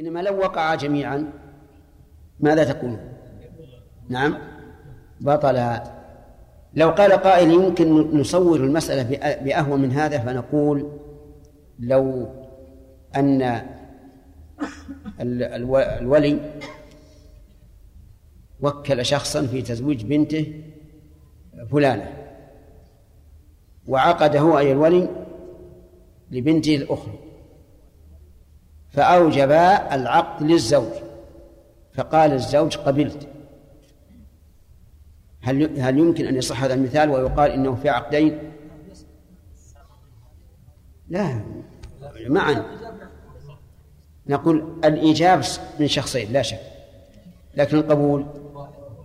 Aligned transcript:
إنما 0.00 0.22
لو 0.22 0.38
وقعا 0.38 0.74
جميعا 0.74 1.32
ماذا 2.40 2.64
تقول؟ 2.64 2.96
نعم. 4.08 4.38
بطل. 5.20 5.80
لو 6.74 6.90
قال 6.90 7.12
قائل 7.12 7.50
يمكن 7.50 8.18
نصور 8.20 8.56
المسألة 8.56 9.02
بأهون 9.44 9.80
من 9.80 9.92
هذا 9.92 10.18
فنقول 10.18 10.92
لو 11.78 12.28
أن 13.16 13.66
الولي 15.20 16.60
وكل 18.60 19.04
شخصا 19.04 19.46
في 19.46 19.62
تزويج 19.62 20.04
بنته 20.04 20.62
فلانة 21.70 22.12
وعقد 23.88 24.36
هو 24.36 24.58
أي 24.58 24.72
الولي 24.72 25.08
لبنته 26.30 26.76
الأخرى. 26.76 27.29
فأوجب 28.90 29.50
العقد 29.92 30.42
للزوج. 30.42 30.92
فقال 31.94 32.32
الزوج 32.32 32.76
قبلت. 32.76 33.28
هل 35.40 35.80
هل 35.80 35.98
يمكن 35.98 36.26
أن 36.26 36.36
يصح 36.36 36.62
هذا 36.62 36.74
المثال 36.74 37.10
ويقال 37.10 37.50
إنه 37.50 37.74
في 37.74 37.88
عقدين؟ 37.88 38.38
لا. 41.08 41.40
معا. 42.28 42.64
نقول 44.26 44.78
الإيجاب 44.84 45.42
من 45.80 45.88
شخصين 45.88 46.32
لا 46.32 46.42
شك. 46.42 46.60
لكن 47.54 47.76
القبول 47.76 48.26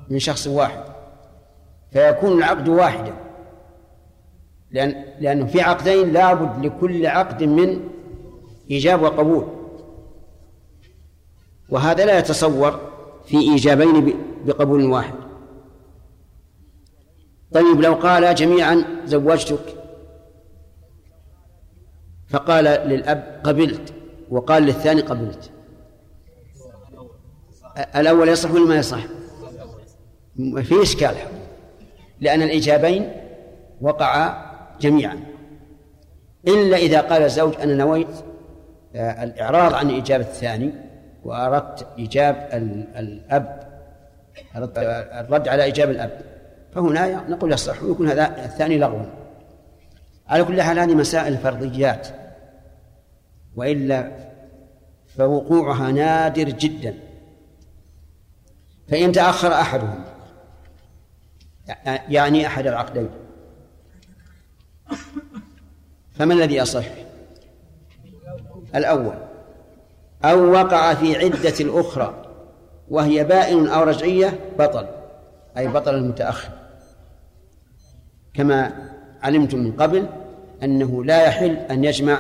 من 0.10 0.20
شخص 0.20 0.48
واحد. 0.48 0.84
فيكون 1.92 2.38
العقد 2.38 2.68
واحدا. 2.68 3.14
لأن 4.72 5.06
لأنه 5.20 5.46
في 5.46 5.62
عقدين 5.62 6.14
لابد 6.14 6.66
لكل 6.66 7.08
عقد 7.08 7.44
من 7.44 7.90
إيجاب 8.72 9.02
وقبول. 9.02 9.65
وهذا 11.70 12.06
لا 12.06 12.20
يتصور 12.20 12.80
في 13.26 13.38
إيجابين 13.38 14.16
بقبول 14.46 14.86
واحد. 14.86 15.14
طيب 17.54 17.82
لو 17.82 17.94
قال 17.94 18.36
جميعا 18.36 18.86
زوجتك 19.06 19.76
فقال 22.28 22.64
للأب 22.64 23.42
قبلت 23.44 23.94
وقال 24.30 24.64
للثاني 24.64 25.02
قبلت. 25.02 25.52
الأول 27.96 28.30
يصح 28.30 28.52
ولا 28.52 28.66
ما 28.66 28.76
يصح؟ 28.76 29.00
في 30.36 30.82
إشكال 30.82 31.16
لأن 32.22 32.42
الإيجابين 32.42 33.12
وقعا 33.82 34.46
جميعا. 34.82 35.24
إلا 36.48 36.78
إذا 36.78 37.02
قال 37.02 37.22
الزوج 37.22 37.54
أنا 37.62 37.76
نويت 37.76 38.08
آه، 38.96 39.24
الإعراض 39.24 39.74
عن 39.74 39.92
إجابة 39.92 40.24
الثاني 40.24 40.85
وأردت 41.26 41.88
إيجاب 41.98 42.50
الأب 42.98 43.66
الرد 44.56 45.48
على 45.48 45.68
إجابة 45.68 45.92
الأب. 45.92 46.22
فهنا 46.74 47.30
نقول 47.30 47.52
يصح 47.52 47.84
ويكون 47.84 48.10
هذا 48.10 48.46
الثاني 48.46 48.78
لغوا 48.78 49.06
على 50.28 50.44
كل 50.44 50.62
حال 50.62 50.80
هذه 50.80 50.96
مسائل 50.96 51.38
فرضيات. 51.38 52.08
وإلا 53.56 54.12
فوقوعها 55.18 55.92
نادر 55.92 56.50
جدا. 56.50 56.94
فإن 58.90 59.12
تأخر 59.12 59.54
أحدهم 59.54 60.04
يعني 62.10 62.48
أحد 62.48 62.68
العقدين. 62.68 63.10
فما 66.14 66.34
الذي 66.34 66.56
يصح؟ 66.56 66.86
الأول. 68.76 69.25
أو 70.26 70.52
وقع 70.52 70.94
في 70.94 71.18
عدة 71.18 71.54
الأخرى 71.60 72.26
وهي 72.90 73.24
بائن 73.24 73.68
أو 73.68 73.84
رجعية 73.84 74.40
بطل 74.60 74.88
أي 75.58 75.68
بطل 75.68 75.96
المتأخر. 75.96 76.50
كما 78.34 78.72
علمتم 79.22 79.60
من 79.60 79.72
قبل 79.72 80.06
أنه 80.64 81.04
لا 81.04 81.26
يحل 81.26 81.56
أن 81.56 81.84
يجمع 81.84 82.20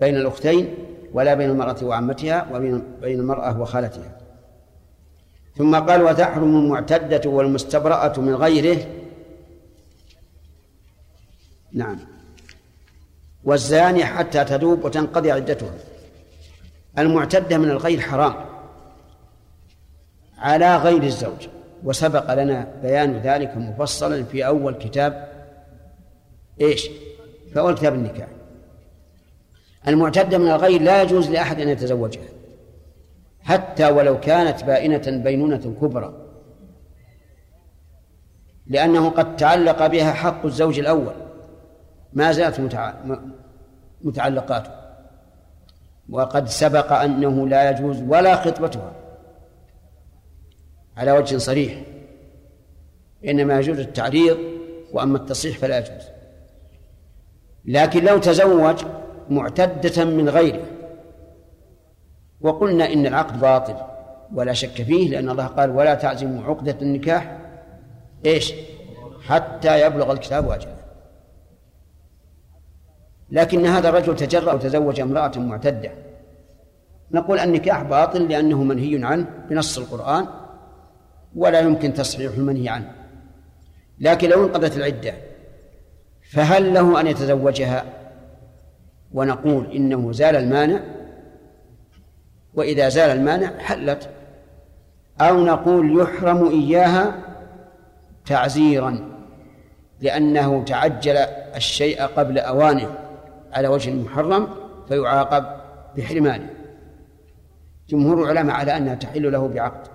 بين 0.00 0.16
الأختين 0.16 0.74
ولا 1.12 1.34
بين 1.34 1.50
المرأة 1.50 1.84
وعمتها 1.84 2.46
وبين 2.52 2.82
بين 3.00 3.20
المرأة 3.20 3.60
وخالتها. 3.60 4.18
ثم 5.56 5.76
قال 5.76 6.02
وتحرم 6.02 6.56
المعتدة 6.56 7.30
والمستبرأة 7.30 8.20
من 8.20 8.34
غيره. 8.34 8.86
نعم. 11.72 11.98
والزاني 13.44 14.04
حتى 14.04 14.44
تذوب 14.44 14.84
وتنقضي 14.84 15.30
عدتها. 15.30 15.74
المعتدة 16.98 17.58
من 17.58 17.70
الغير 17.70 18.00
حرام 18.00 18.34
على 20.38 20.76
غير 20.76 21.02
الزوج. 21.02 21.48
وسبق 21.84 22.34
لنا 22.34 22.68
بيان 22.82 23.16
ذلك 23.18 23.56
مفصلا 23.56 24.24
في 24.24 24.46
أول 24.46 24.74
كتاب 24.74 25.28
إيش؟ 26.60 26.88
في 27.52 27.58
أول 27.58 27.74
كتاب 27.74 27.94
النكاح. 27.94 28.28
المعتدة 29.88 30.38
من 30.38 30.48
الغير 30.48 30.82
لا 30.82 31.02
يجوز 31.02 31.30
لأحد 31.30 31.60
أن 31.60 31.68
يتزوجها 31.68 32.28
حتى 33.40 33.90
ولو 33.90 34.20
كانت 34.20 34.64
بائنة 34.64 35.22
بينونة 35.22 35.76
كبرى 35.80 36.14
لأنه 38.66 39.10
قد 39.10 39.36
تعلق 39.36 39.86
بها 39.86 40.12
حق 40.12 40.46
الزوج 40.46 40.78
الأول. 40.78 41.14
ما 42.12 42.32
زالت 42.32 42.60
متعلقاته. 44.02 44.85
وقد 46.10 46.48
سبق 46.48 46.92
أنه 46.92 47.48
لا 47.48 47.70
يجوز 47.70 48.02
ولا 48.02 48.36
خطبتها. 48.36 48.92
على 50.96 51.12
وجه 51.12 51.36
صريح. 51.36 51.82
إنما 53.28 53.58
يجوز 53.58 53.78
التعريض 53.78 54.38
وأما 54.92 55.18
التصريح 55.18 55.58
فلا 55.58 55.78
يجوز. 55.78 56.08
لكن 57.64 58.04
لو 58.04 58.18
تزوج 58.18 58.84
معتدة 59.30 60.04
من 60.04 60.28
غيره. 60.28 60.64
وقلنا 62.40 62.92
إن 62.92 63.06
العقد 63.06 63.40
باطل 63.40 63.76
ولا 64.34 64.52
شك 64.52 64.82
فيه 64.82 65.10
لأن 65.10 65.30
الله 65.30 65.46
قال 65.46 65.70
ولا 65.70 65.94
تعزموا 65.94 66.44
عقدة 66.44 66.76
النكاح. 66.82 67.38
إيش؟ 68.26 68.54
حتى 69.22 69.86
يبلغ 69.86 70.12
الكتاب 70.12 70.50
أجله 70.50 70.75
لكن 73.30 73.66
هذا 73.66 73.88
الرجل 73.88 74.16
تجرأ 74.16 74.52
وتزوج 74.52 75.00
امرأة 75.00 75.38
معتدة. 75.38 75.90
نقول 77.12 77.38
النكاح 77.38 77.82
باطل 77.82 78.28
لأنه 78.28 78.62
منهي 78.62 79.04
عنه 79.04 79.26
بنص 79.50 79.78
القرآن 79.78 80.26
ولا 81.36 81.60
يمكن 81.60 81.94
تصحيح 81.94 82.32
المنهي 82.32 82.68
عنه. 82.68 82.92
لكن 83.98 84.28
لو 84.28 84.44
انقضت 84.44 84.76
العدة 84.76 85.14
فهل 86.30 86.74
له 86.74 87.00
أن 87.00 87.06
يتزوجها؟ 87.06 87.84
ونقول 89.12 89.72
إنه 89.72 90.12
زال 90.12 90.36
المانع. 90.36 90.80
وإذا 92.54 92.88
زال 92.88 93.18
المانع 93.18 93.58
حلت. 93.58 94.08
أو 95.20 95.44
نقول 95.44 96.00
يحرم 96.00 96.48
إياها 96.48 97.14
تعزيرا 98.26 99.16
لأنه 100.00 100.64
تعجل 100.64 101.16
الشيء 101.56 102.02
قبل 102.02 102.38
أوانه. 102.38 103.05
على 103.52 103.68
وجه 103.68 103.94
محرم 103.94 104.48
فيعاقب 104.88 105.46
بحرمانه 105.96 106.50
جمهور 107.88 108.22
العلماء 108.22 108.56
على 108.56 108.76
أنها 108.76 108.94
تحل 108.94 109.32
له 109.32 109.48
بعقد. 109.48 109.88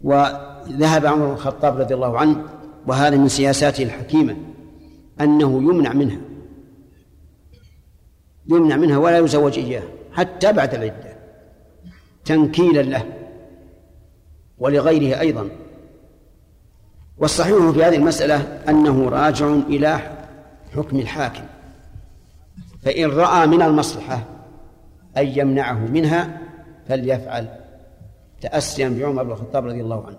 وذهب 0.00 1.06
عمر 1.06 1.26
بن 1.26 1.32
الخطاب 1.32 1.80
رضي 1.80 1.94
الله 1.94 2.18
عنه 2.18 2.44
وهذا 2.86 3.16
من 3.16 3.28
سياساته 3.28 3.84
الحكيمة 3.84 4.36
أنه 5.20 5.62
يمنع 5.62 5.92
منها. 5.92 6.20
يمنع 8.46 8.76
منها 8.76 8.98
ولا 8.98 9.18
يزوج 9.18 9.58
إياه 9.58 9.82
حتى 10.12 10.52
بعد 10.52 10.74
العدة. 10.74 11.16
تنكيلا 12.24 12.82
له 12.82 13.04
ولغيره 14.58 15.20
أيضا. 15.20 15.48
والصحيح 17.18 17.70
في 17.70 17.84
هذه 17.84 17.96
المسألة 17.96 18.36
أنه 18.68 19.08
راجع 19.08 19.46
إلى 19.46 19.98
حكم 20.76 20.98
الحاكم. 20.98 21.44
فإن 22.82 23.10
رأى 23.10 23.46
من 23.46 23.62
المصلحة 23.62 24.24
أن 25.16 25.26
يمنعه 25.26 25.78
منها 25.78 26.38
فليفعل. 26.88 27.48
تأسيا 28.40 28.88
بعمر 28.88 29.22
بن 29.22 29.30
الخطاب 29.30 29.66
رضي 29.66 29.80
الله 29.80 30.06
عنه. 30.06 30.16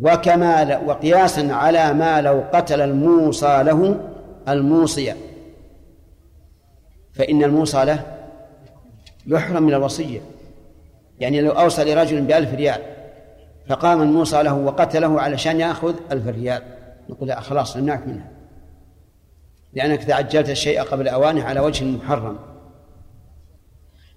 وكما 0.00 0.78
وقياسا 0.78 1.52
على 1.52 1.92
ما 1.92 2.20
لو 2.20 2.44
قتل 2.52 2.80
الموصى 2.80 3.62
له 3.62 4.00
الموصي. 4.48 5.14
فإن 7.12 7.44
الموصى 7.44 7.84
له 7.84 8.06
يحرم 9.26 9.62
من 9.62 9.74
الوصية. 9.74 10.20
يعني 11.20 11.40
لو 11.40 11.52
أوصى 11.52 11.84
لرجل 11.84 12.20
بألف 12.20 12.54
ريال 12.54 12.82
فقام 13.68 14.02
الموصى 14.02 14.42
له 14.42 14.54
وقتله 14.54 15.20
علشان 15.20 15.60
يأخذ 15.60 15.94
ألف 16.12 16.26
ريال. 16.26 16.62
نقول 17.08 17.28
لا 17.28 17.40
خلاص 17.40 17.76
نمنعك 17.76 18.06
منها. 18.06 18.28
لأنك 19.72 20.04
تعجلت 20.04 20.50
الشيء 20.50 20.82
قبل 20.82 21.08
أوانه 21.08 21.44
على 21.44 21.60
وجه 21.60 21.84
محرم. 21.84 22.38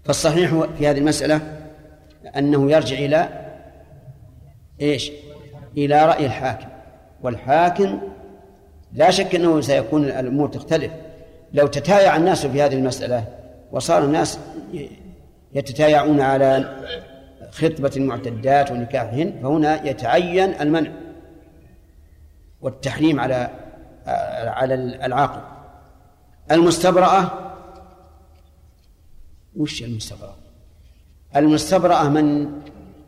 فالصحيح 0.04 0.66
في 0.78 0.88
هذه 0.88 0.98
المسألة 0.98 1.42
أنه 2.38 2.72
يرجع 2.72 2.98
إلى 2.98 3.30
إيش؟ 4.82 5.12
إلى 5.78 6.06
رأي 6.06 6.26
الحاكم. 6.26 6.68
والحاكم 7.24 8.02
لا 8.94 9.12
شك 9.12 9.36
أنه 9.36 9.62
سيكون 9.62 10.04
الأمور 10.04 10.48
تختلف. 10.48 10.92
لو 11.54 11.68
تتايع 11.68 12.16
الناس 12.16 12.46
في 12.46 12.62
هذه 12.62 12.74
المسألة 12.74 13.28
وصار 13.72 14.04
الناس 14.04 14.40
يتتايعون 15.54 16.22
على 16.22 16.76
خطبة 17.56 17.92
المعتدات 17.98 18.72
ونكاحهن 18.72 19.40
فهنا 19.44 19.88
يتعين 19.88 20.62
المنع 20.62 20.92
والتحريم 22.62 23.20
على 23.20 23.50
على 24.48 24.74
العاقل 24.76 25.42
المستبرأة 26.52 27.32
وش 29.58 29.84
المستبرأة؟ 29.84 30.36
المستبرأة 31.36 32.10
من 32.10 32.52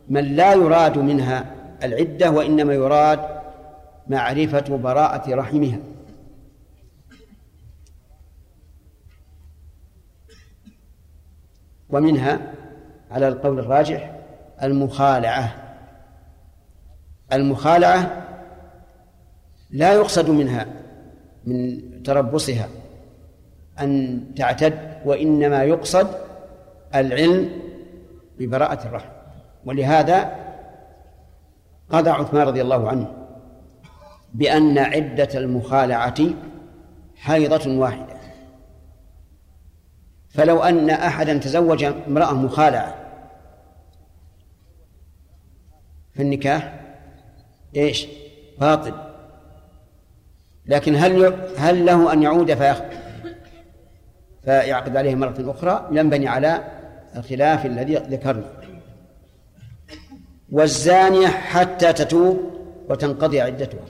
من 0.08 0.24
لا 0.24 0.54
يراد 0.54 0.98
منها 0.98 1.54
العدة 1.82 2.30
وإنما 2.30 2.74
يراد 2.74 3.20
معرفة 4.08 4.76
براءة 4.76 5.34
رحمها 5.34 5.78
ومنها 11.90 12.52
على 13.10 13.28
القول 13.28 13.58
الراجح 13.58 14.17
المخالعة. 14.62 15.54
المخالعة 17.32 18.24
لا 19.70 19.92
يقصد 19.92 20.30
منها 20.30 20.66
من 21.44 21.82
تربصها 22.02 22.68
أن 23.80 24.20
تعتد 24.36 24.78
وإنما 25.04 25.62
يقصد 25.62 26.08
العلم 26.94 27.50
ببراءة 28.38 28.86
الرحم. 28.86 29.08
ولهذا 29.64 30.36
قضى 31.90 32.10
عثمان 32.10 32.46
رضي 32.46 32.62
الله 32.62 32.88
عنه 32.88 33.14
بأن 34.34 34.78
عدة 34.78 35.28
المخالعة 35.34 36.20
حيضة 37.16 37.78
واحدة. 37.78 38.18
فلو 40.28 40.62
أن 40.62 40.90
أحدا 40.90 41.38
تزوج 41.38 41.84
امرأة 41.84 42.32
مخالعة 42.32 43.07
فالنكاح 46.18 46.80
إيش؟ 47.76 48.06
باطل. 48.60 48.94
لكن 50.66 50.96
هل 50.96 51.34
هل 51.56 51.86
له 51.86 52.12
أن 52.12 52.22
يعود 52.22 52.54
فيخ... 52.54 52.82
فيعقد 54.44 54.96
عليه 54.96 55.14
مرة 55.14 55.34
أخرى؟ 55.38 55.88
ينبني 55.92 56.28
على 56.28 56.64
الخلاف 57.16 57.66
الذي 57.66 57.94
ذكرنا. 57.94 58.50
والزانية 60.52 61.26
حتى 61.26 61.92
تتوب 61.92 62.38
وتنقضي 62.88 63.40
عدتها. 63.40 63.84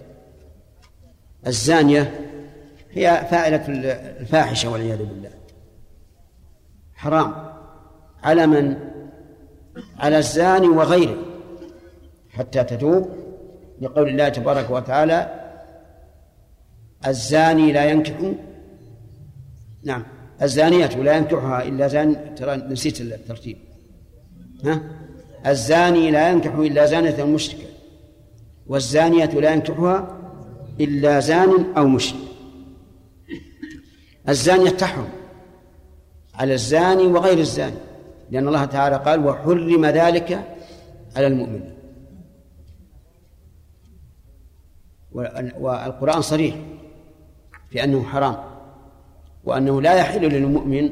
الزانية 1.46 2.20
هي 2.92 3.26
فاعلة 3.30 3.64
الفاحشة 4.20 4.70
والعياذ 4.70 4.98
بالله. 4.98 5.30
حرام. 6.94 7.34
على 8.22 8.46
من؟ 8.46 8.76
على 9.98 10.19
الزاني 10.19 10.69
وغيره. 10.69 11.27
حتى 12.38 12.64
تتوب 12.64 13.08
لقول 13.81 14.08
الله 14.08 14.29
تبارك 14.29 14.70
وتعالى 14.70 15.49
الزاني 17.06 17.73
لا 17.73 17.85
ينكح. 17.90 18.32
نعم 19.85 20.05
الزانية 20.43 20.87
لا 20.87 21.17
ينكحها 21.17 21.62
إلا 21.62 21.88
زان 21.88 22.35
ترى 22.35 22.56
نسيت 22.56 23.00
الترتيب. 23.00 23.56
ها؟ 24.64 24.82
الزاني 25.46 26.11
لا 26.11 26.31
ينكح 26.31 26.55
إلا 26.55 26.87
زانية 26.87 27.25
مشركة. 27.25 27.69
والزانية 28.67 29.25
لا 29.25 29.52
ينكحها 29.52 30.19
إلا 30.81 31.20
زان 31.20 31.50
أو 31.76 31.88
مشرك. 31.88 32.20
الزانية 34.29 34.70
تحرم 34.70 35.08
على 36.35 36.55
الزاني 36.55 37.06
وغير 37.06 37.38
الزاني 37.38 37.76
لأن 38.31 38.49
الله 38.49 38.64
تعالى 38.64 38.96
قال 38.96 39.26
وحرم 39.26 39.87
ذلك 39.87 40.58
على 41.17 41.26
المؤمن 41.26 41.77
والقرآن 45.12 46.22
صريح 46.22 46.56
في 47.70 47.84
أنه 47.84 48.02
حرام 48.02 48.37
وأنه 49.44 49.82
لا 49.82 49.94
يحل 49.94 50.28
للمؤمن 50.28 50.90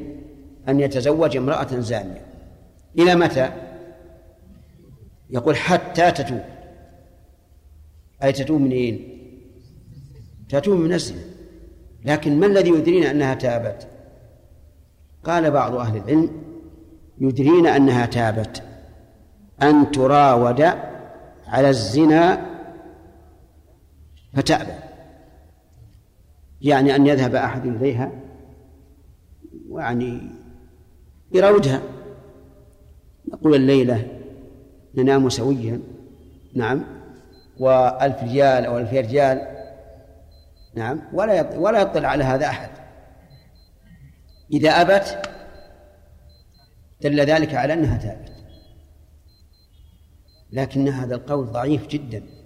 أن 0.69 0.79
يتزوج 0.79 1.37
امرأة 1.37 1.79
زانية 1.79 2.25
إلى 2.97 3.15
متى؟ 3.15 3.51
يقول 5.29 5.55
حتى 5.55 6.11
تتوب 6.11 6.41
أي 8.23 8.31
تتوب 8.31 8.61
منين؟ 8.61 9.17
تتوب 10.49 10.79
من 10.79 10.93
الزنا 10.93 11.21
لكن 12.05 12.39
ما 12.39 12.45
الذي 12.45 12.69
يدرينا 12.69 13.11
أنها 13.11 13.33
تابت؟ 13.33 13.87
قال 15.23 15.51
بعض 15.51 15.75
أهل 15.75 15.97
العلم 15.97 16.29
يدرين 17.19 17.67
أنها 17.67 18.05
تابت 18.05 18.63
أن 19.61 19.91
تراود 19.91 20.61
على 21.47 21.69
الزنا 21.69 22.56
فتأبى. 24.37 24.73
يعني 26.61 26.95
أن 26.95 27.07
يذهب 27.07 27.35
أحد 27.35 27.65
إليها 27.65 28.11
ويعني 29.69 30.21
يراودها 31.33 31.81
يقول 33.33 33.55
الليلة 33.55 34.07
ننام 34.95 35.29
سويا 35.29 35.81
نعم 36.55 36.83
وألف 37.59 38.23
رجال 38.23 38.65
أو 38.65 38.77
ألف 38.77 38.93
رجال 38.93 39.41
نعم 40.75 41.01
ولا 41.13 41.57
ولا 41.57 41.81
يطلع 41.81 42.09
على 42.09 42.23
هذا 42.23 42.45
أحد. 42.45 42.69
إذا 44.53 44.69
أبت 44.69 45.29
دل 47.01 47.19
ذلك 47.19 47.53
على 47.55 47.73
أنها 47.73 47.97
تابت. 47.97 48.31
لكن 50.51 50.87
هذا 50.87 51.15
القول 51.15 51.45
ضعيف 51.45 51.87
جدا. 51.87 52.36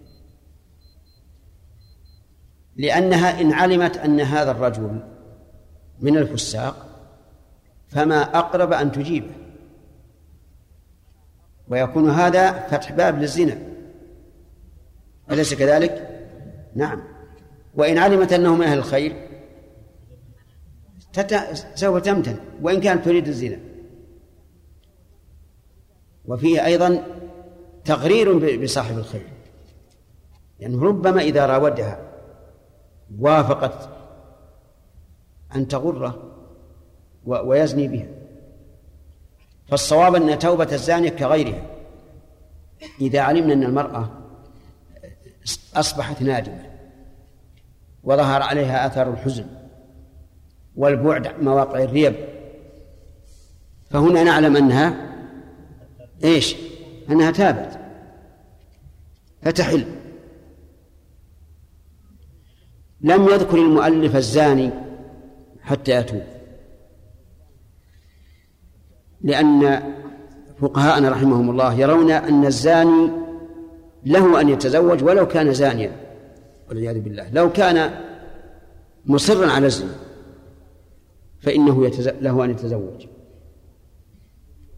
لأنها 2.76 3.42
إن 3.42 3.54
علمت 3.54 3.98
أن 3.98 4.20
هذا 4.20 4.52
الرجل 4.52 5.00
من 6.00 6.18
الفساق 6.18 6.88
فما 7.88 8.22
أقرب 8.22 8.74
أن 8.74 8.92
تجيبه. 8.92 9.32
ويكون 11.68 12.10
هذا 12.10 12.68
فتح 12.68 12.92
باب 12.92 13.20
للزنا. 13.20 13.58
أليس 15.32 15.54
كذلك؟ 15.54 16.28
نعم. 16.76 17.04
وإن 17.76 17.98
علمت 17.98 18.34
أنه 18.34 18.56
من 18.56 18.64
أهل 18.64 18.78
الخير 18.78 19.28
سوف 21.76 22.02
تمتن. 22.02 22.36
وإن 22.62 22.82
كانت 22.82 23.06
تريد 23.06 23.28
الزنا. 23.28 23.60
وفيه 26.26 26.66
أيضا 26.66 27.04
تغرير 27.86 28.58
بصاحب 28.64 28.98
الخير. 28.98 29.28
يعني 30.60 30.76
ربما 30.76 31.22
إذا 31.22 31.46
راودها 31.46 32.11
وافقت 33.20 33.90
أن 35.56 35.68
تغره 35.68 36.24
ويزني 37.26 37.88
بها. 37.88 38.08
فالصواب 39.68 40.16
أن 40.16 40.40
توبة 40.40 40.68
الزانية 40.72 41.10
كغيرها. 41.10 41.62
إذا 43.02 43.22
علمنا 43.22 43.54
أن 43.54 43.64
المرأة 43.64 44.10
أصبحت 45.76 46.22
نادمة 46.22 46.72
وظهر 48.04 48.42
عليها 48.42 48.88
آثار 48.88 49.10
الحزن 49.10 49.46
والبعد 50.76 51.44
مواقع 51.44 51.84
الريب 51.84 52.16
فهنا 53.90 54.24
نعلم 54.24 54.58
أنها 54.58 55.12
إيش؟ 56.24 56.56
أنها 57.10 57.32
تابت 57.32 57.80
فتحل. 59.42 59.86
لم 63.04 63.24
يذكر 63.30 63.58
المؤلف 63.58 64.16
الزاني 64.16 64.70
حتى 65.62 65.92
يتوب. 65.92 66.22
لأن 69.22 69.84
فقهاءنا 70.62 71.10
رحمهم 71.10 71.50
الله 71.50 71.74
يرون 71.74 72.12
أن 72.12 72.46
الزاني 72.46 73.12
له 74.06 74.42
أن 74.42 74.50
يتزوج 74.50 75.04
ولو 75.04 75.28
كان 75.28 75.54
زانيا 75.54 75.92
والعياذ 76.70 77.00
بالله. 77.00 77.30
لو 77.34 77.52
كان 77.52 77.92
مصرا 79.06 79.52
على 79.52 79.66
الزنا 79.66 79.96
فإنه 81.42 81.92
له 82.22 82.46
أن 82.46 82.52
يتزوج. 82.52 83.06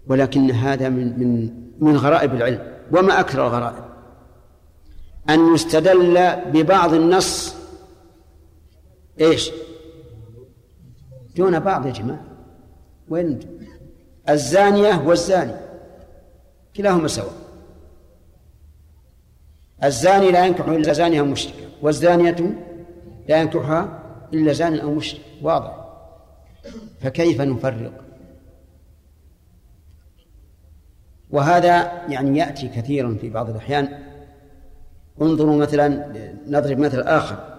ولكن 0.08 0.52
هذا 0.52 0.90
من 0.90 1.20
من 1.20 1.50
من 1.80 1.98
غرائب 1.98 2.34
العلم 2.34 2.74
وما 2.92 3.20
أكثر 3.20 3.48
الغرائب. 3.48 3.84
أن 5.30 5.54
يستدل 5.54 6.36
ببعض 6.54 6.94
النص 6.94 7.63
إيش؟ 9.20 9.52
دون 11.36 11.60
بعض 11.60 11.86
يا 11.86 11.92
جماعة. 11.92 12.26
وين؟ 13.10 13.40
الزانية 14.30 15.08
والزاني. 15.08 15.56
كلاهما 16.76 17.08
سواء. 17.08 17.34
الزاني 19.84 20.32
لا 20.32 20.46
ينكح 20.46 20.68
إلا 20.68 20.94
زانية 20.94 21.20
أو 21.20 21.26
مشركة. 21.26 21.70
والزانية 21.82 22.36
لا 23.30 23.42
ينكحها 23.42 24.00
إلا 24.34 24.54
زان 24.54 24.80
أو 24.80 24.94
مشرك. 24.94 25.22
واضح. 25.42 25.86
فكيف 27.02 27.42
نفرق؟ 27.42 28.04
وهذا 31.30 32.04
يعني 32.08 32.40
يأتي 32.40 32.68
كثيرا 32.68 33.18
في 33.22 33.30
بعض 33.30 33.50
الأحيان. 33.50 34.00
انظروا 35.22 35.58
مثلا 35.58 36.14
نضرب 36.48 36.80
مثل 36.80 37.02
آخر. 37.02 37.53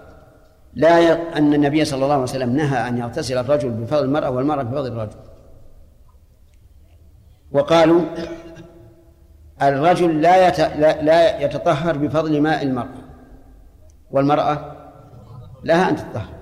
لا 0.75 1.01
ي... 1.01 1.13
أن 1.13 1.55
النبي 1.55 1.85
صلى 1.85 2.05
الله 2.05 2.15
عليه 2.15 2.23
وسلم 2.23 2.57
نهى 2.57 2.89
أن 2.89 2.99
يغتسل 2.99 3.39
الرجل 3.39 3.71
بفضل 3.71 4.05
المرأة 4.05 4.31
والمرأة 4.31 4.63
بفضل 4.63 4.93
الرجل. 4.93 5.17
وقالوا 7.53 8.03
الرجل 9.63 10.21
لا, 10.21 10.49
يت... 10.49 10.61
لا... 10.61 11.03
لا 11.03 11.41
يتطهر 11.41 11.99
بفضل 11.99 12.41
ماء 12.41 12.63
المرأة. 12.63 13.05
والمرأة 14.11 14.77
لها 15.65 15.91
أن 15.91 15.97
تتطهر. 15.97 16.35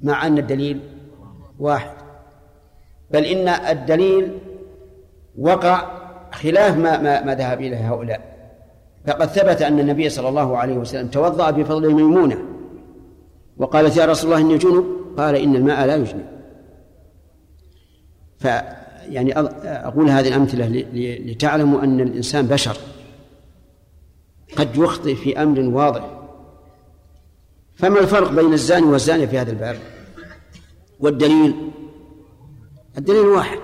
مع 0.00 0.26
أن 0.26 0.38
الدليل 0.38 0.80
واحد. 1.58 1.96
بل 3.10 3.24
إن 3.24 3.48
الدليل 3.48 4.38
وقع 5.38 5.90
خلاف 6.32 6.76
ما 6.76 6.98
ما, 6.98 7.22
ما 7.22 7.34
ذهب 7.34 7.60
إليه 7.60 7.92
هؤلاء. 7.92 8.35
فقد 9.06 9.28
ثبت 9.28 9.62
أن 9.62 9.80
النبي 9.80 10.08
صلى 10.08 10.28
الله 10.28 10.56
عليه 10.56 10.76
وسلم 10.76 11.08
توضأ 11.08 11.50
بفضل 11.50 11.94
ميمونة 11.94 12.38
وقالت 13.56 13.96
يا 13.96 14.04
رسول 14.04 14.32
الله 14.32 14.46
إني 14.46 14.58
جنب؟ 14.58 14.84
قال 15.18 15.34
إن 15.34 15.56
الماء 15.56 15.86
لا 15.86 15.96
يجنب. 15.96 16.26
ف 18.38 18.44
يعني 19.08 19.38
أقول 19.64 20.10
هذه 20.10 20.28
الأمثلة 20.28 20.66
لتعلموا 21.26 21.82
أن 21.82 22.00
الإنسان 22.00 22.46
بشر. 22.46 22.76
قد 24.56 24.76
يخطئ 24.76 25.14
في 25.14 25.42
أمر 25.42 25.60
واضح. 25.60 26.10
فما 27.74 28.00
الفرق 28.00 28.32
بين 28.32 28.52
الزاني 28.52 28.86
والزانية 28.86 29.26
في 29.26 29.38
هذا 29.38 29.50
الباب؟ 29.50 29.78
والدليل؟ 31.00 31.70
الدليل 32.98 33.26
واحد. 33.26 33.58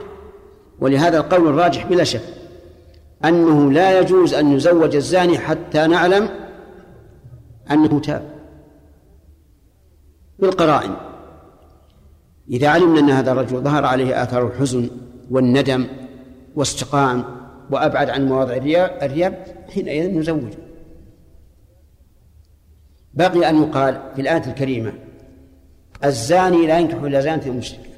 ولهذا 0.81 1.19
القول 1.19 1.49
الراجح 1.49 1.87
بلا 1.87 2.05
شك. 2.05 2.42
أنه 3.25 3.73
لا 3.73 4.01
يجوز 4.01 4.35
أن 4.35 4.53
يزوج 4.53 4.97
الزاني 4.97 5.39
حتى 5.39 5.87
نعلم 5.87 6.29
أنه 7.71 8.01
تاب 8.01 8.33
بالقرائن 10.39 10.95
إذا 12.51 12.69
علمنا 12.69 13.01
أن 13.01 13.11
هذا 13.11 13.33
الرجل 13.33 13.61
ظهر 13.61 13.85
عليه 13.85 14.23
آثار 14.23 14.47
الحزن 14.47 14.91
والندم 15.31 15.87
واستقام 16.55 17.25
وأبعد 17.71 18.11
عن 18.11 18.27
مواضع 18.27 18.55
الرياب 19.03 19.47
حينئذ 19.75 20.19
نزوجه. 20.19 20.59
بقي 23.15 23.51
أن 23.51 23.63
يقال 23.63 24.01
في 24.15 24.21
الآية 24.23 24.47
الكريمة 24.47 24.93
الزاني 26.05 26.67
لا 26.67 26.79
ينكح 26.79 27.03
إلا 27.03 27.21
زانية 27.21 27.51
مشركة. 27.51 27.91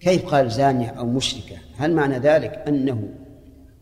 كيف 0.00 0.26
قال 0.26 0.50
زانية 0.50 0.88
أو 0.88 1.06
مشركة؟ 1.06 1.56
هل 1.78 1.94
معنى 1.94 2.18
ذلك 2.18 2.64
أنه 2.68 3.08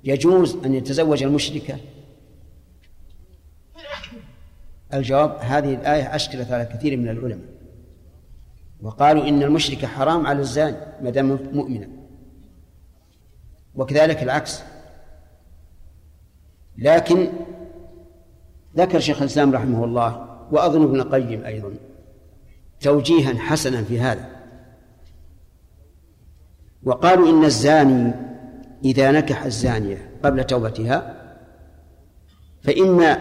يجوز 0.04 0.56
أن 0.64 0.74
يتزوج 0.74 1.22
المشركة 1.22 1.78
الجواب 4.94 5.38
هذه 5.40 5.74
الآية 5.74 6.14
أشكلت 6.14 6.50
على 6.50 6.64
كثير 6.64 6.96
من 6.96 7.08
العلماء. 7.08 7.54
وقالوا 8.82 9.28
إن 9.28 9.42
المشركة 9.42 9.86
حرام 9.86 10.26
على 10.26 10.40
الزاني 10.40 10.76
ما 11.02 11.10
دام 11.10 11.38
مؤمنا. 11.52 11.88
وكذلك 13.74 14.22
العكس. 14.22 14.62
لكن 16.78 17.28
ذكر 18.76 19.00
شيخ 19.00 19.22
الإسلام 19.22 19.54
رحمه 19.54 19.84
الله 19.84 20.38
وأظن 20.52 20.82
ابن 20.82 21.00
القيم 21.00 21.44
أيضا 21.44 21.74
توجيها 22.80 23.38
حسنا 23.38 23.82
في 23.82 24.00
هذا. 24.00 24.30
وقالوا 26.82 27.30
إن 27.30 27.44
الزاني 27.44 28.33
إذا 28.84 29.12
نكح 29.12 29.44
الزانية 29.44 30.10
قبل 30.24 30.44
توبتها 30.44 31.24
فإما 32.62 33.12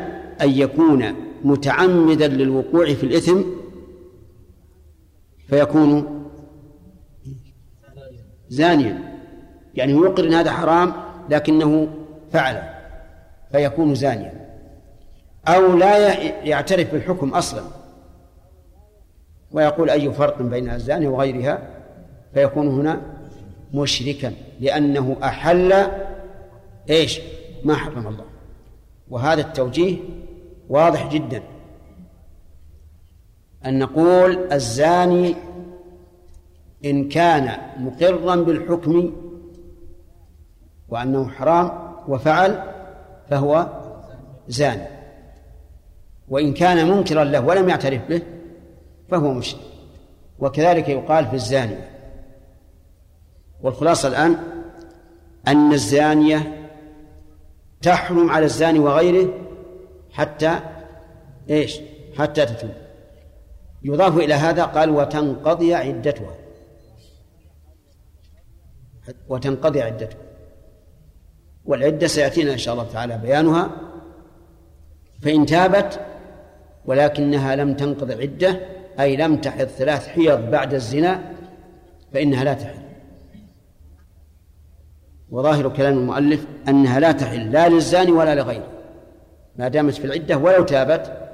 أن 0.41 0.49
يكون 0.49 1.05
متعمدا 1.43 2.27
للوقوع 2.27 2.93
في 2.93 3.03
الإثم 3.03 3.41
فيكون 5.47 6.23
زانيا. 8.49 9.13
يعني 9.75 9.93
يقر 9.93 10.23
أن 10.23 10.33
هذا 10.33 10.51
حرام 10.51 10.93
لكنه 11.29 11.87
فعل 12.31 12.63
فيكون 13.51 13.95
زانيا. 13.95 14.33
أو 15.47 15.77
لا 15.77 16.13
يعترف 16.47 16.91
بالحكم 16.91 17.29
أصلا. 17.29 17.63
ويقول 19.51 19.89
أي 19.89 20.13
فرق 20.13 20.41
بين 20.41 20.69
الزانية 20.69 21.07
وغيرها؟ 21.07 21.69
فيكون 22.33 22.67
هنا 22.67 23.01
مشركا 23.73 24.33
لأنه 24.59 25.17
أحل 25.23 25.87
إيش؟ 26.89 27.19
ما 27.63 27.75
حرم 27.75 28.07
الله. 28.07 28.25
وهذا 29.09 29.41
التوجيه 29.41 29.97
واضح 30.69 31.09
جدا. 31.13 31.43
أن 33.65 33.79
نقول 33.79 34.53
الزاني 34.53 35.35
إن 36.85 37.09
كان 37.09 37.57
مقرا 37.77 38.35
بالحكم 38.35 39.13
وأنه 40.89 41.27
حرام 41.29 41.71
وفعل 42.07 42.63
فهو 43.29 43.81
زاني. 44.47 44.87
وإن 46.29 46.53
كان 46.53 46.91
منكرا 46.91 47.23
له 47.23 47.45
ولم 47.45 47.69
يعترف 47.69 48.09
به 48.09 48.21
فهو 49.09 49.33
مشرك. 49.33 49.61
وكذلك 50.39 50.89
يقال 50.89 51.27
في 51.27 51.33
الزانية 51.33 51.92
والخلاصة 53.63 54.07
الآن 54.07 54.37
أن 55.47 55.73
الزانية 55.73 56.69
تحرم 57.81 58.29
على 58.29 58.45
الزاني 58.45 58.79
وغيره 58.79 59.33
حتى 60.11 60.59
إيش؟ 61.49 61.79
حتى 62.17 62.45
تتوب 62.45 62.71
يضاف 63.83 64.17
إلى 64.17 64.33
هذا 64.33 64.63
قال 64.63 64.89
وتنقضي 64.89 65.73
عدتها. 65.73 66.35
وتنقضي 69.29 69.81
عدتها. 69.81 70.17
والعدة 71.65 72.07
سيأتينا 72.07 72.53
إن 72.53 72.57
شاء 72.57 72.73
الله 72.73 72.87
تعالى 72.93 73.17
بيانها. 73.17 73.69
فإن 75.21 75.45
تابت 75.45 75.99
ولكنها 76.85 77.55
لم 77.55 77.73
تنقض 77.73 78.11
عدة 78.11 78.59
أي 78.99 79.15
لم 79.15 79.37
تحض 79.37 79.67
ثلاث 79.67 80.07
حيض 80.07 80.51
بعد 80.51 80.73
الزنا 80.73 81.33
فإنها 82.13 82.43
لا 82.43 82.53
تحل 82.53 82.82
وظاهر 85.33 85.69
كلام 85.69 85.97
المؤلف 85.97 86.45
أنها 86.67 86.99
لا 86.99 87.11
تحل 87.11 87.51
لا 87.51 87.69
للزاني 87.69 88.11
ولا 88.11 88.35
لغيره. 88.35 88.67
ما 89.55 89.67
دامت 89.67 89.93
في 89.93 90.05
العدة 90.05 90.37
ولو 90.37 90.63
تابت 90.63 91.29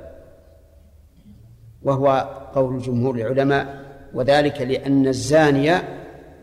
وهو 1.81 2.29
قول 2.55 2.79
جمهور 2.79 3.15
العلماء 3.15 3.85
وذلك 4.13 4.61
لأن 4.61 5.07
الزاني 5.07 5.71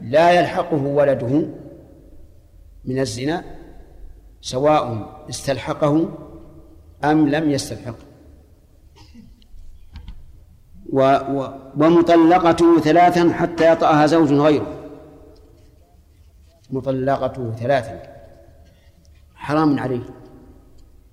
لا 0.01 0.31
يلحقه 0.31 0.83
ولده 0.83 1.47
من 2.85 2.99
الزنا 2.99 3.45
سواء 4.41 5.15
استلحقه 5.31 6.09
أم 7.05 7.29
لم 7.29 7.51
يستلحقه. 7.51 8.05
و 10.93 11.01
و 11.01 11.49
ومطلقته 11.77 12.81
ثلاثا 12.81 13.33
حتى 13.33 13.73
يطأها 13.73 14.07
زوج 14.07 14.33
غيره. 14.33 14.76
مطلقته 16.71 17.53
ثلاثا. 17.53 18.03
حرام 19.35 19.79
عليه. 19.79 20.03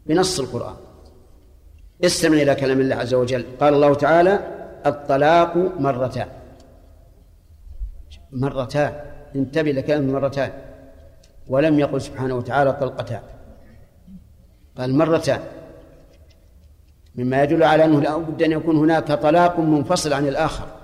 بنص 0.05 0.39
القرآن. 0.39 0.75
استمع 2.05 2.37
إلى 2.37 2.55
كلام 2.55 2.79
الله 2.79 2.95
عز 2.95 3.13
وجل. 3.13 3.45
قال 3.59 3.73
الله 3.73 3.93
تعالى 3.93 4.39
الطلاق 4.85 5.57
مرتان. 5.57 6.27
مرتان. 8.31 8.93
انتبه 9.35 9.71
لكلام 9.71 10.11
مرتان. 10.11 10.51
ولم 11.47 11.79
يقل 11.79 12.01
سبحانه 12.01 12.35
وتعالى 12.35 12.73
طلقتان. 12.73 13.21
قال 14.77 14.95
مرتان. 14.95 15.39
مما 17.15 17.43
يدل 17.43 17.63
على 17.63 17.85
أنه 17.85 18.01
لا 18.01 18.17
بد 18.17 18.43
أن 18.43 18.51
يكون 18.51 18.77
هناك 18.77 19.11
طلاق 19.11 19.59
منفصل 19.59 20.13
عن 20.13 20.27
الآخر. 20.27 20.82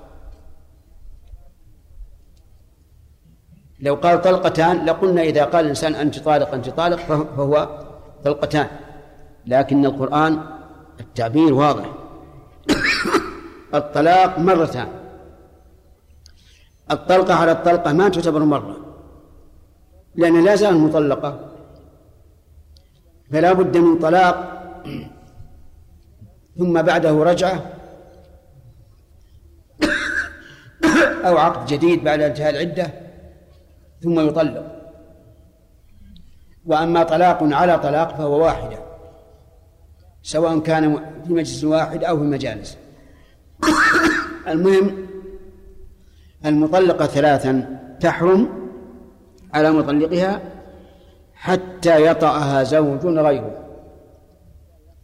لو 3.81 3.95
قال 3.95 4.21
طلقتان 4.21 4.85
لقلنا 4.85 5.21
إذا 5.21 5.45
قال 5.45 5.65
الإنسان 5.65 5.95
أنت 5.95 6.19
طالق 6.19 6.53
أنت 6.53 6.69
طالق 6.69 6.97
فهو 6.97 7.83
طلقتان. 8.25 8.67
لكن 9.45 9.85
القرآن 9.85 10.41
التعبير 10.99 11.53
واضح. 11.53 11.85
الطلاق 13.73 14.39
مرتان. 14.39 14.87
الطلقة 16.91 17.33
على 17.33 17.51
الطلقة 17.51 17.93
ما 17.93 18.09
تعتبر 18.09 18.43
مرة. 18.43 18.77
لأن 20.15 20.43
لا 20.43 20.55
زال 20.55 20.77
مطلقة. 20.77 21.39
فلا 23.31 23.53
بد 23.53 23.77
من 23.77 23.99
طلاق. 23.99 24.63
ثم 26.57 26.81
بعده 26.81 27.23
رجعة. 27.23 27.65
أو 31.25 31.37
عقد 31.37 31.65
جديد 31.65 32.03
بعد 32.03 32.21
انتهاء 32.21 32.49
العدة. 32.49 33.08
ثم 33.99 34.19
يطلق. 34.19 34.75
وأما 36.65 37.03
طلاق 37.03 37.43
على 37.43 37.79
طلاق 37.79 38.17
فهو 38.17 38.43
واحدة 38.43 38.79
سواء 40.23 40.59
كان 40.59 40.95
في 41.27 41.33
مجلس 41.33 41.63
واحد 41.63 42.03
أو 42.03 42.17
في 42.17 42.23
مجالس. 42.23 42.77
المهم 44.47 45.07
المطلقة 46.45 47.05
ثلاثا 47.05 47.79
تحرم 47.99 48.49
على 49.53 49.71
مطلقها 49.71 50.41
حتى 51.33 52.05
يطأها 52.05 52.63
زوج 52.63 53.05
غيره. 53.05 53.65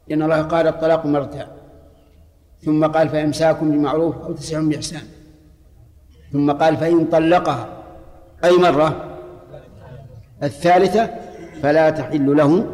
لأن 0.08 0.22
الله 0.22 0.42
قال 0.42 0.68
الطلاق 0.68 1.06
مرتان 1.06 1.48
ثم 2.62 2.86
قال 2.86 3.10
فإمساكم 3.10 3.72
بمعروف 3.72 4.18
أو 4.18 4.34
تسع 4.34 4.62
بإحسان. 4.62 5.02
ثم 6.32 6.52
قال 6.52 6.78
فإن 6.78 7.06
طلقها 7.06 7.85
أي 8.46 8.58
مرة؟ 8.58 9.18
الثالثة 10.44 11.10
فلا 11.64 11.90
تحل 11.90 12.38
له 12.38 12.66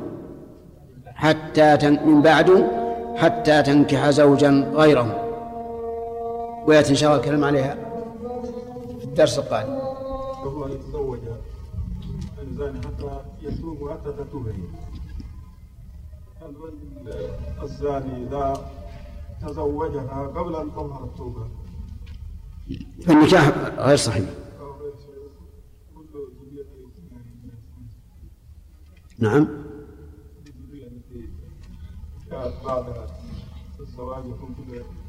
حتى 1.05 1.89
من 1.89 2.21
بعد 2.21 2.67
حتى 3.15 3.63
تنكح 3.63 4.09
زوجا 4.09 4.71
غيره. 4.73 5.27
ويأتي 6.67 6.89
إن 6.89 6.95
شاء 6.95 7.09
الله 7.09 7.21
الكلام 7.21 7.43
عليها 7.43 7.75
في 8.99 9.05
الدرس 9.05 9.39
القادم. 9.39 9.73
وهو 9.73 10.65
أن 10.65 10.71
يتزوج 10.71 11.19
الزاني 12.41 12.79
حتى 12.79 13.19
يتوب 13.41 13.91
حتى 13.91 14.11
تتوب 14.11 14.47
الزاني 17.63 18.27
إذا 18.27 18.53
تزوجها 19.47 20.31
قبل 20.35 20.55
أن 20.55 20.71
تظهر 20.71 21.03
التوبة؟ 21.03 21.47
فالنكاح 23.05 23.51
غير 23.77 23.95
صحيح. 23.95 24.25
نعم. 29.21 29.47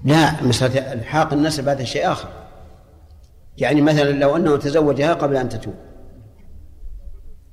لا 0.05 0.43
مسألة 0.43 0.93
الحاق 0.93 1.33
النسب 1.33 1.69
هذا 1.69 1.85
شيء 1.85 2.13
آخر. 2.13 2.29
يعني 3.59 3.83
مثلا 3.83 4.13
لو 4.13 4.37
أنه 4.37 4.57
تزوجها 4.57 5.15
قبل 5.15 5.37
أن 5.37 5.49
تتوب 5.49 5.75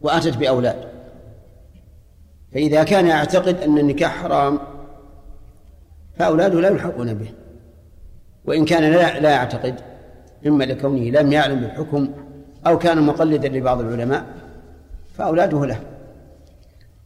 وأتت 0.01 0.37
بأولاد. 0.37 0.89
فإذا 2.53 2.83
كان 2.83 3.07
يعتقد 3.07 3.55
أن 3.55 3.77
النكاح 3.77 4.23
حرام 4.23 4.59
فأولاده 6.17 6.61
لا 6.61 6.69
يلحقون 6.69 7.13
به. 7.13 7.31
وإن 8.45 8.65
كان 8.65 8.91
لا, 8.91 9.19
لا 9.19 9.29
يعتقد 9.29 9.75
إما 10.47 10.63
لكونه 10.63 11.19
لم 11.21 11.31
يعلم 11.31 11.59
بالحكم 11.59 12.09
أو 12.67 12.77
كان 12.77 13.05
مقلدا 13.05 13.47
لبعض 13.49 13.79
العلماء 13.79 14.25
فأولاده 15.13 15.65
له. 15.65 15.98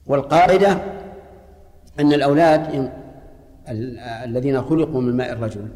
والقاعدة 0.08 0.84
أن 2.00 2.14
الأولاد 2.14 2.92
الذين 4.24 4.62
خلقوا 4.62 5.02
من 5.02 5.18
ماء 5.18 5.34
الرجل 5.34 5.68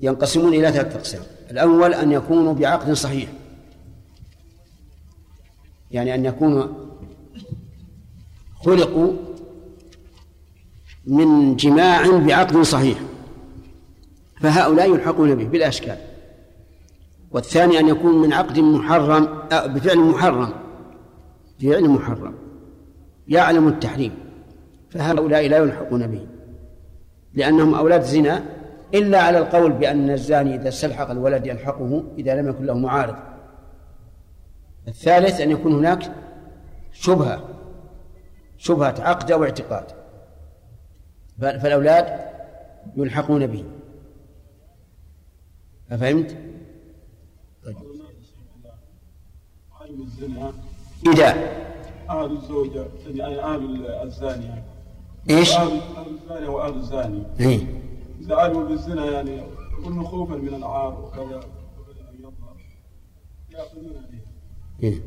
ينقسمون 0.00 0.54
إلى 0.54 0.72
ثلاثة 0.72 0.98
أقسام. 0.98 1.22
الأول 1.50 1.94
أن 1.94 2.12
يكونوا 2.12 2.54
بعقد 2.54 2.92
صحيح. 2.92 3.28
يعني 5.90 6.14
أن 6.14 6.24
يكونوا 6.24 6.66
خلقوا 8.54 9.12
من 11.06 11.56
جماع 11.56 12.18
بعقد 12.18 12.62
صحيح. 12.62 12.98
فهؤلاء 14.40 14.94
يلحقون 14.94 15.34
به 15.34 15.44
بلا 15.44 15.68
إشكال 15.68 15.98
والثاني 17.30 17.78
أن 17.78 17.88
يكون 17.88 18.22
من 18.22 18.32
عقد 18.32 18.58
محرم 18.58 19.28
بفعل 19.50 19.98
محرم. 19.98 20.52
فعل 21.62 21.88
محرم. 21.88 22.34
يعلم 23.28 23.68
التحريم 23.68 24.12
فهؤلاء 24.90 25.48
لا 25.48 25.56
يلحقون 25.56 26.06
به 26.06 26.26
لأنهم 27.34 27.74
أولاد 27.74 28.02
زنا 28.02 28.42
إلا 28.94 29.22
على 29.22 29.38
القول 29.38 29.72
بأن 29.72 30.10
الزاني 30.10 30.54
إذا 30.54 30.68
استلحق 30.68 31.10
الولد 31.10 31.46
يلحقه 31.46 32.04
إذا 32.18 32.34
لم 32.34 32.48
يكن 32.48 32.64
له 32.64 32.74
معارض 32.74 33.16
الثالث 34.88 35.40
أن 35.40 35.50
يكون 35.50 35.74
هناك 35.74 36.12
شبهة 36.92 37.48
شبهة 38.58 38.94
عقد 39.00 39.30
أو 39.30 39.44
اعتقاد 39.44 39.84
فالأولاد 41.38 42.20
يلحقون 42.96 43.46
به 43.46 43.64
أفهمت؟ 45.90 46.36
طيب. 47.64 47.76
إذا 51.06 51.65
أهل 52.10 52.32
الزوجة 52.32 52.86
يعني 53.06 53.40
أهل 53.42 53.86
الزانية 53.86 54.64
إيش؟ 55.30 55.56
أهل 55.56 55.80
الزانية 56.22 56.48
وأهل 56.48 56.74
الزاني 56.74 57.24
إيه؟ 57.40 57.82
إذا 58.20 58.36
علموا 58.36 58.64
بالزنا 58.68 59.04
يعني 59.04 59.40
قلنا 59.84 60.04
خوفا 60.04 60.34
من 60.34 60.54
العار 60.54 61.00
وكذا 61.00 61.40
يأخذون 63.50 63.96
عليه 63.96 64.26
إيه؟ 64.82 65.02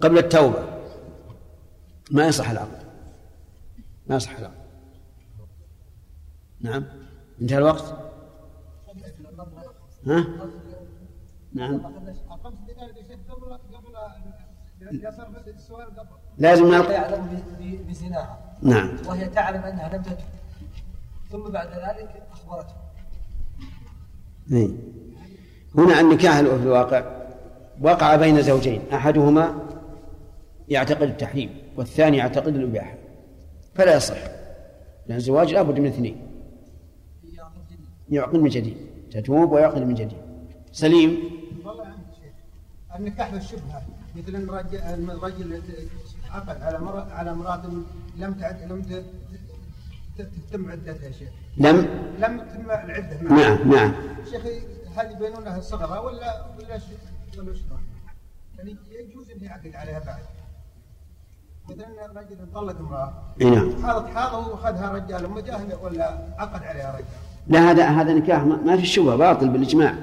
قبل 0.00 0.18
التوبة 0.18 0.74
ما 2.10 2.26
يصح 2.26 2.50
العقد 2.50 2.84
ما 4.06 4.16
يصح 4.16 4.38
العقد 4.38 4.64
نعم 6.60 6.84
انتهى 7.40 7.58
الوقت 7.58 7.94
ها 10.06 10.26
نعم 11.52 11.80
لازم 16.38 16.66
نلقى 16.66 16.92
يعلم 16.92 17.42
بزناها. 17.88 18.38
نعم. 18.62 18.96
وهي 19.06 19.28
تعلم 19.28 19.62
أنها 19.62 19.96
لم 19.96 20.02
تتب 20.02 20.24
ثم 21.32 21.50
بعد 21.50 21.68
ذلك 21.68 22.22
أخبرته. 22.32 22.74
إيه. 24.52 24.68
هنا 25.78 26.00
النكاح 26.00 26.40
في 26.40 26.40
الواقع. 26.40 27.24
وقع 27.80 28.16
بين 28.16 28.42
زوجين. 28.42 28.82
أحدهما 28.92 29.54
يعتقد 30.68 31.02
التحريم 31.02 31.58
والثاني 31.76 32.16
يعتقد 32.16 32.54
الإباحة. 32.56 32.94
فلا 33.74 33.96
يصح. 33.96 34.16
لأن 35.06 35.16
الزواج 35.16 35.54
لابد 35.54 35.78
من 35.78 35.86
اثنين. 35.86 36.26
يعقد 38.10 38.38
من 38.38 38.48
جديد. 38.48 38.76
تتوب 39.10 39.52
ويعقد 39.52 39.82
من 39.82 39.94
جديد. 39.94 40.18
سليم. 40.72 41.18
النكاح 42.98 43.30
بالشبهه 43.30 43.82
مثل 44.16 44.36
ان 44.36 45.10
الرجل 45.10 45.62
عقد 46.34 46.62
على 46.62 46.78
مرأة 46.78 47.12
على 47.12 47.30
امرأة 47.30 47.62
لم 48.16 48.34
تعد 48.34 48.62
لم 48.62 48.82
تتم 50.18 50.70
عدتها 50.70 51.10
شيخ. 51.10 51.28
لم؟ 51.56 51.76
لم 52.18 52.40
تتم 52.40 52.70
العدة 52.70 53.22
نعم 53.22 53.72
نعم. 53.72 53.92
شيخ 54.30 54.42
هل 54.96 55.12
يبينونها 55.12 55.60
صغرها 55.60 55.98
ولا 55.98 56.46
ولا 56.58 56.80
ولا؟ 57.38 57.54
يعني 58.58 58.76
يجوز 58.90 59.30
انه 59.30 59.44
يعقد 59.44 59.74
عليها 59.74 59.98
بعد. 59.98 60.22
مثلا 61.68 62.04
الرجل 62.06 62.52
طلق 62.54 62.78
امرأة. 62.78 63.34
نعم. 63.40 63.82
حاضت 63.82 64.08
حاضه 64.08 64.48
وأخذها 64.48 64.92
رجال 64.92 65.30
مجاهد 65.30 65.78
ولا 65.82 66.34
عقد 66.38 66.62
عليها 66.62 66.92
رجال. 66.92 67.06
لا 67.46 67.70
هذا 67.70 67.86
هذا 67.86 68.14
نكاح 68.14 68.42
ما 68.42 68.76
في 68.76 68.86
شبهة 68.86 69.16
باطل 69.16 69.48
بالإجماع 69.48 69.94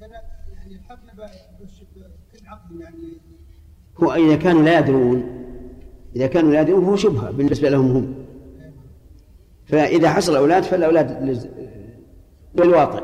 يعني 0.00 0.74
الحقنا 0.74 1.12
كل 2.32 2.46
عقد 2.46 2.80
يعني 2.80 3.12
هو 4.02 4.12
إذا 4.12 4.36
كانوا 4.36 4.62
لا 4.62 4.78
يدرون 4.78 5.24
إذا 6.16 6.26
كانوا 6.26 6.52
لا 6.52 6.60
يدرون 6.60 6.84
هو 6.84 6.96
شبهة 6.96 7.30
بالنسبة 7.30 7.68
لهم 7.68 7.90
هم. 7.90 8.14
فإذا 9.66 10.10
حصل 10.10 10.36
أولاد 10.36 10.62
فالأولاد 10.62 11.38
للواطئ 12.54 13.02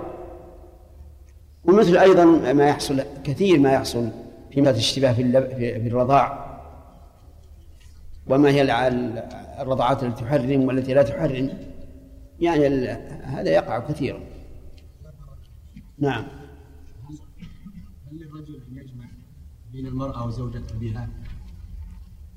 ومثل 1.64 1.96
أيضا 1.96 2.24
ما 2.52 2.68
يحصل 2.68 3.02
كثير 3.24 3.58
ما 3.58 3.72
يحصل 3.72 4.08
في 4.50 4.60
مسألة 4.60 4.70
الاشتباه 4.70 5.12
في 5.12 5.86
الرضاع. 5.86 6.50
وما 8.26 8.50
هي 8.50 8.62
الرضاعات 9.60 10.02
التي 10.02 10.24
تحرم 10.24 10.62
والتي 10.62 10.94
لا 10.94 11.02
تحرم. 11.02 11.50
يعني 12.40 12.88
هذا 13.22 13.50
يقع 13.50 13.78
كثيرا. 13.78 14.20
نعم. 15.98 16.24
هل 18.10 18.18
للرجل 18.18 18.60
أن 18.70 18.76
يجمع 18.76 18.99
بين 19.72 19.86
المرأة 19.86 20.26
وزوجة 20.26 20.62
أبيها؟ 20.76 21.08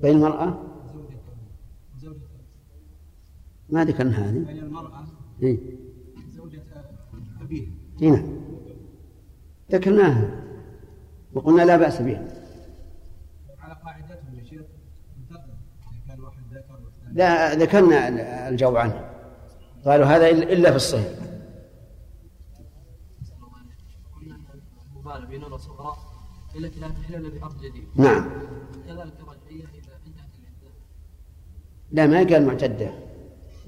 بين 0.00 0.16
المرأة؟ 0.16 0.62
زوجة 2.00 2.18
ما 3.68 3.84
ذكرنا 3.84 4.30
هذه. 4.30 4.38
بين 4.44 4.58
المرأة 4.58 5.04
إيه؟ 5.42 5.58
زوجة 6.30 6.62
أبيها. 7.40 7.72
إيه. 8.02 8.10
نعم 8.10 8.26
ذكرناها. 9.72 10.44
وقلنا 11.34 11.62
لا 11.62 11.76
بأس 11.76 12.02
بها. 12.02 12.28
على 13.60 13.74
قاعدتهم 13.84 14.34
يا 14.34 14.44
شيخ 14.44 14.62
كان 16.08 16.20
واحد 16.20 16.42
ذكر 16.50 16.72
والثاني 16.84 17.14
لا 17.14 17.54
ذكرنا 17.54 18.48
الجواب 18.48 18.76
عنه. 18.76 19.10
قالوا 19.84 20.06
هذا 20.06 20.28
إلا 20.28 20.70
في 20.70 20.76
الصحيح 20.76 21.08
قلنا 24.16 24.34
ان 24.34 24.60
المبالغه 24.96 25.26
بين 25.26 25.44
الصغراء 25.44 25.98
التي 26.56 26.80
لا 26.80 26.88
تحل 26.88 27.14
الا 27.14 27.40
بعقد 27.40 27.60
جديد 27.60 27.84
نعم. 27.96 28.24
كذلك 28.86 29.12
الرجعيه 29.20 29.64
اذا 29.64 29.94
انتهت 30.06 30.34
العدة. 30.38 30.72
لا 31.92 32.06
ما 32.06 32.18
قال 32.18 32.46
معتدة؟ 32.46 32.90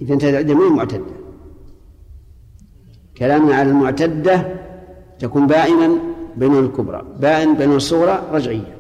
إذا 0.01 0.15
انتهت 0.15 0.31
العدة 0.31 0.55
ما 0.55 0.65
هي 0.65 0.71
معتدة. 0.71 1.17
كلامنا 3.17 3.55
على 3.55 3.71
المعتدة 3.71 4.55
تكون 5.19 5.47
بائنا 5.47 5.99
بين 6.37 6.59
الكبرى. 6.59 7.17
بائن 7.21 7.55
بين 7.55 7.73
الصغرى 7.73 8.29
اذا 8.33 8.37
الصغراء 8.37 8.77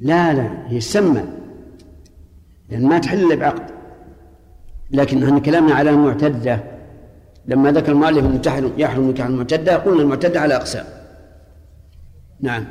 لا 0.00 0.34
لا 0.34 0.68
هي 0.70 0.80
سمى 0.80 1.24
لأن 2.68 2.88
ما 2.88 2.98
تحل 2.98 3.24
إلا 3.26 3.34
بعقد. 3.34 3.70
لكن 4.90 5.24
إحنا 5.24 5.38
كلامنا 5.38 5.74
على 5.74 5.90
المعتدة 5.90 6.77
لما 7.48 7.72
ذكر 7.72 7.92
المؤلف 7.92 8.24
أن 8.24 8.42
تحرم- 8.42 8.72
يحرم 8.78 9.10
نكاح 9.10 9.26
المعتدة 9.26 9.76
قلنا 9.76 10.02
المعتدة 10.02 10.40
على 10.40 10.56
أقسام. 10.56 10.86
نعم. 12.40 12.64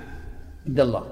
عبد 0.68 0.80
الله. 0.80 1.04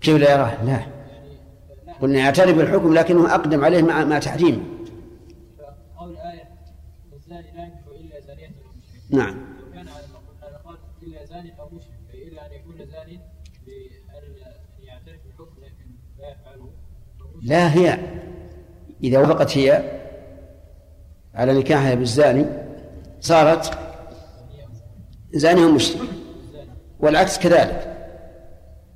كيف 0.00 0.16
لا 0.16 0.32
يراه؟ 0.32 0.64
لا. 0.64 0.80
قلنا 2.00 2.18
يعترف 2.18 2.56
بالحكم 2.56 2.94
لكنه 2.94 3.34
أقدم 3.34 3.64
عليه 3.64 3.82
مع 3.82 4.04
مع 4.04 4.18
تحريمه. 4.18 4.62
قول 9.10 9.53
لا 17.44 17.74
هي. 17.74 17.98
إذا 19.02 19.18
وافقت 19.18 19.58
هي 19.58 20.00
على 21.34 21.58
نكاحها 21.58 21.94
بالزاني 21.94 22.46
صارت 23.20 23.78
زاني 25.34 25.64
ومشرك 25.64 26.08
والعكس 27.00 27.38
كذلك. 27.38 27.90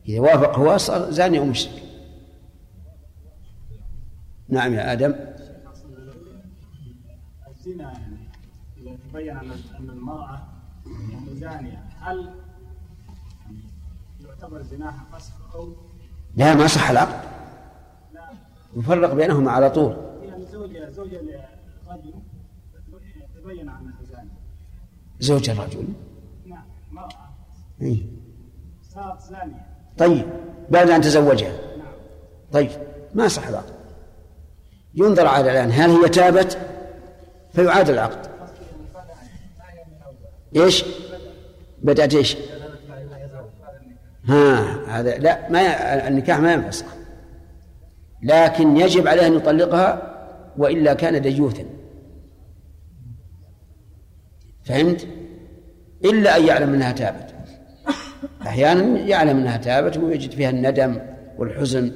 إذا 0.08 0.20
وافق 0.20 0.58
هو 0.58 0.76
صار 0.76 1.11
زاني 1.11 1.38
ومشرك 1.38 1.82
نعم 4.48 4.74
يا 4.74 4.92
آدم. 4.92 5.14
الزنا 7.48 7.92
يعني 7.92 8.18
إذا 8.82 8.96
تبين 9.11 9.37
أن 9.37 9.90
المرأة 9.90 10.42
يعني 10.87 11.40
زانية 11.40 11.84
هل 12.00 12.34
يعني 13.44 13.62
يعتبر 14.20 14.62
زناها 14.62 15.06
فسخ 15.12 15.54
أو؟ 15.54 15.72
لا 16.37 16.54
ما 16.54 16.66
صح 16.66 16.90
العقد. 16.90 17.38
يفرق 18.79 19.14
بينهما 19.14 19.51
على 19.51 19.71
طول. 19.71 19.97
يعني 20.23 20.47
زوجه 20.47 20.91
زوجه 20.91 21.21
لرجل 21.21 22.14
تبين 23.37 23.61
انها 23.61 23.83
زانيه 24.11 24.31
زوج 25.21 25.51
الرجل. 25.51 25.85
نعم 26.47 26.64
مراه 26.93 27.09
إيه. 27.83 28.07
صارت 28.83 29.21
زانيه 29.21 29.67
طيب 29.99 30.27
بعد 30.71 30.91
أن 30.91 31.01
تزوجها. 31.01 31.53
نعم 31.79 31.93
طيب 32.53 32.71
ما 33.14 33.29
صح 33.29 33.49
العقد 33.49 33.75
ينظر 34.95 35.27
على 35.27 35.51
الآن 35.51 35.71
هل 35.73 35.91
هي 35.91 36.09
تابت؟ 36.09 36.59
فيعاد 37.53 37.91
العقد. 37.91 38.31
إيش؟ 40.57 40.85
بدأت 41.83 42.14
إيش؟ 42.14 42.37
ها 44.25 44.61
هذا 44.87 45.19
لا 45.19 45.51
ما 45.51 46.09
النكاح 46.09 46.38
ما 46.38 46.53
ينفسخ. 46.53 46.97
لكن 48.22 48.76
يجب 48.76 49.09
عليه 49.09 49.26
أن 49.26 49.35
يطلقها 49.35 50.18
وإلا 50.59 50.94
كان 50.94 51.22
ديوثا. 51.22 51.64
فهمت؟ 54.64 55.07
إلا 56.04 56.37
أن 56.37 56.46
يعلم 56.46 56.74
أنها 56.74 56.92
تابت. 56.92 57.35
أحيانا 58.42 58.98
يعلم 58.98 59.38
أنها 59.38 59.57
تابت 59.57 59.96
ويجد 59.96 60.31
فيها 60.31 60.50
الندم 60.50 61.00
والحزن 61.38 61.92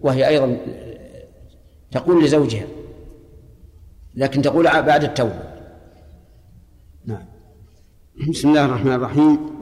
وهي 0.00 0.28
أيضا 0.28 0.56
تقول 1.90 2.24
لزوجها. 2.24 2.66
لكن 4.14 4.42
تقول 4.42 4.64
بعد 4.64 5.04
التوبة. 5.04 5.42
نعم. 7.06 7.24
بسم 8.30 8.48
الله 8.48 8.64
الرحمن 8.64 8.92
الرحيم. 8.92 9.38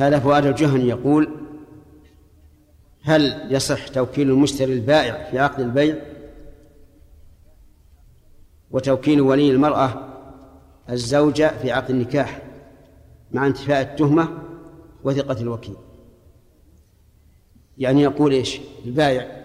هذا 0.00 0.18
فؤاد 0.18 0.46
الجهني 0.46 0.88
يقول 0.88 1.47
هل 3.08 3.46
يصح 3.50 3.88
توكيل 3.88 4.30
المشتري 4.30 4.72
البائع 4.72 5.30
في 5.30 5.38
عقد 5.38 5.60
البيع؟ 5.60 5.96
وتوكيل 8.70 9.20
ولي 9.20 9.50
المرأة 9.50 10.08
الزوجة 10.90 11.58
في 11.62 11.70
عقد 11.70 11.90
النكاح 11.90 12.42
مع 13.32 13.46
انتفاء 13.46 13.80
التهمة 13.80 14.38
وثقة 15.04 15.40
الوكيل. 15.40 15.76
يعني 17.78 18.02
يقول 18.02 18.32
إيش؟ 18.32 18.60
البائع. 18.84 19.44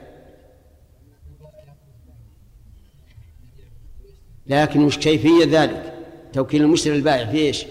لكن 4.48 4.84
وش 4.84 4.98
كيفية 4.98 5.62
ذلك. 5.62 5.94
توكيل 6.34 6.62
المشتري 6.62 6.96
البائع 6.96 7.32
في 7.32 7.38
إيش؟ 7.38 7.66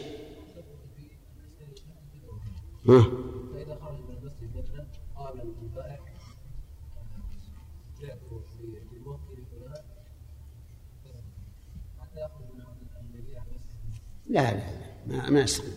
ها؟ 2.89 3.22
لا 14.33 14.41
لا 14.41 14.57
لا 14.57 14.63
ما, 15.07 15.31
ما 15.31 15.39
المسجد 15.41 15.73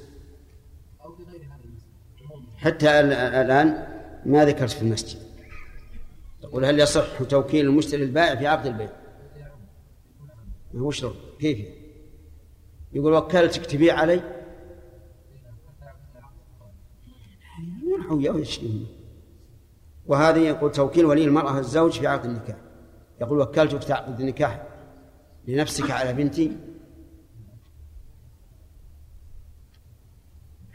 حتى 2.58 3.00
ال- 3.00 3.14
الآن 3.14 3.88
ما 4.26 4.46
ذكرت 4.46 4.70
في 4.72 4.82
المسجد. 4.82 5.20
تقول 6.42 6.66
هل 6.66 6.80
يصح 6.80 7.24
توكيل 7.24 7.66
المشتري 7.66 8.04
البائع 8.04 8.36
في 8.36 8.48
عقد 8.48 8.66
البيع؟ 8.66 8.90
شرط. 10.92 11.16
كيف؟ 11.40 11.60
يقول 12.94 13.14
وكلتك 13.14 13.66
تبيع 13.66 13.96
علي؟ 14.00 14.22
وهذه 20.08 20.40
يقول 20.40 20.72
توكيل 20.72 21.06
ولي 21.06 21.26
المرأة 21.26 21.60
الزوج 21.60 22.00
في 22.00 22.08
عقد 22.08 22.26
النكاح. 22.26 22.58
يقول 23.22 23.40
وكلتك 23.40 23.84
تعقد 23.84 24.20
النكاح 24.20 24.64
لنفسك 25.48 25.92
على 25.92 26.14
بنتي 26.14 26.58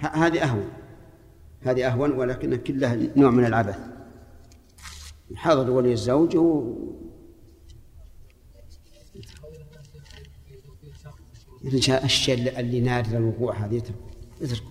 هذه 0.00 0.44
أهون. 0.44 0.68
هذه 1.62 1.86
أهون 1.86 2.12
ولكن 2.12 2.56
كلها 2.56 2.94
نوع 3.16 3.30
من 3.30 3.44
العبث. 3.44 3.78
حاضر 5.34 5.70
ولي 5.70 5.92
الزوج 5.92 6.36
و... 6.36 6.74
الشيء 12.04 12.60
اللي 12.60 12.80
نادر 12.80 13.18
الوقوع 13.18 13.56
هذه 13.56 13.78
اتركوا 13.78 14.10
اتركوا 14.42 14.70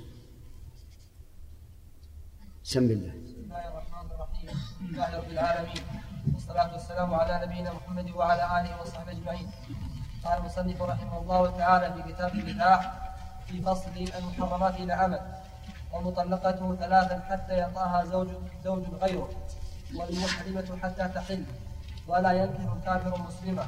سم 2.63 2.87
بالله 2.87 3.13
بسم 3.25 3.35
الله 3.41 3.67
الرحمن 3.67 4.11
الرحيم. 4.11 4.49
الحمد 4.49 5.15
رب 5.15 5.31
العالمين 5.31 5.83
والصلاة 6.33 6.73
والسلام 6.73 7.13
على 7.13 7.45
نبينا 7.45 7.73
محمد 7.73 8.11
وعلى 8.11 8.61
آله 8.61 8.81
وصحبه 8.81 9.11
أجمعين 9.11 9.47
قال 10.23 10.39
المصنف 10.39 10.81
رحمه 10.81 11.21
الله 11.21 11.57
تعالى 11.57 12.03
في 12.03 12.13
كتاب 12.13 12.35
النكاح 12.35 13.08
في 13.49 13.61
فصل 13.61 13.89
المحرمات 14.19 14.75
إلى 14.75 14.93
أمد 14.93 15.21
ومطلقته 15.93 16.75
ثلاثا 16.75 17.21
حتى 17.29 17.59
يطاها 17.59 18.05
زوج 18.05 18.27
زوج 18.63 18.83
غيره 19.01 19.29
والمحرمة 19.95 20.77
حتى 20.83 21.07
تحل 21.15 21.43
ولا 22.07 22.31
ينكح 22.31 22.73
كافر 22.85 23.21
مسلمة 23.27 23.63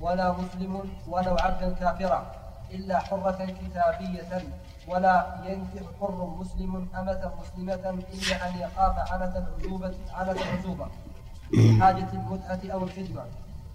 ولا 0.00 0.32
مسلم 0.32 0.80
ولو 1.08 1.36
عبدا 1.40 1.72
كافرا 1.74 2.32
إلا 2.70 2.98
حرة 2.98 3.46
كتابية 3.60 4.42
ولا 4.88 5.26
ينكح 5.44 5.86
حر 6.00 6.36
مسلم 6.40 6.88
أمة 6.98 7.30
مسلمة 7.40 7.74
إلا 8.12 8.48
أن 8.48 8.58
يخاف 8.58 9.12
عنة 9.12 9.46
العزوبة 9.58 9.94
عنة 10.14 10.32
العزوبة 10.32 10.86
حاجة 11.80 12.08
المتعة 12.12 12.60
أو 12.72 12.84
الخدمة 12.84 13.22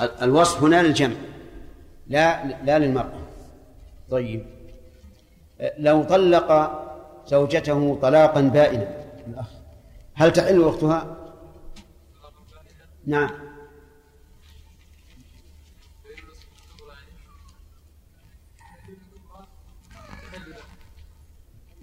ال- 0.01 0.23
الوصف 0.23 0.63
هنا 0.63 0.83
للجمع 0.83 1.15
لا 2.07 2.45
لا 2.63 2.79
للمرأة. 2.79 3.27
طيب. 4.09 4.45
لو 5.77 6.03
طلق 6.03 6.79
زوجته 7.27 7.99
طلاقا 8.01 8.41
بائنا 8.41 9.05
الأخ 9.27 9.47
هل 10.13 10.33
تحل 10.33 10.63
أختها؟ 10.67 11.15
نعم. 13.07 13.48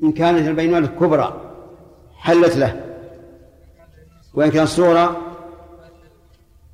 إن 0.02 0.12
كانت 0.12 0.48
البينة 0.48 0.78
الكبرى 0.78 1.54
حلت 2.14 2.56
له. 2.56 2.96
وإن 4.34 4.50
كانت 4.50 4.68
صغرى 4.68 5.16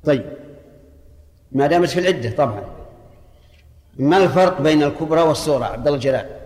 طيب. 0.03 0.37
ما 1.51 1.67
دامت 1.67 1.89
في 1.89 1.99
العدة 1.99 2.31
طبعا. 2.31 2.63
ما 3.99 4.17
الفرق 4.17 4.61
بين 4.61 4.83
الكبرى 4.83 5.21
والصغرى 5.21 5.65
عبد 5.65 5.87
الله 5.87 5.95
الجلال؟ 5.95 6.39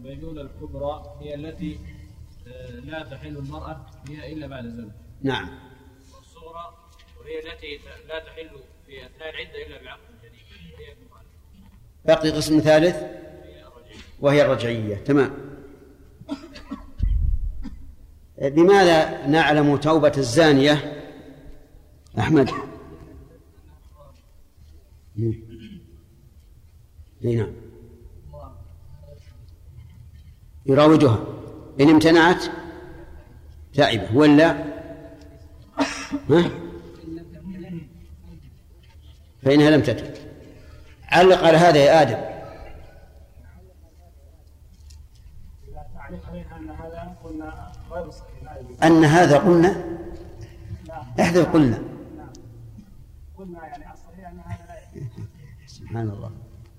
البينونة 0.00 0.40
الكبرى 0.40 1.16
هي 1.20 1.34
التي 1.34 1.78
آه، 2.48 2.70
لا 2.70 3.02
تحل 3.02 3.36
المرأة 3.36 3.86
فيها 4.06 4.26
إلا 4.26 4.46
بعد 4.46 4.64
زوج 4.64 4.90
نعم. 5.22 5.48
والصغرى 6.16 6.74
وهي 7.20 7.38
التي 7.38 7.80
لا 8.08 8.18
تحل 8.18 8.50
في 8.86 9.06
أثناء 9.06 9.30
العدة 9.30 9.66
إلا 9.66 9.84
بعقد 9.84 10.00
جديد. 10.24 10.96
بقي 12.04 12.30
قسم 12.30 12.60
ثالث 12.60 12.96
وهي 14.20 14.42
الرجعية. 14.42 14.96
تمام. 14.96 15.47
بماذا 18.40 19.26
نعلم 19.26 19.76
توبة 19.76 20.12
الزانية؟ 20.18 21.02
أحمد. 22.18 22.50
اي 27.24 27.36
نعم. 27.36 27.52
يراودها. 30.66 31.24
إن 31.80 31.90
امتنعت 31.90 32.44
تائبة. 33.74 34.16
ولا؟ 34.16 34.64
ها؟ 36.30 36.50
فإنها 39.42 39.70
لم 39.70 39.82
تتب 39.82 40.14
علق 41.08 41.44
على 41.44 41.56
هذا 41.56 41.78
يا 41.78 42.02
آدم 42.02 42.18
إذا 45.68 45.86
تعليق 45.94 46.26
عليها 46.26 46.56
أن 46.56 46.70
هذا 46.70 47.16
قلنا 47.24 47.72
غير 47.90 48.10
صحيح 48.10 48.42
لا 48.42 48.60
يجوز 48.60 48.67
أن 48.82 49.04
هذا 49.04 49.38
قلنا؟ 49.38 49.84
احذف 51.20 51.52
قلنا. 51.52 51.82
قلنا 53.38 53.66
يعني 53.66 53.84
الصحيح 53.92 54.28
أن 54.28 54.40
هذا 54.40 54.66
لا 54.68 55.66
سبحان 55.66 56.08
الله. 56.08 56.30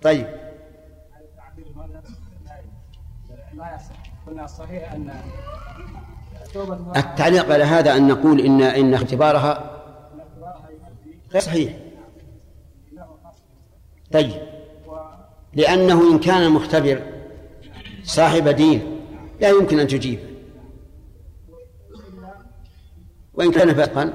طيب. 0.02 0.28
لا 3.54 3.76
يصح. 3.76 4.10
قلنا 4.28 4.46
الصحيح 4.46 4.94
أن 4.94 5.14
التعليق 6.98 7.54
على 7.54 7.64
هذا 7.64 7.96
أن 7.96 8.08
نقول 8.08 8.40
إن 8.40 8.62
إن 8.62 8.94
اختبارها 8.94 9.82
غير 11.32 11.42
صحيح. 11.42 11.78
طيب. 14.12 14.42
لأنه 15.54 16.12
إن 16.12 16.20
كان 16.20 16.42
المختبر 16.42 17.04
صاحب 18.04 18.48
دين 18.48 19.02
لا 19.42 19.50
يمكن 19.50 19.80
أن 19.80 19.88
تجيب. 19.88 20.29
وإن 23.40 23.52
كان 23.52 23.74
فاسقا 23.74 24.14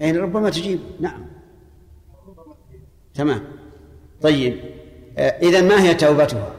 يعني 0.00 0.18
ربما 0.18 0.50
تجيب 0.50 0.80
نعم 1.00 1.26
تمام 3.14 3.44
طيب 4.20 4.60
إذا 5.18 5.60
ما 5.62 5.82
هي 5.82 5.94
توبتها؟ 5.94 6.52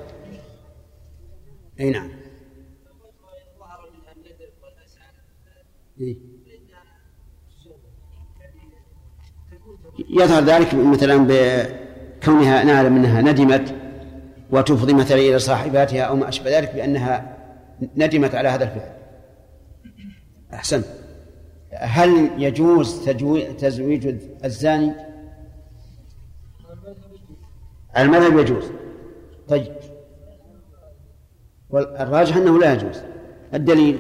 أي 1.80 1.90
نعم 1.90 2.10
إيه. 6.02 6.16
يظهر 10.10 10.44
ذلك 10.44 10.74
مثلا 10.74 11.28
بكونها 11.30 12.64
نعلم 12.64 12.96
أنها 12.96 13.22
ندمت 13.22 13.76
وتفضي 14.52 14.94
مثلا 14.94 15.18
إلى 15.18 15.40
صاحباتها 15.40 16.02
أو 16.02 16.16
ما 16.16 16.30
أشبه 16.30 16.60
ذلك 16.60 16.76
بأنها 16.76 17.38
ندمت 17.96 18.36
على 18.36 18.50
هذا 18.50 18.64
الفعل. 18.64 19.01
احسنت. 20.54 20.86
هل 21.74 22.42
يجوز 22.44 23.06
تزويج 23.60 24.08
الزاني؟ 24.46 24.94
المذهب 27.98 28.40
يجوز. 28.40 28.64
طيب. 29.48 29.76
والراجح 31.70 32.36
أنه 32.36 32.60
لا 32.60 32.74
يجوز. 32.74 33.02
الدليل 33.54 34.00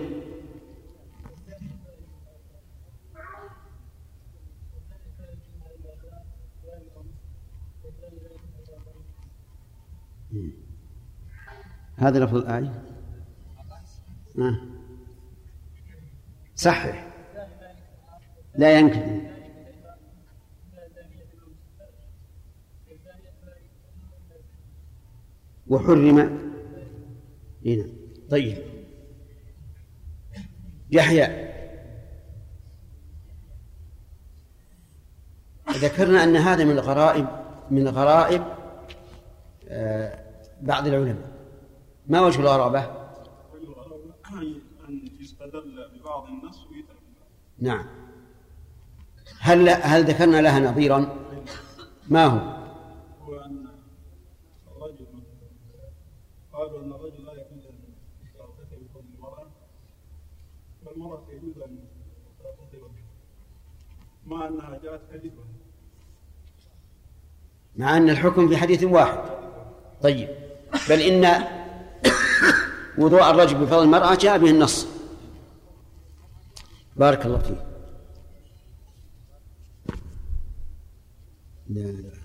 هذا 11.97 12.25
لفظ 12.25 12.35
الآية. 12.35 12.83
صحح 16.61 17.07
لا 18.55 18.79
ينكر 18.79 19.21
وحرم. 25.67 26.19
هنا 27.65 27.85
طيب. 28.29 28.57
يحيى. 30.91 31.51
ذكرنا 35.69 36.23
أن 36.23 36.35
هذا 36.35 36.63
من 36.63 36.71
الغرائب 36.71 37.27
من 37.71 37.87
غرائب 37.87 38.43
آه، 39.69 40.19
بعض 40.61 40.87
العلماء. 40.87 41.31
ما 42.07 42.21
وجه 42.21 42.39
الغرابة؟ 42.39 43.01
أن 44.89 45.01
يستدل 45.19 45.90
ببعض 46.11 46.27
النص 46.27 46.59
ويترك 46.71 46.97
بعض. 47.19 47.29
نعم 47.59 47.85
هل 49.39 49.69
هل 49.69 50.03
ذكرنا 50.03 50.41
لها 50.41 50.59
نظيرا؟ 50.59 51.17
ما 52.09 52.25
هو؟ 52.25 52.37
هو 53.25 53.39
أن 53.39 53.67
الرجل 54.77 55.05
قالوا 56.53 56.79
أن 56.83 56.91
الرجل 56.91 57.25
لا 57.25 57.31
يجوز 57.31 57.65
أن 57.65 57.79
يرتكب 58.35 58.83
بفضل 58.83 59.03
المرأة 59.15 59.47
فالمرأة 60.85 61.23
يجوز 61.29 61.57
أن 61.57 61.79
ترتكب 62.39 62.91
مع 64.25 64.47
أنها 64.47 64.79
جاءت 64.83 65.01
كذبا 65.11 65.43
مع 67.75 67.97
أن 67.97 68.09
الحكم 68.09 68.47
في 68.47 68.57
حديث 68.57 68.83
واحد 68.83 69.19
طيب 70.01 70.29
بل 70.89 71.01
إن 71.01 71.45
وضوء 72.97 73.29
الرجل 73.29 73.57
بفضل 73.57 73.83
المرأة 73.83 74.15
جاء 74.15 74.37
به 74.37 74.49
النص 74.49 74.90
بارك 76.95 77.25
الله 77.25 77.37
فيك. 77.37 77.57
لا. 81.69 81.81
لا 81.81 82.21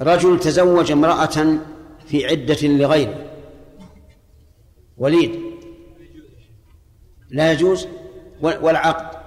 رجل 0.00 0.40
تزوج 0.40 0.92
امرأة 0.92 1.58
في 2.06 2.26
عدة 2.26 2.68
لغيره. 2.68 3.30
وليد. 4.98 5.40
لا 7.30 7.52
يجوز. 7.52 7.86
والعقد. 8.40 9.20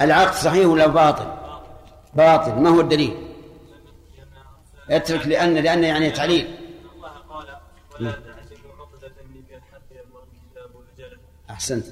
العقد 0.00 0.34
صحيح 0.34 0.66
ولا 0.66 0.86
باطل؟ 0.86 1.26
باطل. 2.14 2.60
ما 2.60 2.70
هو 2.70 2.80
الدليل؟ 2.80 3.16
اترك 4.90 5.26
لأن 5.26 5.54
لأن 5.54 5.84
يعني 5.84 6.10
تعليل. 6.10 6.63
أحسنت. 11.50 11.84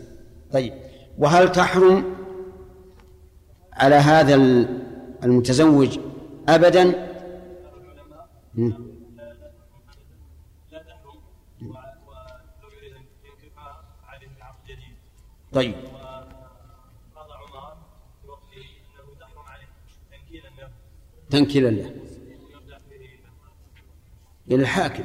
طيب. 0.52 0.74
وهل 1.18 1.52
تحرم 1.52 2.16
على 3.72 3.94
هذا 3.94 4.34
المتزوج 5.24 5.98
أبدا؟ 6.48 7.12
طيب. 15.52 15.74
تنكيلا 21.30 21.68
له. 21.68 21.94
إلى 24.50 24.62
الحاكم. 24.62 25.04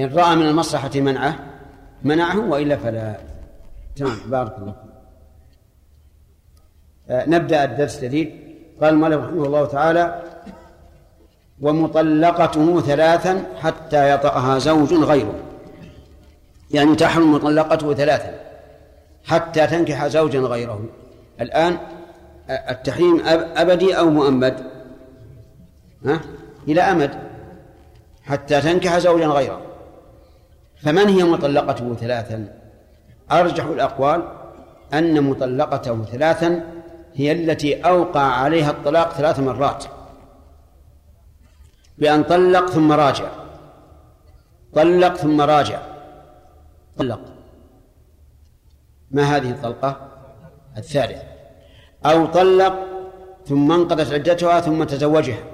إن 0.00 0.14
رأى 0.14 0.36
من 0.36 0.46
المصلحة 0.46 0.90
منعه 0.94 1.38
منعه 2.02 2.50
وإلا 2.50 2.76
فلا. 2.76 3.16
تمام 3.96 4.16
بارك 4.26 4.58
الله. 4.58 4.74
آه، 7.10 7.28
نبدأ 7.28 7.64
الدرس 7.64 7.96
الجديد 7.98 8.34
قال 8.80 8.94
المؤلف 8.94 9.24
رحمه 9.24 9.44
الله 9.44 9.66
تعالى 9.66 10.22
ومطلقته 11.60 12.80
ثلاثا 12.80 13.44
حتى 13.60 14.10
يطأها 14.10 14.58
زوج 14.58 14.94
غيره. 14.94 15.34
يعني 16.70 16.94
تحرم 16.94 17.32
مطلقته 17.32 17.94
ثلاثا 17.94 18.40
حتى 19.24 19.66
تنكح 19.66 20.06
زوجا 20.06 20.40
غيره. 20.40 20.84
الآن 21.40 21.78
آه، 22.50 22.70
التحريم 22.70 23.18
أب- 23.18 23.58
أبدي 23.58 23.98
أو 23.98 24.10
مؤمد؟ 24.10 24.60
ها؟ 26.06 26.20
إلى 26.68 26.80
أمد. 26.80 27.10
حتى 28.22 28.60
تنكح 28.60 28.98
زوجا 28.98 29.26
غيره. 29.26 29.73
فمن 30.84 31.08
هي 31.08 31.24
مطلقته 31.24 31.94
ثلاثا؟ 31.94 32.48
أرجح 33.32 33.64
الأقوال 33.64 34.28
أن 34.94 35.24
مطلقته 35.24 36.04
ثلاثا 36.04 36.64
هي 37.14 37.32
التي 37.32 37.74
أوقع 37.74 38.20
عليها 38.20 38.70
الطلاق 38.70 39.12
ثلاث 39.12 39.40
مرات. 39.40 39.84
بأن 41.98 42.22
طلق 42.22 42.70
ثم 42.70 42.92
راجع. 42.92 43.28
طلق 44.74 45.14
ثم 45.14 45.40
راجع. 45.40 45.82
طلق. 46.96 47.20
ما 49.10 49.22
هذه 49.22 49.50
الطلقة؟ 49.50 50.08
الثالثة 50.76 51.22
أو 52.06 52.26
طلق 52.26 52.74
ثم 53.46 53.72
انقضت 53.72 54.12
عدتها 54.12 54.60
ثم 54.60 54.84
تزوجها. 54.84 55.44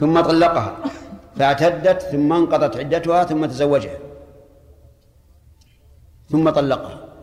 ثم 0.00 0.20
طلقها. 0.20 0.76
فاعتدت 1.36 2.02
ثم 2.02 2.32
انقضت 2.32 2.76
عدتها 2.76 3.24
ثم 3.24 3.46
تزوجها. 3.46 3.98
ثم 6.30 6.50
طلقها. 6.50 7.14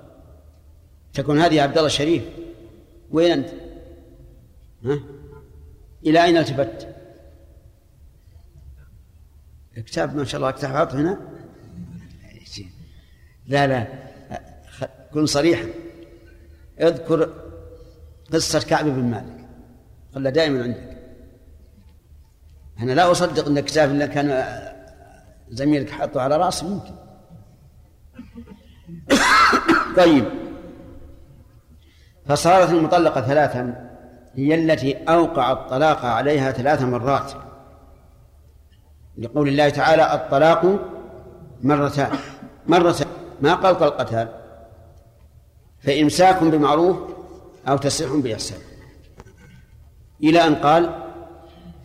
تكون 1.14 1.40
هذه 1.40 1.54
يا 1.54 1.62
عبد 1.62 1.74
الله 1.74 1.88
الشريف. 1.88 2.24
وين 3.12 3.32
أنت؟ 3.32 3.50
ها؟ 4.84 5.00
إلى 6.06 6.24
أين 6.24 6.38
التفت؟ 6.38 6.88
كتاب 9.76 10.16
ما 10.16 10.24
شاء 10.24 10.42
الله 10.42 10.52
كتاب 10.52 10.72
حاط 10.72 10.94
هنا؟ 10.94 11.20
لا 13.48 13.68
لا. 13.68 13.88
كن 15.14 15.26
صريحا. 15.26 15.68
اذكر 16.80 17.34
قصة 18.34 18.60
كعب 18.60 18.86
بن 18.86 19.04
مالك. 19.04 19.48
خلها 20.16 20.32
دائما 20.32 20.64
عندك. 20.64 20.91
أنا 22.82 22.92
لا 22.92 23.12
أصدق 23.12 23.48
أن 23.48 23.60
كتاب 23.60 23.90
اللي 23.90 24.08
كان 24.08 24.46
زميلك 25.50 25.90
حاطه 25.90 26.22
على 26.22 26.38
رأسه 26.38 26.68
ممكن. 26.68 26.94
طيب. 29.98 30.26
فصارت 32.26 32.70
المطلقة 32.70 33.22
ثلاثا 33.22 33.90
هي 34.36 34.56
التي 34.56 34.98
أوقع 34.98 35.52
الطلاق 35.52 36.06
عليها 36.06 36.52
ثلاث 36.52 36.82
مرات. 36.82 37.32
لقول 39.18 39.48
الله 39.48 39.70
تعالى 39.70 40.14
الطلاق 40.14 40.80
مرتان. 41.62 42.12
مرتان. 42.68 43.08
ما 43.42 43.54
قال 43.54 43.78
طلقتان 43.78 44.30
فإمساك 45.80 46.44
بمعروف 46.44 46.98
أو 47.68 47.78
تسريح 47.78 48.12
بإحسان. 48.16 48.60
إلى 50.24 50.48
أن 50.48 50.56
قال 50.56 51.01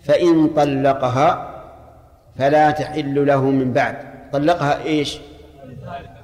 فإن 0.07 0.49
طلقها 0.49 1.51
فلا 2.39 2.71
تحل 2.71 3.27
له 3.27 3.45
من 3.51 3.73
بعد. 3.73 3.97
طلقها 4.33 4.83
إيش؟ 4.85 5.19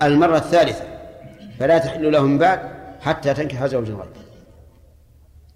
المرة 0.03 0.37
الثالثة. 0.37 0.85
فلا 1.59 1.79
تحل 1.79 2.13
له 2.13 2.23
من 2.23 2.39
بعد 2.39 2.61
حتى 3.01 3.35
تنكح 3.35 3.67
زوجا 3.67 3.93
غيره. 3.93 4.09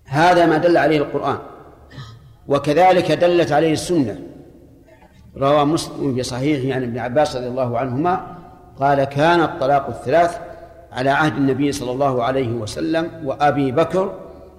هذا 0.04 0.46
ما 0.46 0.56
دل 0.56 0.76
عليه 0.76 0.98
القرآن. 0.98 1.38
وكذلك 2.48 3.12
دلت 3.12 3.52
عليه 3.52 3.72
السنة. 3.72 4.18
روى 5.36 5.64
مسلم 5.64 6.14
في 6.14 6.22
صحيحه 6.22 6.76
عن 6.76 6.82
ابن 6.82 6.98
عباس 6.98 7.36
رضي 7.36 7.46
الله 7.46 7.78
عنهما 7.78 8.36
قال 8.80 9.04
كان 9.04 9.40
الطلاق 9.40 9.88
الثلاث 9.88 10.38
على 10.92 11.10
عهد 11.10 11.36
النبي 11.36 11.72
صلى 11.72 11.90
الله 11.90 12.24
عليه 12.24 12.48
وسلم 12.48 13.10
وأبي 13.24 13.72
بكر 13.72 14.14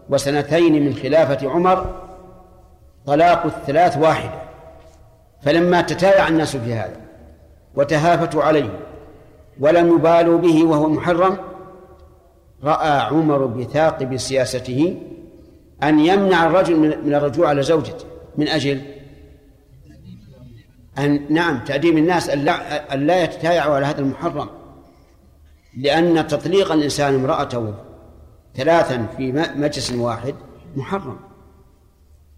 وسنتين 0.10 0.86
من 0.86 0.94
خلافة 0.94 1.50
عمر 1.50 2.07
طلاق 3.08 3.46
الثلاث 3.46 3.98
واحدة. 3.98 4.41
فلما 5.41 5.82
تتابع 5.82 6.28
الناس 6.28 6.58
في 6.58 6.74
هذا 6.74 7.02
وتهافتوا 7.76 8.43
عليه 8.43 8.80
ولم 9.60 9.96
يبالوا 9.96 10.38
به 10.38 10.63
وهو 10.63 10.89
محرم 10.89 11.38
رأى 12.63 13.00
عمر 13.00 13.46
بثاقب 13.46 14.17
سياسته 14.17 15.02
أن 15.84 16.00
يمنع 16.00 16.48
الرجل 16.48 17.04
من 17.06 17.13
الرجوع 17.13 17.50
على 17.50 17.63
زوجته. 17.63 18.06
من 18.38 18.48
أجل؟ 18.48 18.82
أن 20.98 21.34
نعم 21.34 21.60
تأديب 21.65 21.98
الناس 21.98 22.30
أن 22.30 23.08
لا 23.08 23.24
يتتايعوا 23.24 23.76
على 23.76 23.86
هذا 23.86 24.00
المحرم. 24.00 24.50
لأن 25.78 26.28
تطليق 26.28 26.72
الإنسان 26.72 27.15
امرأته 27.15 27.74
ثلاثا 28.56 29.08
في 29.17 29.32
مجلس 29.56 29.91
واحد 29.91 30.36
محرم. 30.76 31.27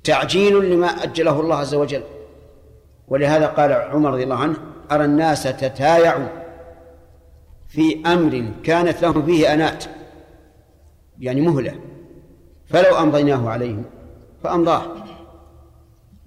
تعجيل 0.03 0.71
لما 0.71 0.87
أجله 0.87 1.39
الله 1.39 1.55
عز 1.55 1.75
وجل. 1.75 2.03
ولهذا 3.07 3.47
قال 3.47 3.71
عمر 3.71 4.11
رضي 4.11 4.23
الله 4.23 4.35
عنه 4.35 4.57
أرى 4.91 5.05
الناس 5.05 5.43
تتايعوا 5.43 6.27
في 7.67 8.01
أمر 8.05 8.51
كانت 8.63 9.01
لهم 9.01 9.25
فيه 9.25 9.53
أنات. 9.53 9.83
يعني 11.19 11.41
مهلة. 11.41 11.75
فلو 12.67 12.97
أمضيناه 12.97 13.49
عليهم 13.49 13.83
فأمضاه. 14.43 14.83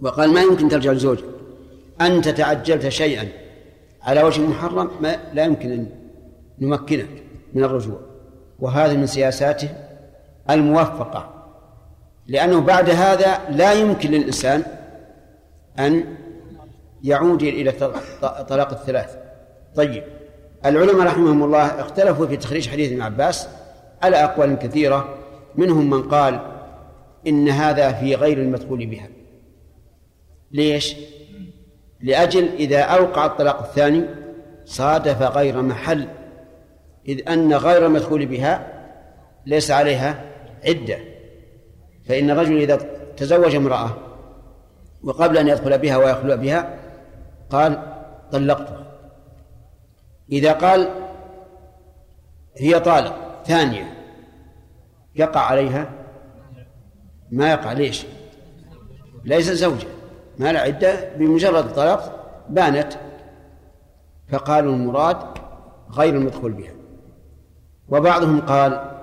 وقال 0.01 0.35
ما 0.35 0.43
يمكن 0.43 0.69
ترجع 0.69 0.93
لزوج. 0.93 1.19
أنت 2.01 2.29
تعجلت 2.29 2.89
شيئا 2.89 3.29
على 4.03 4.23
وجه 4.23 4.41
محرم 4.41 4.91
ما 5.01 5.17
لا 5.33 5.45
يمكن 5.45 5.73
أن 5.73 5.87
نمكنك 6.59 7.23
من 7.55 7.65
الرجوع. 7.65 8.01
وهذا 8.59 8.95
من 8.95 9.07
سياساته 9.07 9.69
الموفقة. 10.51 11.32
لأنه 12.27 12.61
بعد 12.61 12.91
هذا 12.91 13.41
لا 13.51 13.73
يمكن 13.73 14.11
للإنسان 14.11 14.63
أن 15.79 16.05
يعود 17.03 17.43
إلى 17.43 17.73
طلاق 18.49 18.71
الثلاث. 18.71 19.17
طيب 19.75 20.03
العلماء 20.67 21.07
رحمهم 21.07 21.43
الله 21.43 21.81
اختلفوا 21.81 22.27
في 22.27 22.37
تخريج 22.37 22.69
حديث 22.69 22.93
ابن 22.93 23.03
عباس 23.03 23.49
على 24.03 24.17
أقوال 24.17 24.59
كثيرة. 24.59 25.19
منهم 25.55 25.91
من 25.91 26.03
قال 26.03 26.41
إن 27.27 27.49
هذا 27.49 27.93
في 27.93 28.15
غير 28.15 28.39
المدخول 28.39 28.87
بها. 28.87 29.09
ليش؟ 30.53 30.97
لأجل 32.01 32.49
إذا 32.49 32.81
أوقع 32.81 33.27
الطلاق 33.27 33.63
الثاني 33.63 34.05
صادف 34.65 35.23
غير 35.23 35.63
محل 35.63 36.09
إذ 37.09 37.29
أن 37.29 37.53
غير 37.55 37.87
المدخول 37.87 38.27
بها 38.27 38.67
ليس 39.47 39.71
عليها 39.71 40.25
عدة. 40.65 41.12
فإن 42.05 42.31
الرجل 42.31 42.57
إذا 42.57 42.77
تزوج 43.17 43.55
امرأة 43.55 43.91
وقبل 45.03 45.39
أن 45.39 45.49
يدخل 45.49 45.79
بها 45.79 45.97
ويخلو 45.97 46.37
بها 46.37 46.79
قال 47.51 47.83
طلقتها 48.33 48.83
إذا 50.33 50.53
قال 50.53 50.91
هي 52.57 52.81
طالق 52.81 53.43
ثانية 53.45 53.95
يقع 55.15 55.41
عليها؟ 55.41 55.91
ما 57.31 57.51
يقع 57.51 57.73
ليش؟ 57.73 58.07
ليس 59.25 59.51
زوجة. 59.51 59.87
ما 60.39 60.53
لا 60.53 60.61
عدة 60.61 61.15
بمجرد 61.17 61.65
الطلاق 61.65 62.29
بانت. 62.49 62.93
فقالوا 64.29 64.75
المراد 64.75 65.17
غير 65.91 66.15
المدخول 66.15 66.53
بها. 66.53 66.73
وبعضهم 67.89 68.41
قال 68.41 69.02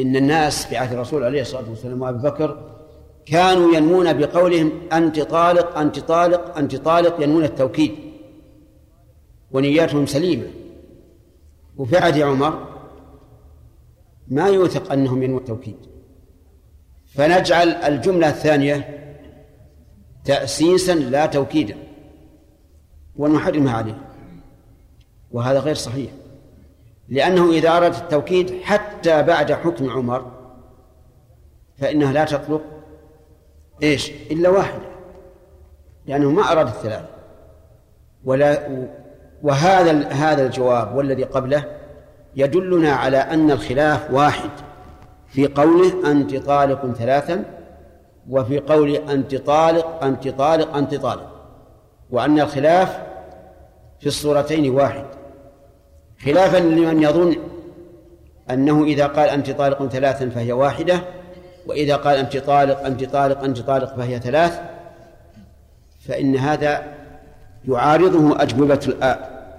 إن 0.00 0.16
الناس 0.16 0.66
في 0.66 0.76
عهد 0.76 0.92
الرسول 0.92 1.24
عليه 1.24 1.40
الصلاة 1.40 1.70
والسلام 1.70 2.02
وأبي 2.02 2.18
بكر 2.18 2.70
كانوا 3.26 3.74
ينمون 3.74 4.12
بقولهم 4.12 4.72
أنت 4.92 5.20
طالق 5.20 5.78
أنت 5.78 5.98
طالق 5.98 6.58
أنت 6.58 6.76
طالق 6.76 7.22
ينمون 7.22 7.44
التوكيد. 7.44 7.94
ونياتهم 9.50 10.06
سليمة. 10.06 10.46
وفي 11.76 11.96
عهد 11.96 12.18
عمر 12.20 12.68
ما 14.28 14.48
يوثق 14.48 14.92
أنهم 14.92 15.22
ينمون 15.22 15.40
التوكيد. 15.40 15.76
فنجعل 17.14 17.68
الجملة 17.68 18.28
الثانية 18.28 19.04
تأسيسا 20.24 20.94
لا 20.94 21.26
توكيدا. 21.26 21.76
ونحرمها 23.16 23.72
عليه. 23.72 24.00
وهذا 25.30 25.58
غير 25.58 25.74
صحيح. 25.74 26.10
لأنه 27.08 27.50
إذا 27.50 27.76
أراد 27.76 27.94
التوكيد 27.94 28.62
حتى 28.62 29.22
بعد 29.22 29.52
حكم 29.52 29.90
عمر 29.90 30.30
فإنها 31.78 32.12
لا 32.12 32.24
تطلق 32.24 32.62
إيش؟ 33.82 34.10
إلا 34.30 34.48
واحدة. 34.48 34.88
لأنه 36.06 36.30
ما 36.30 36.52
أراد 36.52 36.66
الثلاث. 36.66 37.04
ولا 38.24 38.68
وهذا 39.42 40.08
هذا 40.08 40.46
الجواب 40.46 40.96
والذي 40.96 41.24
قبله 41.24 41.64
يدلنا 42.36 42.92
على 42.92 43.16
أن 43.16 43.50
الخلاف 43.50 44.10
واحد. 44.10 44.50
في 45.26 45.46
قوله 45.46 46.10
أنت 46.10 46.36
طالق 46.36 46.92
ثلاثا 46.92 47.44
وفي 48.30 48.58
قوله 48.58 49.12
أنت 49.12 49.34
طالق 49.34 50.04
أنت 50.04 50.28
طالق 50.28 50.76
أنت 50.76 50.94
طالق 50.94 51.30
وأن 52.10 52.40
الخلاف 52.40 53.00
في 54.00 54.06
الصورتين 54.06 54.70
واحد. 54.70 55.17
خلافا 56.24 56.56
لمن 56.56 57.02
يظن 57.02 57.36
أنه 58.50 58.84
إذا 58.84 59.06
قال 59.06 59.28
أنت 59.28 59.50
طالق 59.50 59.86
ثلاثا 59.86 60.28
فهي 60.28 60.52
واحدة 60.52 61.00
وإذا 61.66 61.96
قال 61.96 62.16
أنت 62.16 62.36
طالق 62.36 62.80
أنت 62.86 63.04
طالق 63.04 63.44
أنت 63.44 63.60
طالق 63.60 63.96
فهي 63.96 64.20
ثلاث 64.20 64.60
فإن 66.08 66.36
هذا 66.36 66.82
يعارضه 67.68 68.42
أجوبة 68.42 68.94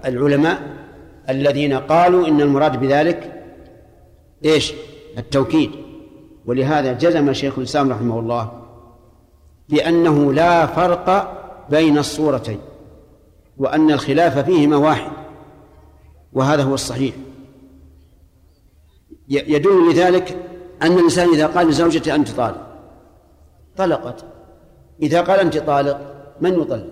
العلماء 0.04 0.60
الذين 1.28 1.72
قالوا 1.72 2.28
إن 2.28 2.40
المراد 2.40 2.80
بذلك 2.80 3.42
إيش؟ 4.44 4.72
التوكيد. 5.18 5.70
ولهذا 6.46 6.92
جزم 6.92 7.32
شيخ 7.32 7.58
الإسلام 7.58 7.92
رحمه 7.92 8.18
الله 8.18 8.52
بأنه 9.68 10.32
لا 10.32 10.66
فرق 10.66 11.36
بين 11.70 11.98
الصورتين 11.98 12.58
وأن 13.58 13.90
الخلاف 13.90 14.38
فيهما 14.38 14.76
واحد. 14.76 15.19
وهذا 16.32 16.62
هو 16.62 16.74
الصحيح. 16.74 17.14
يدل 19.28 19.90
لذلك 19.90 20.38
أن 20.82 20.92
الإنسان 20.92 21.28
إذا 21.28 21.46
قال 21.46 21.66
لزوجته 21.66 22.14
أنت 22.14 22.30
طالق 22.30 22.66
طلقت. 23.76 24.24
إذا 25.02 25.20
قال 25.20 25.40
أنت 25.40 25.58
طالق 25.58 26.00
من 26.40 26.60
يطلق؟ 26.60 26.86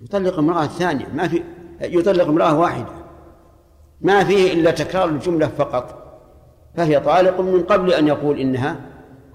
يطلق 0.00 0.38
امرأة 0.38 0.66
ثانية 0.66 1.06
ما 1.14 1.28
في 1.28 1.42
يطلق 1.80 2.26
امرأة 2.26 2.58
واحدة. 2.58 2.92
ما 4.00 4.24
فيه 4.24 4.52
إلا 4.52 4.70
تكرار 4.70 5.08
الجملة 5.08 5.46
فقط. 5.46 6.02
فهي 6.76 7.00
طالق 7.00 7.40
من 7.40 7.62
قبل 7.62 7.92
أن 7.92 8.08
يقول 8.08 8.38
إنها 8.38 8.80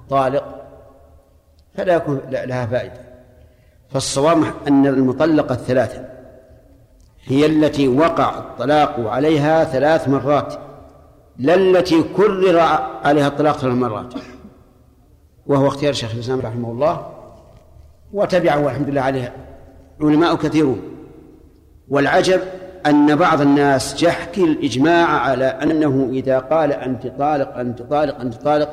طالق 0.09 0.63
فلا 1.73 1.95
يكون 1.95 2.21
لها 2.29 2.65
فائدة. 2.65 3.07
فالصواب 3.89 4.43
أن 4.67 4.87
المطلقة 4.87 5.53
الثلاثة. 5.53 6.16
هي 7.27 7.45
التي 7.45 7.87
وقع 7.87 8.39
الطلاق 8.39 8.99
عليها 8.99 9.63
ثلاث 9.63 10.07
مرات 10.07 10.53
لا 11.37 11.55
التي 11.55 12.03
كرر 12.03 12.59
عليها 13.03 13.27
الطلاق 13.27 13.57
ثلاث 13.57 13.73
مرات. 13.73 14.13
وهو 15.45 15.67
اختيار 15.67 15.93
شيخ 15.93 16.13
الإسلام 16.13 16.39
رحمه 16.41 16.71
الله 16.71 17.07
وتبعه 18.13 18.65
والحمد 18.65 18.89
لله 18.89 19.01
عليه 19.01 19.33
علماء 20.01 20.35
كثيرون. 20.35 20.81
والعجب 21.89 22.41
أن 22.85 23.15
بعض 23.15 23.41
الناس 23.41 24.03
يحكي 24.03 24.43
الإجماع 24.43 25.07
على 25.07 25.45
أنه 25.45 26.09
إذا 26.11 26.39
قال 26.39 26.73
أنت 26.73 27.07
طالق 27.07 27.57
أنت 27.57 27.81
طالق 27.81 28.19
أنت 28.19 28.33
طالق 28.35 28.69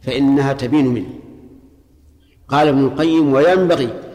فإنها 0.00 0.52
تبين 0.52 0.86
منه. 0.86 1.08
قال 2.48 2.68
ابن 2.68 2.84
القيم 2.84 3.32
وينبغي 3.32 4.07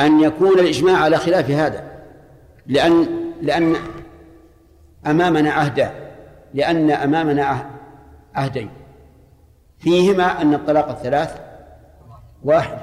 أن 0.00 0.20
يكون 0.20 0.58
الإجماع 0.58 0.96
على 0.96 1.16
خلاف 1.16 1.50
هذا 1.50 1.84
لأن 2.66 3.06
لأن 3.42 3.76
أمامنا 5.06 5.50
عهدا 5.50 5.90
لأن 6.54 6.90
أمامنا 6.90 7.66
عهدين. 8.34 8.70
فيهما 9.78 10.42
أن 10.42 10.54
الطلاق 10.54 10.88
الثلاث 10.88 11.40
واحد. 12.44 12.78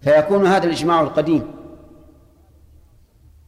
فيكون 0.00 0.46
هذا 0.46 0.64
الإجماع 0.64 1.00
القديم. 1.00 1.54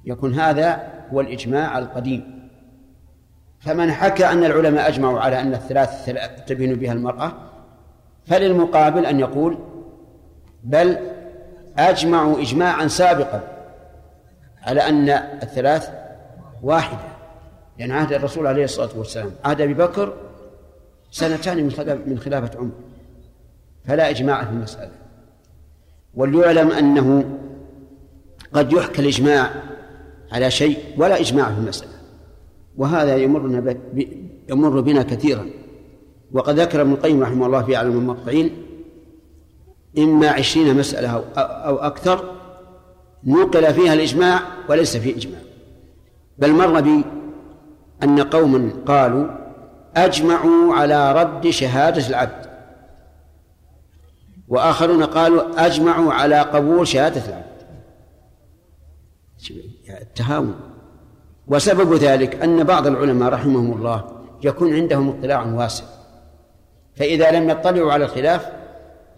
يكون 0.05 0.35
هذا 0.35 0.93
هو 1.13 1.21
الإجماع 1.21 1.79
القديم. 1.79 2.49
فمن 3.61 3.93
حكى 3.93 4.27
أن 4.27 4.45
العلماء 4.45 4.89
أجمعوا 4.89 5.21
على 5.21 5.41
أن 5.41 5.55
الثلاث 5.55 6.11
تبين 6.47 6.75
بها 6.75 6.93
المرأة 6.93 7.33
فللمقابل 8.27 9.07
أن 9.07 9.21
يقول 9.21 9.59
بل 10.65 10.99
أجمعوا 11.79 12.41
إجماعا 12.41 12.89
سابقا 12.89 13.43
على 14.63 14.81
أن 14.81 15.09
الثلاث 15.43 15.91
واحدة 16.63 17.15
لأن 17.79 17.91
عهد 17.91 18.13
الرسول 18.13 18.47
عليه 18.47 18.65
الصلاة 18.65 18.91
والسلام 18.97 19.31
عهد 19.45 19.61
أبي 19.61 19.75
بكر 19.75 20.13
سنتان 21.11 21.65
من 22.07 22.19
خلافة 22.19 22.59
عمر 22.59 22.73
فلا 23.87 24.11
إجماع 24.11 24.45
في 24.45 24.51
المسألة. 24.51 24.91
وليعلم 26.15 26.71
أنه 26.71 27.25
قد 28.53 28.73
يحكى 28.73 29.03
الإجماع 29.03 29.51
على 30.33 30.51
شيء 30.51 30.79
ولا 30.97 31.21
إجماع 31.21 31.53
في 31.53 31.59
المسألة 31.59 31.93
وهذا 32.77 33.17
يمرنا 33.17 33.77
يمر 34.49 34.81
بنا 34.81 35.03
كثيرا. 35.03 35.47
وقد 36.33 36.61
ذكر 36.61 36.81
ابن 36.81 36.93
القيم 36.93 37.23
رحمه 37.23 37.47
الله 37.47 37.63
في 37.63 37.77
أعلم 37.77 37.99
المقطعين 37.99 38.64
إما 39.99 40.29
عشرين 40.29 40.77
مسألة 40.77 41.25
أو 41.37 41.77
أكثر 41.77 42.35
نقل 43.25 43.75
فيها 43.75 43.95
الإجماع 43.95 44.41
وليس 44.69 44.97
فيه 44.97 45.17
إجماع. 45.17 45.41
بل 46.39 46.53
مر 46.53 46.81
بي 46.81 47.05
أن 48.03 48.21
قوما 48.21 48.73
قالوا 48.87 49.27
أجمعوا 49.97 50.75
على 50.75 51.13
رد 51.13 51.51
شهادة 51.51 52.09
العبد. 52.09 52.47
وآخرون 54.49 55.05
قالوا 55.05 55.67
أجمعوا 55.67 56.13
على 56.13 56.41
قبول 56.41 56.89
شهادة 56.89 57.23
العبد. 57.29 57.45
التهاون. 60.03 60.55
وسبب 61.49 61.95
ذلك 61.95 62.43
أن 62.43 62.65
بعض 62.65 62.87
العلماء 62.87 63.29
رحمهم 63.29 63.73
الله 63.73 64.05
يكون 64.45 64.75
عندهم 64.75 65.09
اطلاع 65.09 65.47
واسع. 65.47 65.85
فإذا 66.97 67.31
لم 67.31 67.51
يطلعوا 67.51 67.93
على 67.93 68.05
الخلاف 68.05 68.51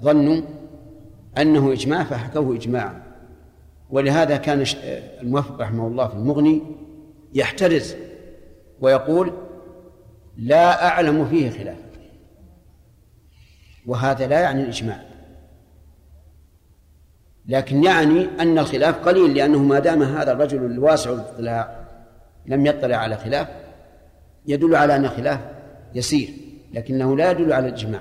ظنوا 0.03 0.43
أنه 1.39 1.72
إجماع 1.72 2.05
فحكوه 2.05 2.57
إجماعا 2.57 3.03
ولهذا 3.91 4.37
كان 4.37 4.64
الموفق 5.22 5.61
رحمه 5.61 5.87
الله 5.87 6.09
في 6.09 6.14
المغني 6.14 6.62
يحترز 7.34 7.95
ويقول 8.80 9.32
لا 10.37 10.89
أعلم 10.89 11.28
فيه 11.28 11.51
خلاف. 11.51 11.76
وهذا 13.87 14.26
لا 14.26 14.41
يعني 14.41 14.62
الإجماع. 14.62 15.03
لكن 17.49 17.84
يعني 17.84 18.28
أن 18.41 18.59
الخلاف 18.59 19.09
قليل 19.09 19.34
لأنه 19.34 19.59
ما 19.62 19.78
دام 19.78 20.03
هذا 20.03 20.32
الرجل 20.32 20.64
الواسع 20.64 21.12
الاطلاع 21.12 21.87
لم 22.47 22.66
يطلع 22.66 22.97
على 22.97 23.16
خلاف 23.16 23.49
يدل 24.47 24.76
على 24.76 24.97
أن 24.97 25.05
الخلاف 25.05 25.41
يسير 25.95 26.28
لكنه 26.72 27.16
لا 27.16 27.30
يدل 27.30 27.53
على 27.53 27.68
الإجماع. 27.68 28.01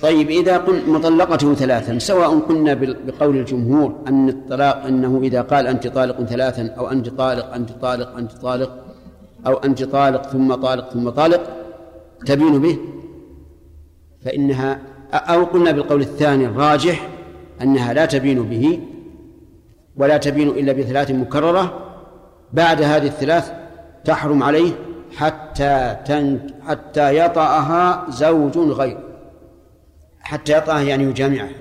طيب 0.00 0.30
إذا 0.30 0.56
قل 0.58 0.90
مطلقته 0.90 1.54
ثلاثا 1.54 1.98
سواء 1.98 2.38
قلنا 2.38 2.74
بقول 2.74 3.36
الجمهور 3.36 3.98
أن 4.08 4.28
الطلاق 4.28 4.86
أنه 4.86 5.20
إذا 5.22 5.42
قال 5.42 5.66
أنت 5.66 5.86
طالق 5.86 6.24
ثلاثا 6.24 6.74
أو 6.78 6.90
أنت 6.90 7.08
طالق 7.08 7.54
أنت 7.54 7.70
طالق 7.70 8.16
أنت 8.16 8.32
طالق 8.32 8.84
أو 9.46 9.54
أنت 9.54 9.82
طالق 9.82 10.22
ثم 10.22 10.54
طالق 10.54 10.90
ثم 10.90 11.10
طالق 11.10 11.40
تبين 12.26 12.58
به؟ 12.58 12.78
فإنها 14.24 14.78
أو 15.12 15.44
قلنا 15.44 15.70
بالقول 15.70 16.00
الثاني 16.00 16.46
الراجح 16.46 17.08
أنها 17.62 17.92
لا 17.92 18.06
تبين 18.06 18.42
به 18.42 18.80
ولا 19.96 20.16
تبين 20.16 20.48
إلا 20.48 20.72
بثلاث 20.72 21.10
مكررة 21.10 21.92
بعد 22.52 22.82
هذه 22.82 23.06
الثلاث 23.06 23.52
تحرم 24.04 24.42
عليه 24.42 24.72
حتى 25.16 25.96
تن 26.06 26.40
حتى 26.66 27.16
يطأها 27.16 28.06
زوج 28.10 28.58
غير 28.58 28.98
حتى 30.22 30.52
يطأها 30.58 30.82
يعني 30.82 31.04
يجامعها 31.04 31.52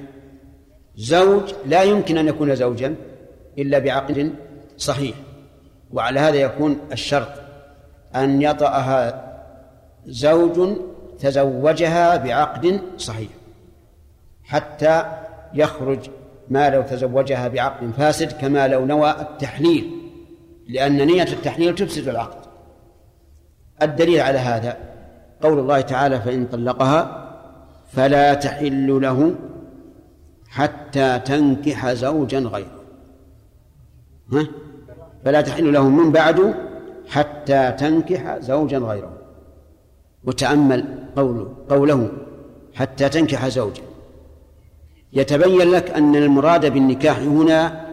زوج 0.96 1.54
لا 1.66 1.84
يمكن 1.84 2.18
أن 2.18 2.28
يكون 2.28 2.56
زوجا 2.56 2.96
إلا 3.58 3.80
بعقد 3.80 4.34
صحيح 4.78 5.16
وعلى 5.92 6.20
هذا 6.20 6.36
يكون 6.36 6.80
الشرط 6.92 7.32
أن 8.16 8.42
يطأها 8.42 9.28
زوج 10.06 10.78
تزوجها 11.20 12.18
بعقد 12.18 12.82
صحيح 12.98 13.30
حتى 14.44 15.06
يخرج 15.54 16.00
ما 16.50 16.70
لو 16.70 16.82
تزوجها 16.82 17.48
بعقد 17.48 17.92
فاسد 17.98 18.32
كما 18.32 18.68
لو 18.68 18.86
نوى 18.86 19.12
التحليل 19.12 19.92
لأن 20.68 21.08
نية 21.08 21.24
التحليل 21.24 21.76
تفسد 21.76 22.08
العقد. 22.08 22.42
الدليل 23.82 24.20
على 24.20 24.38
هذا 24.38 24.78
قول 25.42 25.60
الله 25.60 25.82
تعالى 25.82 26.22
فإن 26.22 26.46
طلقها 26.46 27.21
فلا 27.94 28.34
تحل 28.34 29.02
له 29.02 29.36
حتى 30.50 31.20
تنكح 31.20 31.94
زوجا 31.94 32.40
غيره. 32.40 32.82
ها؟ 34.34 34.48
فلا 35.26 35.42
تحل 35.42 35.74
له 35.74 35.90
من 35.90 36.12
بعد 36.12 36.56
حتى 37.10 37.72
تنكح 37.72 38.38
زوجا 38.38 38.78
غيره. 38.78 39.14
وتأمل 40.24 40.86
قوله 41.16 41.54
قوله 41.70 42.12
حتى 42.74 43.10
تنكح 43.10 43.48
زوجا. 43.48 43.84
يتبين 45.14 45.72
لك 45.72 45.92
أن 45.92 46.16
المراد 46.16 46.74
بالنكاح 46.74 47.20
هنا 47.20 47.88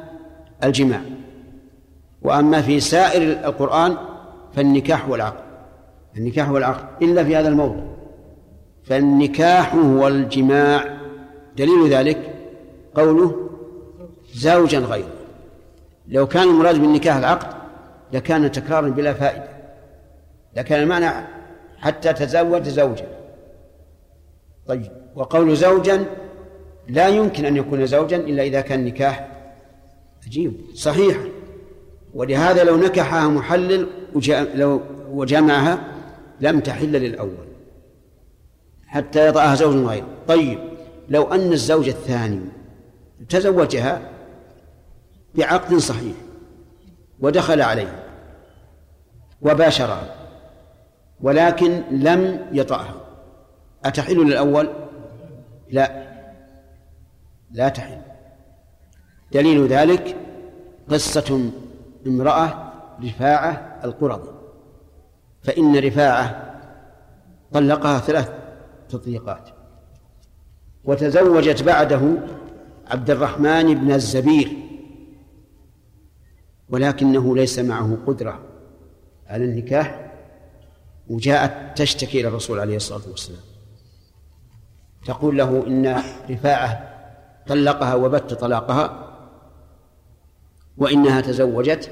الجماع. 0.65 1.01
وأما 2.23 2.63
في 2.63 2.81
سائر 2.81 3.23
القرآن 3.23 3.97
فالنكاح 4.55 5.09
والعقد 5.09 5.49
النكاح 6.17 6.51
والعقد 6.51 7.03
إلا 7.03 7.25
في 7.25 7.37
هذا 7.37 7.49
الموضع 7.49 7.98
فالنكاح 8.89 9.75
هو 9.75 10.09
الجماع. 10.09 10.99
دليل 11.57 11.89
ذلك 11.89 12.35
قوله 12.95 13.49
زوجا 14.35 14.79
غيره. 14.79 15.15
لو 16.09 16.27
كان 16.27 16.49
المراد 16.49 16.79
بالنكاح 16.81 17.17
العقد 17.17 17.57
لكان 18.13 18.53
تكرارا 18.53 18.89
بلا 18.89 19.13
فائدة. 19.13 19.49
لكان 20.57 20.83
المعنى 20.83 21.27
حتى 21.79 22.13
تزوج 22.13 22.69
زوجا. 22.69 23.07
طيب 24.67 24.93
وقول 25.17 25.57
زوجا 25.57 26.05
لا 26.89 27.09
يمكن 27.09 27.45
أن 27.45 27.57
يكون 27.57 27.87
زوجا 27.87 28.17
إلا 28.17 28.43
إذا 28.43 28.61
كان 28.61 28.85
نكاح 28.85 29.29
عجيب 30.27 30.53
صحيح. 30.75 31.17
ولهذا 32.15 32.65
لو 32.65 32.77
نكحها 32.77 33.29
محلل 33.29 33.87
وجمعها 35.11 35.79
لم 36.41 36.61
تحل 36.61 36.93
للأول. 36.93 37.48
حتى 38.89 39.27
يضعها 39.27 39.55
زوج 39.55 39.87
غيره. 39.87 40.07
طيب 40.29 40.59
لو 41.09 41.23
أن 41.23 41.53
الزوج 41.53 41.89
الثاني 41.89 42.41
تزوجها 43.29 44.01
بعقد 45.35 45.75
صحيح 45.75 46.17
ودخل 47.21 47.63
عليها 47.63 48.03
وباشرها 49.43 50.15
ولكن 51.21 51.83
لم 51.91 52.47
يطعها 52.53 52.95
أتحل 53.85 54.27
للأول؟ 54.27 54.71
لا. 55.71 56.09
لا 57.51 57.69
تحل. 57.69 57.99
دليل 59.33 59.67
ذلك 59.67 60.17
قصة 60.91 61.51
امرأة 62.07 62.73
رفاعة 63.05 63.81
القرظي 63.85 64.31
فإن 65.43 65.77
رفاعة 65.79 66.55
طلقها 67.53 67.99
ثلاث 67.99 68.33
تطليقات. 68.89 69.49
وتزوجت 70.85 71.63
بعده 71.63 72.01
عبد 72.87 73.11
الرحمن 73.11 73.75
بن 73.75 73.93
الزبير 73.93 74.53
ولكنه 76.69 77.37
ليس 77.37 77.59
معه 77.59 77.99
قدرة 78.07 78.41
على 79.27 79.45
النكاح 79.45 80.13
وجاءت 81.09 81.79
تشتكي 81.79 82.21
إلى 82.21 82.29
الرسول 82.29 82.61
عليه 82.61 82.77
الصلاة 82.77 83.09
والسلام. 83.11 83.41
تقول 85.07 85.39
له 85.39 85.67
إن 85.67 86.03
رفاعة 86.31 86.89
طلقها 87.47 87.95
وبت 87.95 88.35
طلاقها 88.35 89.09
وإنها 90.79 91.21
تزوجت 91.21 91.91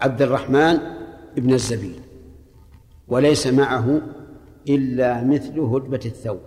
عبد 0.00 0.22
الرحمن 0.22 0.78
بن 1.36 1.54
الزبير 1.54 2.00
وليس 3.08 3.46
معه 3.46 4.00
إلا 4.68 5.24
مثل 5.24 5.60
هدبة 5.60 6.00
الثوب. 6.04 6.40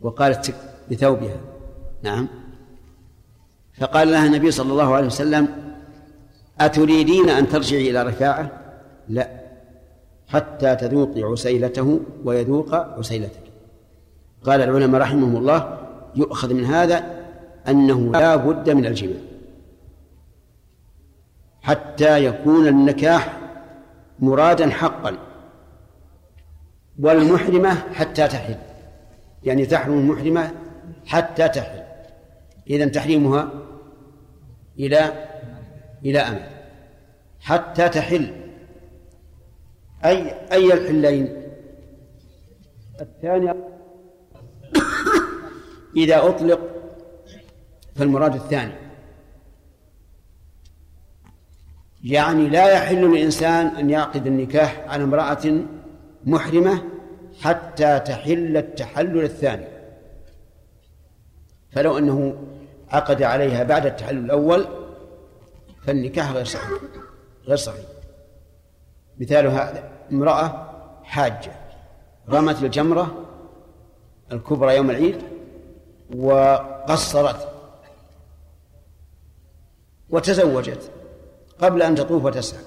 وقالت 0.00 0.54
بثوبها. 0.90 1.40
نعم. 2.02 2.28
فقال 3.78 4.10
لها 4.10 4.26
النبي 4.26 4.50
صلى 4.50 4.72
الله 4.72 4.94
عليه 4.94 5.06
وسلم 5.06 5.48
أتريدين 6.60 7.28
أن 7.30 7.48
ترجعي 7.48 7.90
إلى 7.90 8.02
رفاعة؟ 8.02 8.50
لا. 9.08 9.30
حتى 10.28 10.76
تذوقي 10.76 11.22
عسيلته 11.22 12.00
ويذوق 12.24 12.74
عسيلتك. 12.74 13.42
قال 14.44 14.60
العلماء 14.60 15.00
رحمهم 15.00 15.36
الله 15.36 15.78
يؤخذ 16.16 16.54
من 16.54 16.64
هذا 16.64 17.24
أنه 17.68 18.12
لا 18.12 18.36
بد 18.36 18.70
من 18.70 18.86
الجماع. 18.86 19.20
حتى 21.62 22.24
يكون 22.24 22.68
النكاح 22.68 23.38
مرادا 24.18 24.70
حقا. 24.70 25.18
والمحرمة 26.98 27.74
حتى 27.92 28.28
تحل. 28.28 28.56
يعني 29.44 29.66
تحرم 29.66 29.98
المحرمة 29.98 30.54
حتى 31.06 31.48
تحل. 31.48 31.82
إذا 32.70 32.86
تحريمها 32.86 33.50
إلى 34.78 35.28
إلى 36.04 36.18
أمد 36.18 36.48
حتى 37.40 37.88
تحل. 37.88 38.34
أي 40.04 40.34
أي 40.52 40.72
الحلين؟ 40.72 41.42
الثاني 43.00 43.52
إذا 45.96 46.26
أطلق 46.28 46.60
فالمراد 47.94 48.34
الثاني. 48.34 48.72
يعني 52.04 52.48
لا 52.48 52.72
يحل 52.72 53.10
للإنسان 53.10 53.66
أن 53.66 53.90
يعقد 53.90 54.26
النكاح 54.26 54.84
على 54.88 55.04
امرأة 55.04 55.64
محرمة 56.26 56.82
حتى 57.40 58.00
تحل 58.00 58.56
التحلل 58.56 59.24
الثاني. 59.24 59.66
فلو 61.72 61.98
أنه 61.98 62.36
عقد 62.88 63.22
عليها 63.22 63.62
بعد 63.62 63.86
التحلل 63.86 64.24
الأول 64.24 64.66
فالنكاح 65.86 66.32
غير 66.32 66.44
صحيح 66.44 66.80
غير 67.46 67.56
صحيح. 67.56 67.84
مثال 69.18 69.46
هذا 69.46 69.90
امرأة 70.12 70.70
حاجة 71.02 71.52
رمت 72.28 72.62
الجمرة 72.62 73.24
الكبرى 74.32 74.76
يوم 74.76 74.90
العيد 74.90 75.22
وقصرت 76.16 77.48
وتزوجت 80.10 80.90
قبل 81.58 81.82
أن 81.82 81.94
تطوف 81.94 82.24
وتسعى. 82.24 82.62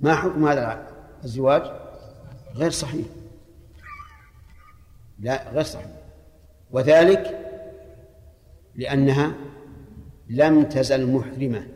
ما 0.00 0.14
حكم 0.14 0.48
هذا 0.48 0.86
الزواج؟ 1.24 1.85
غير 2.56 2.70
صحيح. 2.70 3.06
لا 5.18 5.50
غير 5.52 5.62
صحيح. 5.62 5.86
وذلك 6.70 7.38
لأنها 8.74 9.34
لم 10.28 10.62
تزل 10.62 11.06
محرمة. 11.12 11.66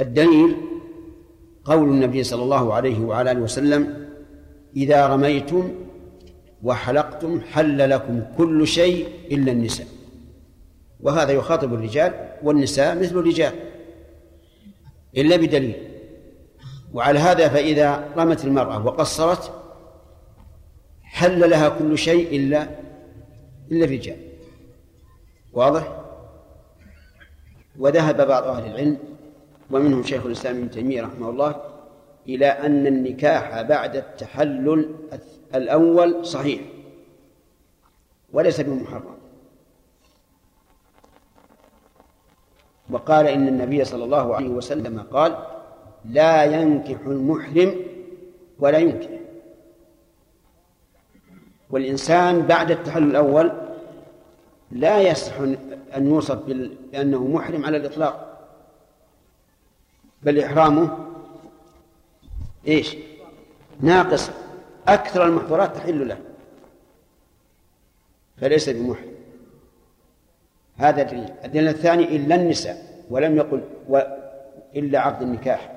الدليل 0.00 0.56
قول 1.64 1.88
النبي 1.88 2.22
صلى 2.22 2.42
الله 2.42 2.74
عليه 2.74 3.00
وعلى 3.00 3.30
آله 3.32 3.40
وسلم 3.40 4.08
إذا 4.76 5.06
رميتم 5.06 5.74
وحلقتم 6.62 7.40
حل 7.40 7.90
لكم 7.90 8.22
كل 8.38 8.66
شيء 8.66 9.08
إلا 9.30 9.52
النساء. 9.52 9.86
وهذا 11.00 11.32
يخاطب 11.32 11.74
الرجال 11.74 12.28
والنساء 12.42 12.98
مثل 13.00 13.18
الرجال 13.18 13.52
إلا 15.16 15.36
بدليل. 15.36 15.95
وعلى 16.94 17.18
هذا 17.18 17.48
فإذا 17.48 18.12
رمت 18.16 18.44
المرأة 18.44 18.86
وقصرت 18.86 19.52
حل 21.02 21.50
لها 21.50 21.68
كل 21.68 21.98
شيء 21.98 22.36
إلا 22.36 22.68
إلا 23.72 23.84
الرجال 23.84 24.16
واضح؟ 25.52 26.02
وذهب 27.78 28.28
بعض 28.28 28.44
أهل 28.44 28.70
العلم 28.70 28.98
ومنهم 29.70 30.02
شيخ 30.02 30.26
الإسلام 30.26 30.56
ابن 30.56 30.70
تيمية 30.70 31.02
رحمه 31.02 31.30
الله 31.30 31.54
إلى 32.28 32.46
أن 32.46 32.86
النكاح 32.86 33.62
بعد 33.62 33.96
التحلل 33.96 34.94
الأول 35.54 36.26
صحيح 36.26 36.60
وليس 38.32 38.60
بمحرم 38.60 39.16
وقال 42.90 43.26
إن 43.26 43.48
النبي 43.48 43.84
صلى 43.84 44.04
الله 44.04 44.36
عليه 44.36 44.48
وسلم 44.48 45.00
قال 45.00 45.36
لا 46.08 46.44
ينكح 46.44 47.00
المحرم 47.06 47.74
ولا 48.58 48.78
ينكح. 48.78 49.08
والإنسان 51.70 52.42
بعد 52.46 52.70
التحلل 52.70 53.10
الأول 53.10 53.52
لا 54.70 55.00
يصح 55.00 55.32
أن 55.96 56.06
يوصف 56.06 56.38
بأنه 56.38 57.26
محرم 57.26 57.64
على 57.64 57.76
الإطلاق. 57.76 58.46
بل 60.22 60.40
إحرامه 60.40 60.98
إيش؟ 62.68 62.96
ناقص 63.80 64.30
أكثر 64.88 65.24
المحظورات 65.26 65.76
تحل 65.76 66.08
له. 66.08 66.18
فليس 68.36 68.68
بمحرم. 68.68 69.12
هذا 70.76 71.02
دليل 71.02 71.28
الدليل 71.44 71.68
الثاني 71.68 72.16
إلا 72.16 72.34
النساء 72.34 73.04
ولم 73.10 73.36
يقل 73.36 73.62
و 73.88 74.00
إلا 74.76 74.98
عقد 74.98 75.22
النكاح. 75.22 75.75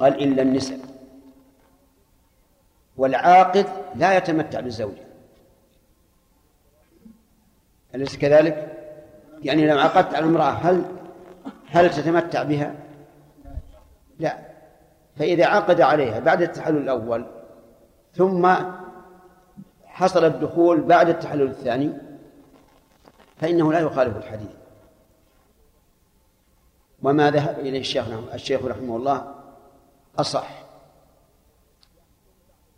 قال 0.00 0.22
إلا 0.22 0.42
النساء 0.42 0.78
والعاقد 2.96 3.66
لا 3.94 4.16
يتمتع 4.16 4.60
بالزوجة 4.60 5.04
أليس 7.94 8.16
كذلك؟ 8.16 8.76
يعني 9.42 9.66
لو 9.66 9.78
عقدت 9.78 10.14
على 10.14 10.26
امرأة 10.26 10.50
هل 10.50 10.84
هل 11.66 11.90
تتمتع 11.90 12.42
بها؟ 12.42 12.74
لا 14.18 14.38
فإذا 15.16 15.46
عقد 15.46 15.80
عليها 15.80 16.18
بعد 16.18 16.42
التحلل 16.42 16.76
الأول 16.76 17.26
ثم 18.14 18.54
حصل 19.86 20.24
الدخول 20.24 20.80
بعد 20.80 21.08
التحلل 21.08 21.42
الثاني 21.42 21.92
فإنه 23.36 23.72
لا 23.72 23.78
يخالف 23.78 24.16
الحديث 24.16 24.50
وما 27.02 27.30
ذهب 27.30 27.58
إليه 27.58 27.80
الشيخ 27.80 28.04
الشيخ 28.34 28.64
رحمه 28.64 28.96
الله 28.96 29.39
أصح. 30.18 30.60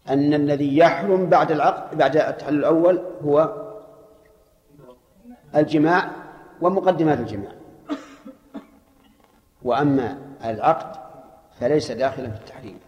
أن 0.08 0.34
الذي 0.34 0.76
يحرم 0.76 1.26
بعد 1.26 1.52
العقد 1.52 1.98
بعد 1.98 2.16
التحلل 2.16 2.58
الأول 2.58 3.02
هو 3.24 3.62
الجماع 5.56 6.10
ومقدمات 6.60 7.18
الجماع. 7.18 7.52
وأما 9.62 10.18
العقد 10.44 11.00
فليس 11.60 11.92
داخلا 11.92 12.30
في 12.30 12.36
التحريم. 12.36 12.78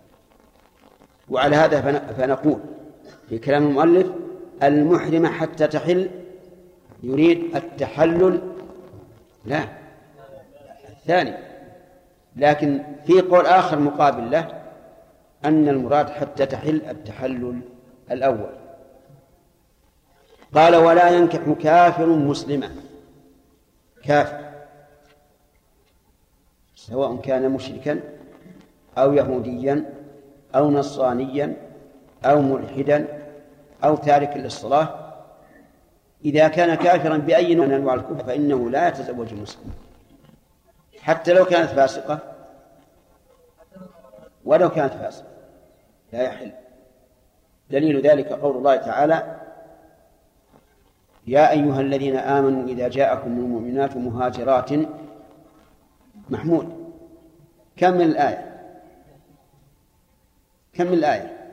وعلى 1.29 1.57
هذا 1.57 1.81
فنقول 2.13 2.61
في 3.29 3.39
كلام 3.39 3.67
المؤلف 3.67 4.07
المحرمة 4.63 5.29
حتى 5.29 5.67
تحل 5.67 6.11
يريد 7.03 7.57
التحلل. 7.57 8.41
لا 9.45 9.65
الثاني. 10.89 11.44
لكن 12.37 12.83
في 13.07 13.21
قول 13.21 13.47
آخر 13.47 13.79
مقابل 13.79 14.31
له 14.31 14.63
أن 15.45 15.69
المراد 15.69 16.11
حتى 16.11 16.47
تحل 16.47 16.83
التحلل 16.89 17.61
الأول. 18.11 18.51
قال 20.55 20.77
ولا 20.77 21.11
ينكح 21.11 21.53
كافر 21.63 22.07
مسلما. 22.07 22.71
كافر. 24.05 24.45
سواء 26.77 27.17
كان 27.17 27.51
مشركا 27.51 28.01
أو 28.99 29.13
يهوديا 29.13 29.93
أو 30.55 30.71
نصرانيا 30.71 31.57
أو 32.25 32.43
ملحدا 32.43 33.09
أو 33.85 33.97
تاركا 33.97 34.39
للصلاة. 34.39 35.05
إذا 36.25 36.49
كان 36.49 36.75
كافرا 36.75 37.17
بأي 37.17 37.55
نوع 37.55 37.67
من 37.67 37.73
أنواع 37.73 37.95
الكفر 37.95 38.25
فإنه 38.25 38.71
لا 38.71 38.89
يتزوج 38.89 39.33
المسلم 39.33 39.84
حتى 41.05 41.33
لو 41.33 41.45
كانت 41.45 41.71
فاسقة. 41.71 42.19
ولو 44.45 44.71
كانت 44.71 44.93
فاسقة. 44.93 45.29
لا 46.13 46.23
يحل. 46.23 46.53
دليل 47.71 48.07
ذلك 48.07 48.33
قول 48.33 48.57
الله 48.57 48.77
تعالى 48.77 49.41
يا 51.27 51.51
أيها 51.51 51.81
الذين 51.81 52.17
آمنوا 52.17 52.69
إذا 52.69 52.89
جاءكم 52.89 53.31
المؤمنات 53.31 53.97
مهاجرات. 53.97 54.71
محمود 56.31 56.95
كمل 57.77 58.03
الآية؟ 58.03 58.73
كمل 60.73 60.93
الآية؟ 60.93 61.53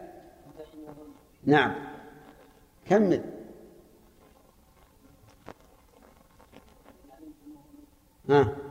نعم. 1.45 1.75
كمل 2.89 3.23
ها؟ 8.29 8.70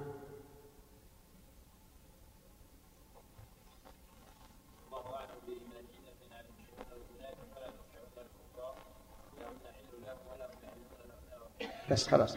بس 11.90 12.08
خلاص. 12.08 12.36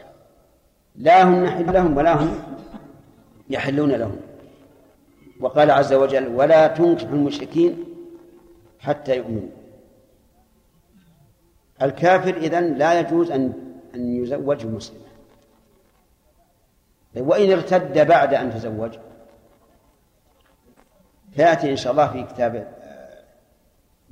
لا 0.95 1.23
هم 1.23 1.43
نحل 1.43 1.73
لهم 1.73 1.97
ولا 1.97 2.13
هم 2.23 2.43
يحلون 3.49 3.91
لهم. 3.91 4.19
وقال 5.39 5.71
عز 5.71 5.93
وجل 5.93 6.27
ولا 6.27 6.67
تنكح 6.67 7.03
المشركين 7.03 7.83
حتى 8.79 9.17
يؤمنوا. 9.17 9.49
الكافر 11.81 12.37
إذن 12.37 12.73
لا 12.73 12.99
يجوز 12.99 13.31
أن 13.31 13.53
أن 13.95 14.23
يزوجه 14.23 14.67
مسلم. 14.67 15.01
وإن 17.15 17.51
ارتد 17.51 18.07
بعد 18.07 18.33
أن 18.33 18.53
تزوج؟ 18.53 18.97
فيأتي 21.31 21.71
إن 21.71 21.75
شاء 21.75 21.91
الله 21.91 22.07
في 22.07 22.23
كتاب 22.23 22.55
آه، 22.55 23.23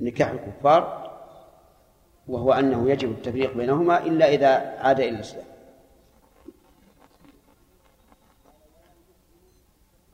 نكاح 0.00 0.30
الكفار. 0.30 1.01
وهو 2.32 2.52
أنه 2.52 2.90
يجب 2.90 3.10
التفريق 3.10 3.56
بينهما 3.56 3.98
إلا 4.06 4.28
إذا 4.28 4.48
عاد 4.80 5.00
إلى 5.00 5.08
الإسلام 5.08 5.44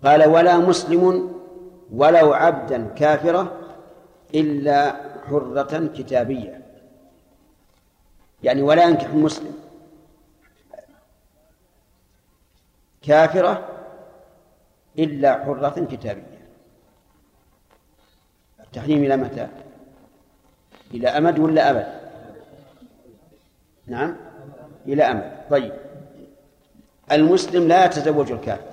قال 0.05 0.29
ولا 0.29 0.59
مسلم 0.59 1.35
ولو 1.93 2.33
عبدا 2.33 2.89
كافرة 2.97 3.61
إلا 4.35 4.93
حرة 5.29 5.87
كتابية 5.97 6.63
يعني 8.43 8.63
ولا 8.63 8.85
ينكح 8.85 9.07
المسلم 9.07 9.55
كافرة 13.03 13.69
إلا 14.99 15.45
حرة 15.45 15.87
كتابية 15.91 16.39
التحريم 18.61 19.05
إلى 19.05 19.17
متى؟ 19.17 19.49
إلى 20.95 21.09
أمد 21.09 21.39
ولا 21.39 21.71
أبد؟ 21.71 21.98
نعم 23.89 24.17
إلى 24.87 25.03
أمد 25.03 25.33
طيب. 25.51 25.73
المسلم 27.13 27.69
لا 27.69 27.85
يتزوج 27.85 28.33
الكافر. 28.33 28.69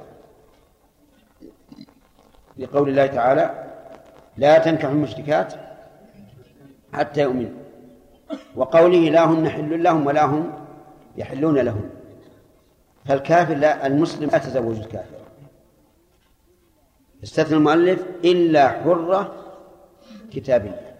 لقول 2.57 2.89
الله 2.89 3.07
تعالى 3.07 3.65
لا 4.37 4.57
تنكح 4.57 4.89
المشركات 4.89 5.53
حتى 6.93 7.21
يؤمنوا. 7.21 7.59
وقوله 8.55 9.09
لا 9.09 9.25
هن 9.25 9.49
حل 9.49 9.83
لهم 9.83 10.07
ولا 10.07 10.25
هم 10.25 10.53
يحلون 11.17 11.57
لهم. 11.57 11.89
فالكافر 13.05 13.53
لا 13.55 13.87
المسلم 13.87 14.29
لا 14.29 14.37
يتزوج 14.37 14.77
الكافر. 14.77 15.15
استثنى 17.23 17.57
المؤلف 17.57 18.05
إلا 18.23 18.69
حرة 18.69 19.35
كتابية 20.31 20.95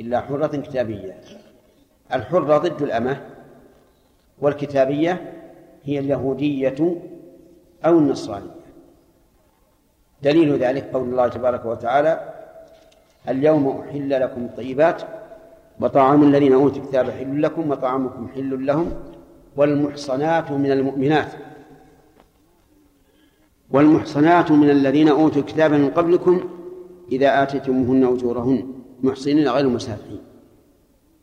إلا 0.00 0.20
حرة 0.20 0.46
كتابية 0.46 1.20
الحرة 2.14 2.58
ضد 2.58 2.82
الأمة 2.82 3.20
والكتابية 4.40 5.32
هي 5.84 5.98
اليهودية 5.98 6.96
أو 7.84 7.98
النصرانية. 7.98 8.62
دليل 10.22 10.58
ذلك 10.58 10.90
قول 10.92 11.08
الله 11.08 11.28
تبارك 11.28 11.64
وتعالى 11.64 12.34
اليوم 13.28 13.68
أحل 13.68 14.10
لكم 14.10 14.44
الطيبات 14.44 15.02
وطعام 15.80 16.22
الذين 16.22 16.52
أوتوا 16.52 16.82
الكتاب 16.82 17.10
حل 17.10 17.42
لكم 17.42 17.70
وطعامكم 17.70 18.28
حل 18.28 18.66
لهم 18.66 18.92
والمحصنات 19.56 20.50
من 20.50 20.72
المؤمنات 20.72 21.32
والمحصنات 23.70 24.50
من 24.50 24.70
الذين 24.70 25.08
أوتوا 25.08 25.40
الكتاب 25.40 25.72
من 25.72 25.90
قبلكم 25.90 26.40
إذا 27.12 27.42
آتيتموهن 27.42 28.04
أجورهن. 28.04 28.72
محصنين 29.02 29.48
غير 29.48 29.68
مسافحين. 29.68 30.18
قال 30.18 30.31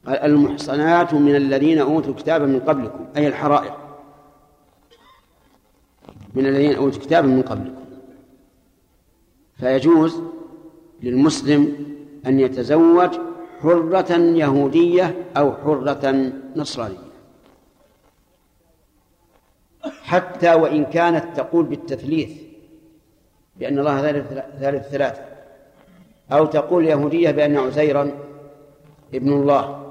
المحصنات 0.07 1.13
من 1.13 1.35
الذين 1.35 1.79
أوتوا 1.79 2.11
الكتاب 2.11 2.41
من 2.41 2.59
قبلكم 2.59 3.07
أي 3.17 3.27
الحرائر. 3.27 3.77
من 6.33 6.45
الذين 6.45 6.75
أوتوا 6.75 6.99
الكتاب 6.99 7.25
من 7.25 7.41
قبلكم. 7.41 7.85
فيجوز 9.57 10.21
للمسلم 11.03 11.85
أن 12.25 12.39
يتزوج 12.39 13.09
حرة 13.61 14.11
يهودية 14.11 15.15
أو 15.37 15.53
حرة 15.53 16.31
نصرانية. 16.55 17.09
حتى 20.03 20.53
وإن 20.53 20.85
كانت 20.85 21.37
تقول 21.37 21.65
بالتثليث 21.65 22.31
بأن 23.57 23.79
الله 23.79 24.01
ثالث 24.59 24.87
ثلاثة 24.87 25.21
أو 26.31 26.45
تقول 26.45 26.85
يهودية 26.85 27.31
بأن 27.31 27.57
عزيرا 27.57 28.11
ابن 29.13 29.33
الله. 29.33 29.88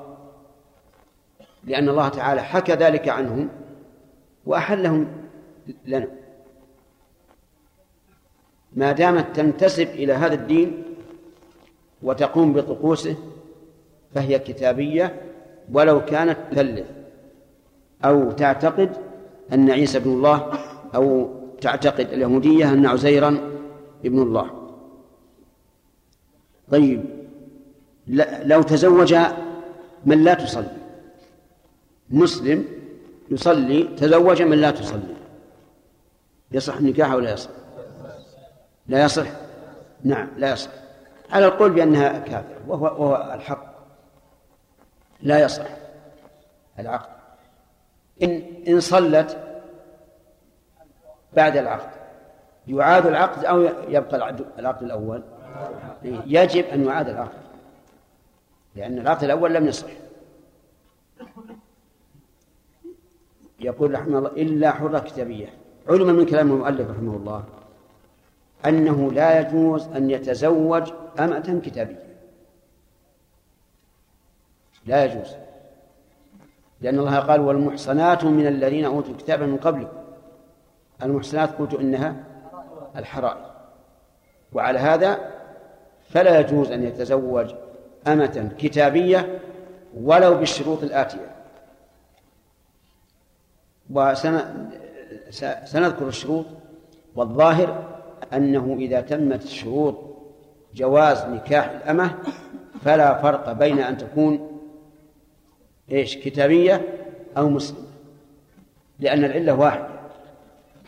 لأن 1.69 1.89
الله 1.89 2.09
تعالى 2.09 2.43
حكى 2.43 2.73
ذلك 2.73 3.09
عنهم 3.09 3.49
وأحلهم 4.47 5.07
لنا. 5.87 6.09
ما 8.73 8.93
دامت 8.93 9.37
تنتسب 9.37 9.89
إلى 9.89 10.13
هذا 10.13 10.35
الدين 10.35 10.83
وتقوم 12.03 12.53
بطقوسه 12.53 13.17
فهي 14.15 14.39
كتابية 14.39 15.21
ولو 15.73 16.05
كانت 16.05 16.39
تثلث 16.51 16.87
أو 18.05 18.33
تعتقد 18.33 18.97
أن 19.53 19.71
عيسى 19.71 19.99
ابن 19.99 20.11
الله 20.11 20.53
أو 20.95 21.35
تعتقد 21.61 22.13
اليهودية 22.13 22.73
أن 22.73 22.87
عزيرا 22.87 23.39
ابن 24.05 24.23
الله. 24.23 24.51
طيب 26.71 27.05
لو 28.45 28.63
تزوج 28.63 29.17
من 30.07 30.25
لا 30.25 30.35
تصلي. 30.35 30.78
مسلم 32.11 32.65
يصلي 33.31 33.83
تزوج 33.83 34.43
من 34.43 34.59
لا 34.59 34.71
تصلي. 34.71 35.17
يصح 36.53 36.77
النكاح 36.77 37.13
أو 37.13 37.19
لا 37.19 37.33
يصح؟ 37.33 37.51
لا 38.87 39.05
يصح. 39.05 39.27
نعم 40.05 40.29
لا 40.37 40.53
يصح. 40.53 40.71
على 41.31 41.47
القول 41.47 41.71
بأنها 41.71 42.19
كافر 42.19 42.57
وهو, 42.67 42.85
وهو 42.85 43.33
الحق. 43.35 43.75
لا 45.23 45.41
يصح 45.41 45.67
العقد. 46.79 47.09
إن 48.23 48.43
إن 48.69 48.81
صلت 48.81 49.39
بعد 51.33 51.57
العقد 51.57 51.91
يعاد 52.67 53.07
العقد 53.07 53.45
أو 53.45 53.61
يبقى 53.89 54.17
العقد 54.59 54.83
الأول؟ 54.83 55.23
يجب 56.05 56.65
أن 56.65 56.85
يعاد 56.85 57.09
العقد 57.09 57.39
لأن 58.77 58.99
العقد 58.99 59.25
الأول 59.25 59.55
لم 59.55 59.67
يصح. 59.67 59.89
يقول 63.61 63.95
رحمه 63.95 64.19
الله 64.19 64.31
إلا 64.31 64.71
حرة 64.71 64.99
كتابية. 64.99 65.47
علم 65.89 66.07
من 66.07 66.27
كلام 66.27 66.53
المؤلف 66.53 66.91
رحمه 66.91 67.17
الله 67.17 67.45
أنه 68.67 69.13
لا 69.13 69.41
يجوز 69.41 69.87
أن 69.87 70.11
يتزوج 70.11 70.93
أمة 71.19 71.61
كتابية. 71.65 72.03
لا 74.87 75.05
يجوز 75.05 75.37
لأن 76.81 76.99
الله 76.99 77.19
قال 77.19 77.41
والمحصنات 77.41 78.25
من 78.25 78.47
الذين 78.47 78.85
أوتوا 78.85 79.11
الكتاب 79.11 79.43
من 79.43 79.57
قبلكم. 79.57 79.99
المحصنات 81.03 81.59
قلت 81.59 81.75
إنها 81.75 82.25
الحرائر. 82.97 83.51
وعلى 84.53 84.79
هذا 84.79 85.19
فلا 86.09 86.41
يجوز 86.41 86.71
أن 86.71 86.83
يتزوج 86.83 87.55
أمة 88.07 88.51
كتابية 88.59 89.41
ولو 90.01 90.35
بالشروط 90.35 90.83
الآتية. 90.83 91.38
وسنذكر 93.91 96.09
الشروط 96.09 96.47
والظاهر 97.15 97.99
أنه 98.33 98.77
إذا 98.79 99.01
تمت 99.01 99.47
شروط 99.47 99.99
جواز 100.75 101.25
نكاح 101.25 101.71
الأمة 101.71 102.15
فلا 102.85 103.23
فرق 103.23 103.53
بين 103.53 103.79
أن 103.79 103.99
تكون 103.99 104.61
إيش 105.93 106.17
كتابية 106.17 106.83
أو 107.37 107.49
مسلمة 107.49 107.89
لأن 109.01 109.25
العلة 109.25 109.55
واحدة. 109.55 109.89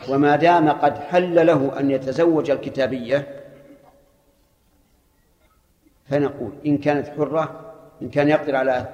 وما 0.09 0.35
دام 0.35 0.69
قد 0.69 0.97
حل 0.97 1.47
له 1.47 1.79
أن 1.79 1.91
يتزوج 1.91 2.51
الكتابية 2.51 3.27
فنقول 6.05 6.51
إن 6.65 6.77
كانت 6.77 7.07
حرة 7.07 7.73
إن 8.01 8.09
كان 8.09 8.29
يقدر 8.29 8.55
على 8.55 8.87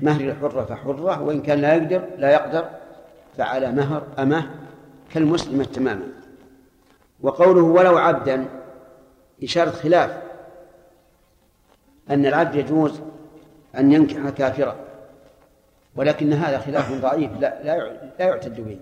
مهر 0.00 0.20
الحرة 0.20 0.64
فحرة 0.64 1.22
وإن 1.22 1.42
كان 1.42 1.60
لا 1.60 1.74
يقدر 1.74 2.02
لا 2.18 2.30
يقدر. 2.30 2.68
فعلى 3.38 3.72
مهر 3.72 4.06
أمه 4.18 4.50
كالمسلمة 5.14 5.64
تماما. 5.64 6.08
وقوله 7.20 7.62
ولو 7.62 7.98
عبدا 7.98 8.48
إشارة 9.42 9.70
خلاف 9.70 10.22
أن 12.10 12.26
العبد 12.26 12.54
يجوز 12.54 13.00
أن 13.76 13.92
ينكح 13.92 14.28
كافرا 14.28 14.76
ولكن 15.96 16.32
هذا 16.32 16.58
خلاف 16.58 16.92
ضعيف 16.92 17.30
لا 17.40 17.62
لا 18.18 18.24
يعتد 18.26 18.60
به. 18.60 18.78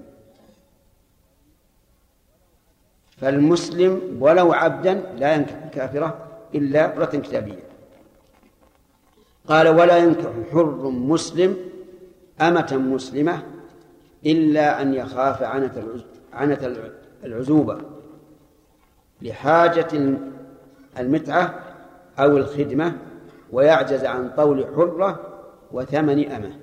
فالمسلم 3.21 4.19
ولو 4.21 4.53
عبدا 4.53 4.95
لا 4.95 5.35
ينكح 5.35 5.69
كافرة 5.73 6.29
إلا 6.55 6.89
حرة 6.89 7.19
كتابية. 7.19 7.67
قال 9.49 9.69
ولا 9.69 9.99
ينكح 9.99 10.31
حر 10.53 10.91
مسلم 10.91 11.57
أمة 12.41 12.77
مسلمة 12.77 13.43
إلا 14.27 14.83
أن 14.83 14.95
يخاف 14.95 15.43
عنة 16.33 16.63
العزوبة 17.25 17.81
لحاجة 19.23 20.19
المتعة 20.99 21.63
أو 22.19 22.37
الخدمة 22.37 22.99
ويعجز 23.53 24.05
عن 24.05 24.31
طول 24.37 24.67
حرة 24.77 25.43
وثمن 25.73 26.33
أمة. 26.33 26.57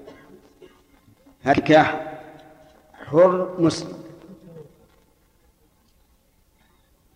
نكاح 1.46 2.20
حر 2.94 3.62
مسلم. 3.62 4.04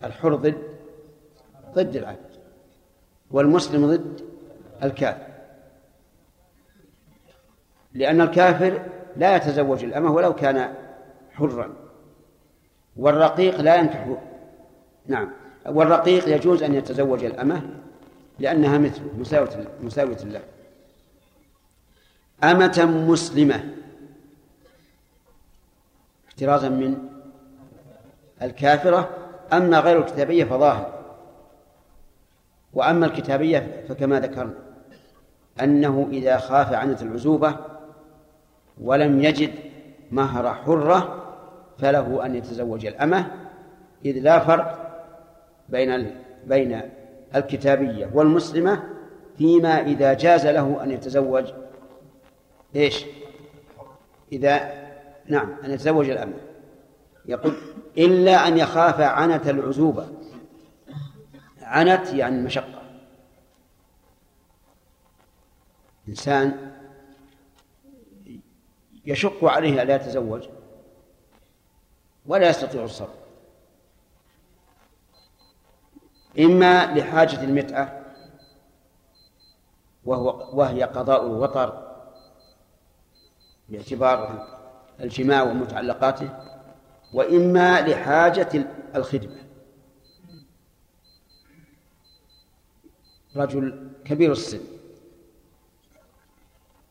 الحر 0.04 0.34
ضد 0.34 0.62
ضد 1.74 1.96
العبد 1.96 2.38
والمسلم 3.30 3.86
ضد 3.86 4.20
الكافر. 4.82 5.28
لأن 7.94 8.20
الكافر 8.20 8.82
لا 9.18 9.36
يتزوج 9.36 9.84
الأمة 9.84 10.12
ولو 10.12 10.34
كان 10.34 10.74
حرا. 11.32 11.74
والرقيق 12.96 13.60
لا 13.60 13.76
ينكح 13.76 14.16
نعم. 15.06 15.30
والرقيق 15.66 16.28
يجوز 16.28 16.62
أن 16.62 16.74
يتزوج 16.74 17.24
الأمة 17.24 17.62
لأنها 18.38 18.78
مثله 18.78 19.10
مساوية 19.18 19.68
مساوية 19.82 20.16
له. 20.16 20.40
أمة 22.44 23.04
مسلمة. 23.08 23.74
احترازا 26.28 26.68
من 26.68 27.08
الكافرة. 28.42 29.10
أما 29.52 29.80
غير 29.80 29.98
الكتابية 29.98 30.44
فظاهر. 30.44 30.98
وأما 32.74 33.06
الكتابية 33.06 33.84
فكما 33.88 34.20
ذكرنا 34.20 34.54
أنه 35.60 36.08
إذا 36.12 36.38
خاف 36.38 36.72
عنة 36.72 36.98
العزوبة 37.02 37.77
ولم 38.80 39.22
يجد 39.22 39.50
مهر 40.10 40.54
حرة 40.54 41.24
فله 41.78 42.26
أن 42.26 42.34
يتزوج 42.34 42.86
الأمة 42.86 43.30
إذ 44.04 44.18
لا 44.18 44.38
فرق 44.38 44.88
بين 45.68 46.14
بين 46.46 46.80
الكتابية 47.34 48.10
والمسلمة 48.14 48.82
فيما 49.38 49.80
إذا 49.80 50.12
جاز 50.14 50.46
له 50.46 50.82
أن 50.82 50.90
يتزوج 50.90 51.52
إيش؟ 52.76 53.04
إذا 54.32 54.72
نعم 55.26 55.56
أن 55.64 55.70
يتزوج 55.70 56.10
الأمة. 56.10 56.38
يقول 57.26 57.54
إلا 57.98 58.48
أن 58.48 58.58
يخاف 58.58 59.00
عنة 59.00 59.42
العزوبة. 59.50 60.08
عنت 61.62 62.12
يعني 62.12 62.42
مشقة. 62.42 62.82
إنسان 66.08 66.72
يشق 69.08 69.44
عليه 69.44 69.82
ألا 69.82 69.94
يتزوج 69.94 70.48
ولا 72.26 72.48
يستطيع 72.48 72.84
الصبر. 72.84 73.14
إما 76.38 76.94
لحاجة 76.94 77.44
المتعة 77.44 78.04
وهو 80.04 80.58
وهي 80.58 80.82
قضاء 80.82 81.26
الوطر 81.26 81.96
باعتبار 83.68 84.46
الجماع 85.00 85.42
ومتعلقاته 85.42 86.30
وإما 87.12 87.80
لحاجة 87.80 88.66
الخدمة. 88.94 89.48
رجل 93.36 93.90
كبير 94.04 94.32
السن 94.32 94.60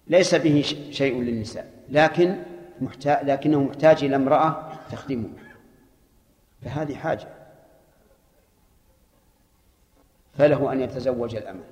ليس 0.07 0.35
به 0.35 0.61
شيء 0.91 1.21
للنساء. 1.21 1.76
لكن 1.89 2.43
محتاج 2.81 3.25
لكنه 3.25 3.63
محتاج 3.63 4.03
إلى 4.03 4.15
امرأة 4.15 4.71
تخدمه. 4.91 5.29
فهذه 6.61 6.95
حاجة. 6.95 7.27
فله 10.37 10.73
أن 10.73 10.81
يتزوج 10.81 11.35
الأمة. 11.35 11.63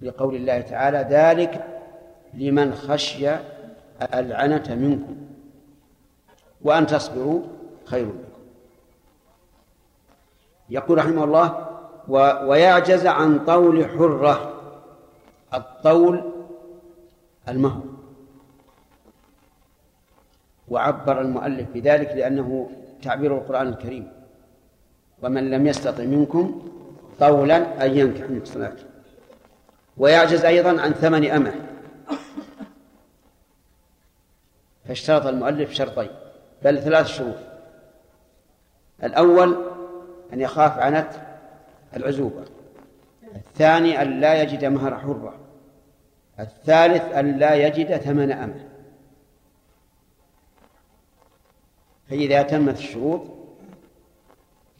لقول 0.00 0.34
الله 0.36 0.60
تعالى 0.60 0.98
ذلك 1.10 1.80
لمن 2.34 2.74
خشي 2.74 3.30
العنة 4.14 4.74
منكم 4.74 5.16
وأن 6.62 6.86
تصبروا 6.86 7.42
خير 7.84 8.06
لكم. 8.06 8.18
يقول 10.68 10.98
رحمه 10.98 11.24
الله 11.24 11.68
و 12.08 12.16
ويعجز 12.46 13.06
عن 13.06 13.44
طول 13.44 13.88
حرة 13.88 14.53
الطول 15.54 16.32
المهر. 17.48 17.82
وعبر 20.68 21.20
المؤلف 21.20 21.70
بذلك 21.70 22.08
لأنه 22.08 22.70
تعبير 23.02 23.38
القرآن 23.38 23.68
الكريم. 23.68 24.12
ومن 25.22 25.50
لم 25.50 25.66
يستطع 25.66 26.04
منكم 26.04 26.68
طولا 27.20 27.86
أن 27.86 27.98
ينكح 27.98 28.24
المحصنات 28.24 28.80
ويعجز 29.96 30.44
أيضا 30.44 30.80
عن 30.80 30.92
ثمن 30.92 31.30
أمه. 31.30 31.54
فاشترط 34.84 35.26
المؤلف 35.26 35.72
شرطين 35.72 36.10
بل 36.62 36.82
ثلاث 36.82 37.06
شروط. 37.06 37.36
الأول 39.04 39.56
أن 40.32 40.40
يخاف 40.40 40.78
عنت 40.78 41.10
العزوبة. 41.96 42.44
الثاني 43.34 44.02
أن 44.02 44.20
لا 44.20 44.42
يجد 44.42 44.64
مهر 44.64 44.98
حرة. 44.98 45.34
الثالث 46.40 47.02
أن 47.02 47.38
لا 47.38 47.54
يجد 47.54 47.96
ثمن 47.96 48.32
أمه 48.32 48.68
فإذا 52.08 52.42
تمت 52.42 52.78
الشروط 52.78 53.22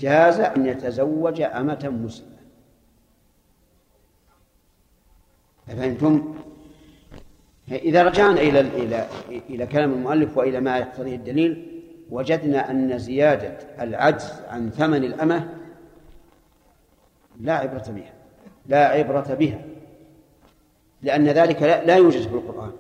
جاز 0.01 0.41
أن 0.41 0.67
يتزوج 0.67 1.41
أمة 1.41 1.99
مسلمة. 2.05 2.35
أفهمتم؟ 5.69 6.35
إذا 7.69 8.03
رجعنا 8.03 8.41
إلى 8.41 8.61
إلى 8.61 9.07
إلى 9.29 9.67
كلام 9.67 9.93
المؤلف 9.93 10.37
وإلى 10.37 10.61
ما 10.61 10.79
يقتضيه 10.79 11.17
الدليل 11.17 11.83
وجدنا 12.11 12.71
أن 12.71 12.99
زيادة 12.99 13.59
العجز 13.81 14.33
عن 14.49 14.71
ثمن 14.71 15.05
الأمة 15.05 15.59
لا 17.41 17.55
عبرة 17.55 17.85
بها. 17.89 18.24
لا 18.67 18.87
عبرة 18.87 19.35
بها. 19.35 19.65
لأن 21.03 21.29
ذلك 21.29 21.63
لا 21.63 21.97
يوجد 21.97 22.29
في 22.29 22.35
القرآن. 22.35 22.73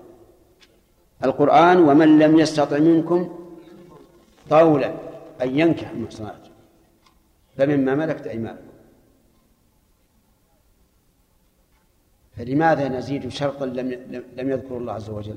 القرآن 1.24 1.78
ومن 1.78 2.18
لم 2.18 2.38
يستطع 2.38 2.78
منكم 2.78 3.38
طولا 4.50 4.94
أن 5.42 5.58
ينكح 5.58 5.90
المحصنات 5.90 6.48
فمما 7.56 7.94
ملكت 7.94 8.26
أيمانكم. 8.26 8.74
فلماذا 12.36 12.88
نزيد 12.88 13.28
شرطا 13.28 13.66
لم 13.66 13.90
لم 14.36 14.50
يذكر 14.50 14.76
الله 14.76 14.92
عز 14.92 15.10
وجل؟ 15.10 15.36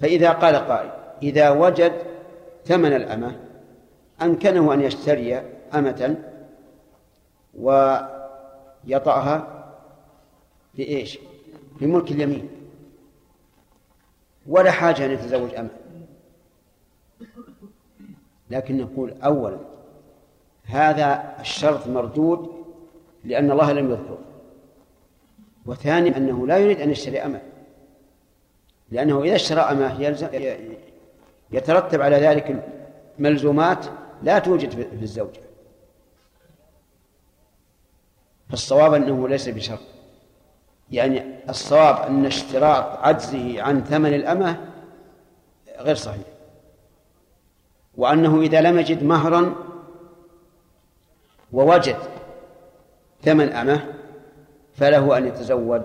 فإذا 0.00 0.30
قال 0.30 0.56
قائل 0.56 0.90
إذا 1.22 1.50
وجد 1.50 1.92
ثمن 2.64 2.92
الأمة 2.92 3.36
أمكنه 4.22 4.74
أن 4.74 4.80
يشتري 4.80 5.42
أمة 5.74 6.31
ويطأها 7.54 9.46
بإيش؟ 10.74 11.18
بملك 11.80 12.10
اليمين. 12.10 12.48
ولا 14.46 14.70
حاجة 14.70 15.04
أن 15.04 15.10
يتزوج 15.10 15.54
أمة. 15.54 15.70
لكن 18.50 18.76
نقول 18.78 19.12
أولا 19.22 19.58
هذا 20.64 21.36
الشرط 21.40 21.86
مردود 21.86 22.64
لأن 23.24 23.50
الله 23.50 23.72
لم 23.72 23.90
يذكر 23.90 24.18
وثانيا 25.66 26.16
أنه 26.16 26.46
لا 26.46 26.58
يريد 26.58 26.80
أن 26.80 26.90
يشتري 26.90 27.18
أمة. 27.18 27.40
لأنه 28.90 29.22
إذا 29.22 29.34
اشترى 29.34 29.60
أمة 29.60 30.02
يلزم 30.02 30.28
يترتب 31.52 32.02
على 32.02 32.16
ذلك 32.16 32.64
ملزومات 33.18 33.86
لا 34.22 34.38
توجد 34.38 34.70
في 34.70 35.02
الزوجة. 35.02 35.40
فالصواب 38.52 38.94
أنه 38.94 39.28
ليس 39.28 39.48
بشرط. 39.48 39.78
يعني 40.90 41.22
الصواب 41.48 42.06
أن 42.06 42.26
اشتراط 42.26 42.98
عجزه 42.98 43.62
عن 43.62 43.84
ثمن 43.84 44.14
الأمة 44.14 44.60
غير 45.78 45.94
صحيح. 45.94 46.26
وأنه 47.96 48.40
إذا 48.40 48.60
لم 48.60 48.78
يجد 48.78 49.04
مهرا 49.04 49.54
ووجد 51.52 51.96
ثمن 53.22 53.52
أمة 53.52 53.94
فله 54.74 55.18
أن 55.18 55.26
يتزوج. 55.26 55.82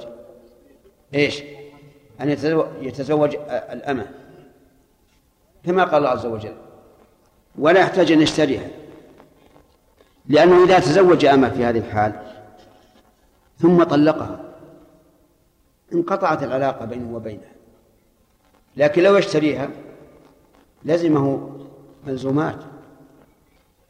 إيش؟ 1.13 1.43
أن 2.22 2.30
يتزوج 2.82 3.36
الأمة. 3.49 4.07
كما 5.65 5.84
قال 5.84 5.95
الله 5.95 6.09
عز 6.09 6.26
وجل 6.26 6.55
ولا 7.59 7.80
يحتاج 7.80 8.11
أن 8.11 8.22
يشتريها 8.22 8.68
لأنه 10.26 10.63
إذا 10.63 10.80
تزوج 10.80 11.26
أمة 11.26 11.49
في 11.49 11.65
هذه 11.65 11.78
الحال 11.78 12.26
ثم 13.57 13.83
طلقها. 13.83 14.39
انقطعت 15.93 16.43
العلاقة 16.43 16.85
بينه 16.85 17.15
وبينها 17.15 17.51
لكن 18.77 19.03
لو 19.03 19.15
يشتريها 19.15 19.69
لزمه 20.85 21.49
ملزومات. 22.07 22.63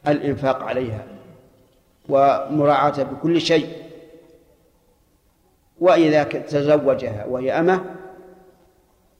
الإنفاق 0.08 0.62
عليها 0.62 1.06
ومراعاة 2.08 3.02
بكل 3.02 3.40
شيء. 3.40 3.68
وإذا 5.80 6.22
تزوجها 6.24 7.24
وهي 7.24 7.52
أمة 7.52 7.84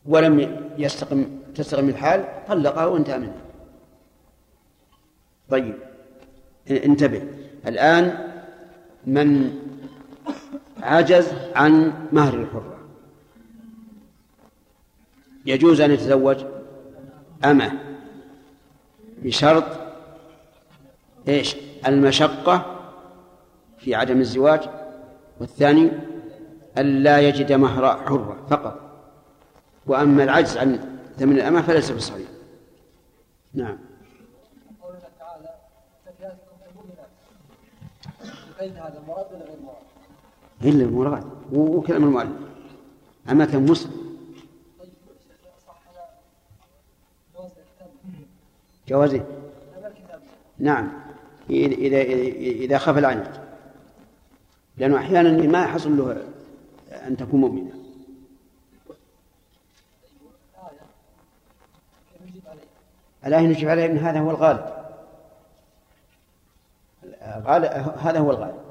ولم 0.07 0.64
يستقم 0.78 1.40
تستقم 1.55 1.88
الحال 1.88 2.24
طلقها 2.49 2.86
وانتهى 2.86 3.18
منها. 3.18 3.42
طيب 5.51 5.74
انتبه. 6.70 7.22
الآن 7.66 8.28
من 9.07 9.59
عجز 10.83 11.33
عن 11.55 11.93
مهر 12.12 12.35
الحرة. 12.35 12.79
يجوز 15.47 15.81
أن 15.81 15.91
يتزوج 15.91 16.45
أمة 17.45 17.72
بشرط 19.22 19.64
إيش؟ 21.29 21.57
المشقة 21.87 22.81
في 23.79 23.95
عدم 23.95 24.20
الزواج 24.20 24.68
والثاني 25.41 25.91
ألا 26.79 27.20
يجد 27.20 27.53
مهر 27.53 27.97
حرة 27.97 28.47
فقط. 28.51 28.81
وأما 29.87 30.24
العجز 30.24 30.57
عن 30.57 30.99
ثمن 31.18 31.37
الأمة 31.37 31.62
فليس 31.62 31.91
بصحيح 31.91 32.29
نعم. 33.55 33.79
قوله 34.83 34.99
تعالى 35.18 35.55
هذا؟ 38.61 39.03
مراد 39.09 39.26
ولا 39.33 39.45
غير 39.45 39.61
مراد؟ 39.62 39.88
إلا 40.65 40.85
المراد 40.85 41.25
وكلام 41.53 42.05
المؤلف. 42.05 42.37
أمة 43.31 43.57
مسلم. 43.57 44.09
جوازه 48.89 49.25
نعم. 50.59 50.93
إذا 51.51 52.03
إذا 52.43 52.79
خاف 52.79 52.99
العنت. 52.99 53.41
لأنه 54.77 54.97
أحيانا 54.97 55.47
ما 55.47 55.63
يحصل 55.63 55.97
له 55.97 56.23
أن 56.93 57.17
تكون 57.17 57.41
مؤمنة. 57.41 57.73
الآية 63.27 63.47
نجيب 63.47 63.69
عليه. 63.69 63.87
أن 63.87 63.99
هذا 63.99 64.21
هو 64.21 64.31
الغالب 64.31 64.79
هذا 67.99 68.19
هو 68.19 68.31
الغالب. 68.31 68.68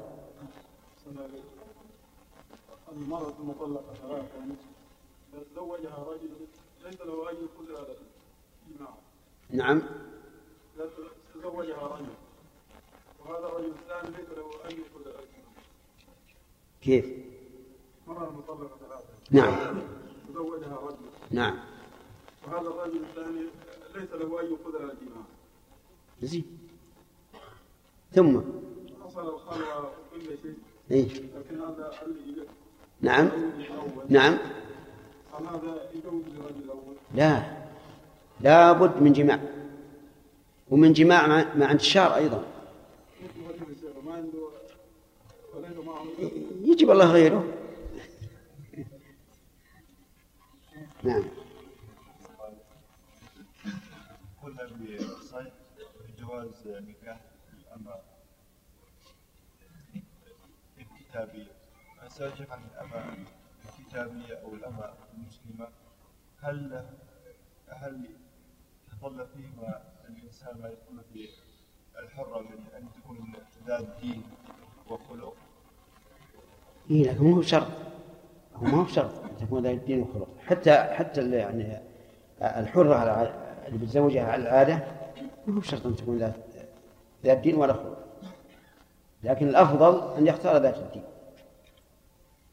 المرأة 2.98 3.32
المطلقة 3.40 3.94
ثلاثة 3.94 4.28
تزوجها 5.54 6.06
رجل 6.08 6.30
ليس 6.84 7.00
له 7.00 7.28
أي 7.28 7.36
قدرة 7.58 7.78
على 7.78 7.96
الجماع 8.70 8.94
نعم. 9.50 9.82
تزوجها 11.34 11.86
رجل. 11.86 12.06
وهذا 13.20 13.46
الرجل 13.46 13.70
الثاني 13.70 14.16
ليس 14.16 14.28
له 14.38 14.50
أي 14.64 14.82
قدرة 14.94 15.10
الجماع 15.20 15.52
كيف؟ 16.82 17.06
مرأة 18.06 18.30
مطلقة 18.30 18.76
ثلاثة 18.80 19.04
نعم. 19.30 19.82
تزوجها 20.28 20.76
رجل. 20.76 20.96
نعم. 21.30 21.58
وهذا 22.46 22.68
الرجل 22.68 23.04
الثاني 23.04 23.46
ليس 23.94 24.10
له 24.12 24.40
أي 24.40 24.54
قدرة 24.54 24.82
على 24.82 24.92
الجماع 24.92 25.24
زين. 26.22 26.58
ثم؟ 28.12 28.40
حصل 29.04 29.28
الخلوة 29.34 29.86
وكل 29.88 30.24
شيء 30.42 30.54
إيه؟ 30.90 31.08
لكن 31.08 31.60
هذا 31.60 32.02
اللي 32.02 32.46
نعم. 33.00 33.30
نعم؟ 34.08 34.38
لا. 37.14 37.42
لا 38.40 38.72
بد 38.72 39.02
من 39.02 39.12
جماع. 39.12 39.38
ومن 40.70 40.92
جماع 40.92 41.26
مع, 41.26 41.70
انتشار 41.70 42.14
أيضا. 42.16 42.44
يجب 46.64 46.90
الله 46.90 47.12
غيره. 47.12 47.44
نعم. 51.04 51.24
قلنا 54.42 54.68
بجواز 56.08 56.66
نكاح 56.66 57.20
الأمة 57.52 57.94
الكتابية 60.78 61.57
سأجيب 62.18 62.46
عن 62.52 62.58
الأمة 62.74 63.14
الكتابية 63.64 64.34
أو 64.44 64.54
الأمة 64.54 64.90
المسلمة؟ 65.14 65.68
هل 66.42 66.86
فهل 67.66 68.08
يتطلب 68.92 69.26
فيهما 69.36 69.82
الإنسان 70.08 70.60
ما 70.60 70.68
يكون 70.68 71.00
في 71.12 71.28
الحرة 71.98 72.40
من 72.40 72.64
أن 72.76 72.88
تكون 72.92 73.32
ذات 73.66 73.86
دين 74.00 74.22
وخلق 74.90 75.34
إيه 76.90 77.12
لكن 77.12 77.24
مو 77.24 77.42
شرط 77.42 77.68
هو 78.54 78.66
ما 78.66 78.82
هو 78.82 78.86
شرط 78.86 79.24
أن 79.24 79.36
تكون 79.36 79.62
ذات 79.62 79.74
الدين 79.74 80.02
وخلق 80.02 80.28
حتى 80.46 80.82
حتى 80.82 81.30
يعني 81.30 81.78
الحرة 82.42 83.22
اللي 83.66 83.78
بتزوجها 83.78 84.32
على 84.32 84.42
العادة 84.42 84.84
ما 85.46 85.56
هو 85.56 85.60
شرط 85.60 85.86
أن 85.86 85.96
تكون 85.96 86.18
ذات 86.18 86.34
ذات 87.24 87.38
دين 87.38 87.54
ولا 87.54 87.72
خلق. 87.72 87.98
لكن 89.22 89.48
الأفضل 89.48 90.16
أن 90.18 90.26
يختار 90.26 90.62
ذات 90.62 90.76
الدين. 90.76 91.04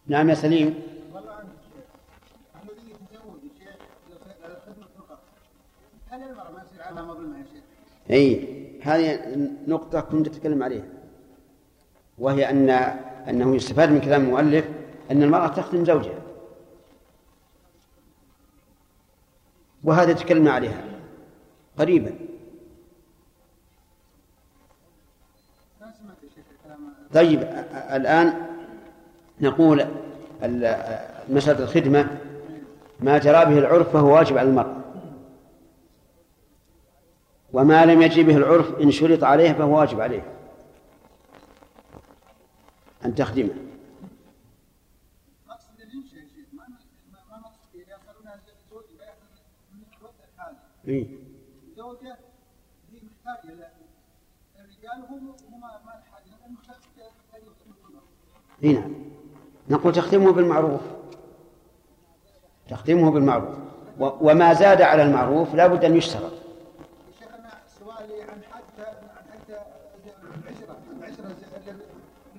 نعم 0.08 0.30
يا 0.30 0.36
سليم. 0.36 0.82
هل 6.10 6.24
المرأة 6.24 6.52
ما 6.52 6.64
يصير 6.64 6.82
يا 7.38 7.44
شيخ؟ 7.44 7.64
إي 8.12 8.82
هذه 8.82 9.36
نقطة 9.68 10.02
كنت 10.02 10.28
أتكلم 10.28 10.64
عليها. 10.64 10.86
وهي 12.18 12.50
أن 12.50 12.70
أنه 13.30 13.56
يستفاد 13.56 13.90
من 13.90 14.02
كلام 14.02 14.22
المؤلف 14.22 14.66
أن 15.12 15.24
المرأة 15.24 15.48
تخدم 15.48 15.86
زوجها. 15.86 16.22
وهذا 19.84 20.14
تكلمنا 20.14 20.52
عليها 20.52 20.84
قريبا. 21.78 22.16
طيب 27.14 27.42
الآن 27.74 28.55
نقول 29.42 29.86
مسألة 31.30 31.64
الخدمة 31.64 32.18
ما 33.00 33.18
جرى 33.18 33.46
به 33.46 33.58
العرف 33.60 33.94
فهو 33.94 34.14
واجب 34.16 34.38
على 34.38 34.50
المرأة 34.50 34.76
وما 37.54 37.86
لم 37.86 38.02
يجري 38.02 38.24
به 38.24 38.38
العرف 38.38 38.80
إن 38.82 38.92
شرط 38.92 39.24
عليه 39.24 39.54
فهو 39.54 39.80
واجب 39.80 40.02
عليه. 40.02 40.24
أن 43.06 43.16
تخدمه. 43.16 43.56
إيه؟ 50.88 51.08
الزوجه 51.68 52.18
هي 52.92 53.00
الرجال 54.60 55.06
هم 55.10 55.36
نعم. 58.62 58.94
نقول 59.70 59.94
تخدمه 59.94 60.32
بالمعروف. 60.32 60.82
تخدمه 62.70 63.12
بالمعروف. 63.12 63.56
وما 64.00 64.54
زاد 64.54 64.82
على 64.82 65.04
المعروف 65.04 65.56
لا 65.56 65.68
بد 65.68 65.86
أن 65.86 65.96
يشترط. 65.98 66.32
شيخ 67.20 67.28
أنا 67.40 67.50
سؤالي 67.80 68.22
عن 68.22 68.42
حتى 68.52 68.84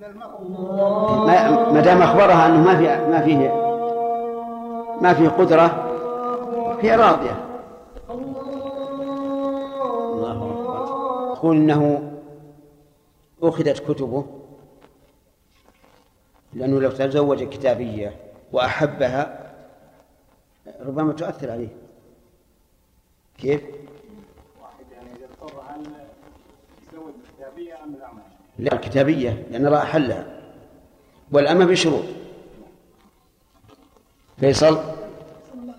للمراه 0.01 1.25
ما 1.25 1.71
ما 1.71 1.81
دام 1.81 2.01
أخبرها 2.01 2.47
أنه 2.47 2.61
ما 2.63 2.77
في 2.77 2.83
ما 3.11 3.21
فيه 3.21 3.67
ما 5.01 5.13
فيه 5.13 5.29
قدرة 5.29 5.83
هي 6.81 6.95
راضية. 6.95 7.45
الله 10.13 10.51
أكبر. 10.51 11.33
يقول 11.33 11.55
إنه 11.55 12.11
أخذت 13.43 13.91
كتبه. 13.91 14.25
لأنه 16.53 16.81
لو 16.81 16.91
تزوج 16.91 17.43
كتابية 17.43 18.15
وأحبها 18.51 19.53
ربما 20.79 21.13
تؤثر 21.13 21.51
عليه. 21.51 21.75
كيف؟ 23.37 23.61
واحد 24.61 24.85
يعني 24.91 25.09
إذا 25.15 25.25
اضطر 25.25 25.61
هل 25.61 25.83
يتزوج 26.87 27.13
بالأعمال؟ 27.87 28.23
لا 28.59 28.73
الكتابية 28.73 29.47
لأن 29.51 29.65
الله 29.65 29.83
أحلها. 29.83 30.41
والأمة 31.31 31.65
بشروط. 31.65 32.05
فيصل؟ 34.39 34.75
صلى 35.51 35.77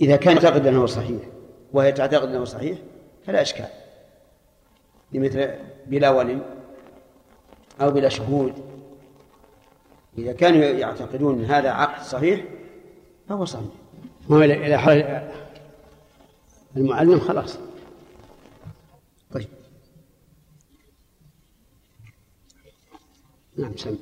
إذا 0.00 0.16
كان 0.16 0.36
يعتقد 0.36 0.66
أنه 0.66 0.86
صحيح 0.86 1.22
وهي 1.72 1.92
تعتقد 1.92 2.28
أنه 2.28 2.44
صحيح 2.44 2.78
فلا 3.26 3.42
إشكال. 3.42 3.68
لمثل 5.12 5.50
بلا 5.86 6.10
ولي 6.10 6.38
أو 7.80 7.90
بلا 7.90 8.08
شهود. 8.08 8.54
إذا 10.18 10.32
كانوا 10.32 10.64
يعتقدون 10.64 11.38
أن 11.38 11.44
هذا 11.44 11.70
عقد 11.70 12.02
صحيح 12.02 12.44
فهو 13.28 13.44
صحيح. 13.44 13.70
هو 14.30 14.42
إلى 14.42 14.66
إلى 14.66 14.78
حال 14.78 15.30
المعلم 16.76 17.20
خلاص. 17.20 17.58
طيب. 19.32 19.48
نعم 23.56 23.76
سم. 23.76 23.98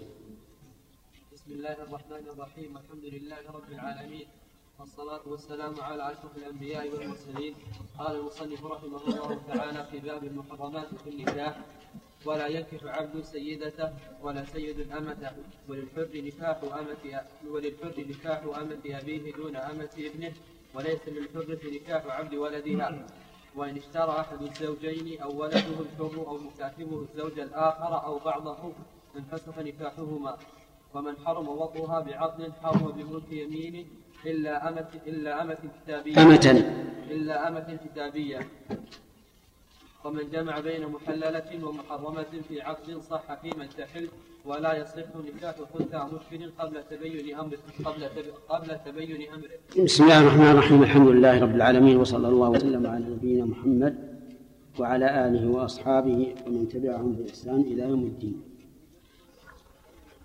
بسم 1.32 1.52
الله 1.52 1.72
الرحمن 1.72 2.28
الرحيم 2.32 2.76
الحمد 2.76 3.04
لله 3.04 3.36
رب 3.54 3.72
العالمين. 3.72 4.26
والصلاة 4.78 5.20
والسلام 5.26 5.74
على 5.80 6.12
أشرف 6.12 6.36
الأنبياء 6.36 6.88
والمرسلين. 6.88 7.54
قال 7.98 8.16
المصنف 8.16 8.64
رحمه 8.64 9.00
الله 9.06 9.40
تعالى 9.48 9.86
في 9.90 9.98
باب 9.98 10.24
المحرمات 10.24 10.94
في 10.94 11.10
النكاح 11.10 11.60
ولا 12.26 12.46
ينكح 12.46 12.84
عبد 12.84 13.22
سيدته 13.24 13.92
ولا 14.22 14.44
سيد 14.44 14.92
أمته 14.92 15.32
وللحر 15.68 16.08
نكاح 16.14 16.60
أمة 16.62 17.22
وللحر 17.50 17.94
نكاح 17.98 18.42
أمة 18.42 18.80
أبيه 18.86 19.32
دون 19.32 19.56
أمة 19.56 19.90
ابنه 19.98 20.32
وليس 20.74 21.08
للحر 21.08 21.58
نكاح 21.72 22.06
عبد 22.06 22.34
ولدها. 22.34 23.06
وإن 23.56 23.76
اشترى 23.76 24.20
أحد 24.20 24.42
الزوجين 24.42 25.20
أو 25.22 25.40
ولده 25.42 25.80
الحر 25.80 26.14
أو 26.26 26.38
مكاتبه 26.38 27.02
الزوج 27.02 27.38
الآخر 27.40 28.04
أو 28.04 28.18
بعضه 28.18 28.72
انفسخ 29.16 29.58
نكاحهما. 29.58 30.38
ومن 30.94 31.16
حرم 31.24 31.48
وطئها 31.48 32.00
بعقد 32.00 32.52
حرم 32.62 32.92
بملك 32.92 33.32
يمينه 33.32 33.86
إلا 34.26 34.68
أمة 34.68 34.88
إلا 35.06 35.42
أمة 35.42 35.56
كتابية. 35.84 36.22
أمة. 36.22 36.64
إلا 37.10 37.48
أمة 37.48 37.78
كتابية. 37.84 38.38
ومن 40.04 40.30
جمع 40.32 40.60
بين 40.60 40.86
محللة 40.86 41.50
ومحرمة 41.64 42.32
في 42.48 42.60
عقد 42.60 43.00
صح 43.10 43.40
في 43.42 43.50
من 43.58 43.68
تحل 43.78 44.08
ولا 44.44 44.76
يصح 44.76 45.08
نكاح 45.36 45.54
حتى 45.74 46.06
مشكل 46.14 46.50
قبل 46.58 46.82
تبين 46.90 47.34
أمره 47.34 47.58
قبل 47.84 48.00
تب... 48.00 48.24
قبل 48.48 48.78
تبين 48.86 49.28
أمره. 49.34 49.84
بسم 49.84 50.04
الله 50.04 50.20
الرحمن 50.20 50.50
الرحيم. 50.50 50.82
الحمد 50.82 51.08
لله 51.08 51.42
رب 51.42 51.54
العالمين 51.54 51.96
وصلى 51.96 52.28
الله 52.28 52.48
وسلم 52.48 52.86
على 52.86 53.04
نبينا 53.04 53.44
محمد 53.44 53.94
وعلى 54.78 55.26
آله 55.26 55.48
وأصحابه 55.48 56.34
ومن 56.46 56.68
تبعهم 56.68 57.12
بإحسان 57.12 57.60
إلى 57.60 57.82
يوم 57.82 58.02
الدين. 58.02 58.42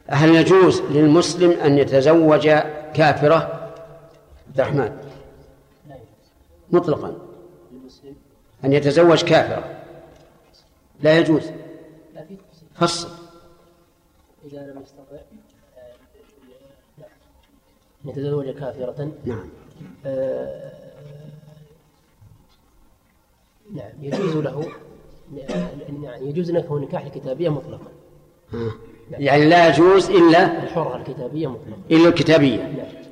هل 0.08 0.36
يجوز 0.36 0.82
للمسلم 0.82 1.52
أن 1.52 1.78
يتزوج 1.78 2.48
كافرة؟ 2.94 3.53
عبد 4.60 4.60
الرحمن. 4.60 4.98
مطلقا. 6.72 7.18
أن 8.66 8.74
يتزوج 8.74 9.24
كافرة 9.24 9.84
لا 11.02 11.18
يجوز. 11.18 11.52
فصل. 12.74 13.10
إذا 14.46 14.60
لم 14.60 14.82
يستطع 14.82 15.18
يتزوج 18.06 18.50
كافرة. 18.50 19.12
نعم. 19.26 19.50
آه، 20.06 20.72
نعم 23.74 23.92
يجوز 24.02 24.36
له 24.36 24.72
يعني 26.04 26.30
يجوز 26.30 26.52
له 26.52 26.80
نكاح 26.80 27.06
الكتابية 27.06 27.50
مطلقا. 27.50 27.92
آه. 28.54 28.72
يعني 29.12 29.46
لا 29.46 29.68
يجوز 29.68 30.10
إلا 30.10 30.64
الحرة 30.64 30.98
الكتابية 30.98 31.48
مطلقا. 31.48 31.82
إلا 31.92 32.10
الكتابية. 32.10 32.58
نعم. 32.58 33.03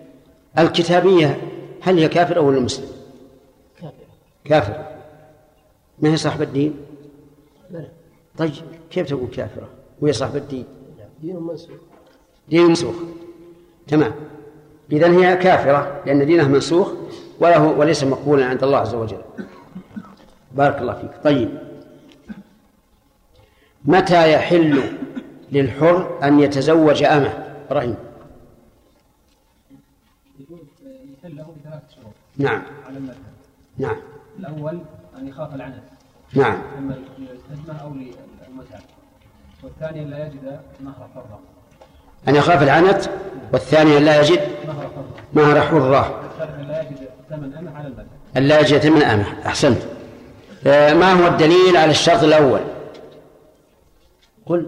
الكتابية 0.59 1.41
هل 1.81 1.99
هي 1.99 2.07
كافرة 2.07 2.39
ولا 2.39 2.59
مسلم؟ 2.59 2.87
كافرة 4.45 4.91
ما 5.99 6.09
هي 6.11 6.17
صاحبة 6.17 6.43
الدين؟ 6.43 6.75
بلى 7.69 7.87
طيب 8.37 8.51
كيف 8.91 9.07
تقول 9.07 9.29
كافرة؟ 9.29 9.69
وهي 10.01 10.13
صاحبة 10.13 10.37
الدين؟ 10.37 10.65
دين 11.21 11.35
منسوخ. 11.35 11.77
دين 12.49 12.65
منسوخ. 12.65 12.95
تمام. 13.87 14.11
إذا 14.91 15.11
هي 15.11 15.37
كافرة 15.37 16.01
لأن 16.05 16.25
دينها 16.25 16.47
منسوخ 16.47 16.91
وله 17.39 17.63
وليس 17.63 18.03
مقبولا 18.03 18.45
عند 18.45 18.63
الله 18.63 18.77
عز 18.77 18.95
وجل. 18.95 19.21
بارك 20.51 20.77
الله 20.77 20.93
فيك. 20.93 21.23
طيب. 21.23 21.49
متى 23.85 24.33
يحل 24.33 24.83
للحر 25.51 26.19
أن 26.23 26.39
يتزوج 26.39 27.03
أمه؟ 27.03 27.55
رحيم 27.71 27.95
يقول 30.39 30.59
يحل 31.23 31.35
له 31.37 31.55
بثلاث 31.63 31.81
شروط 31.95 32.13
نعم. 32.41 32.61
على 32.87 32.97
المذهب. 32.97 33.15
نعم. 33.77 33.95
الأول 34.39 34.79
أن 35.17 35.27
يخاف 35.27 35.55
العنت 35.55 35.83
نعم. 36.33 36.61
أما 36.77 36.95
للخدمه 37.17 37.81
أو 37.81 37.89
للمتعة. 37.89 38.81
والثاني 39.63 40.05
لا 40.05 40.27
يجد 40.27 40.59
مهر 40.81 41.09
حرة. 41.15 41.39
أن 42.27 42.35
يخاف 42.35 42.63
العنت. 42.63 43.09
والثاني 43.53 43.97
أن 43.97 44.05
لا 44.05 44.21
يجد 44.21 44.39
مهر 44.67 44.89
حرة. 44.95 45.05
مهر 45.33 45.61
حرة. 45.61 46.21
والثالث 46.23 46.69
لا 46.69 46.81
يجد 46.81 47.09
ثمن 47.29 47.53
امه 47.53 47.77
على 47.77 47.87
المال 47.87 48.05
أن 48.37 48.43
لا 48.43 48.59
يجد 48.59 48.87
من 48.87 49.03
أمه 49.03 49.45
أحسنت. 49.45 49.81
آه، 50.67 50.93
ما 50.93 51.13
هو 51.13 51.27
الدليل 51.27 51.77
على 51.77 51.91
الشرط 51.91 52.23
الأول؟ 52.23 52.61
قل. 54.45 54.67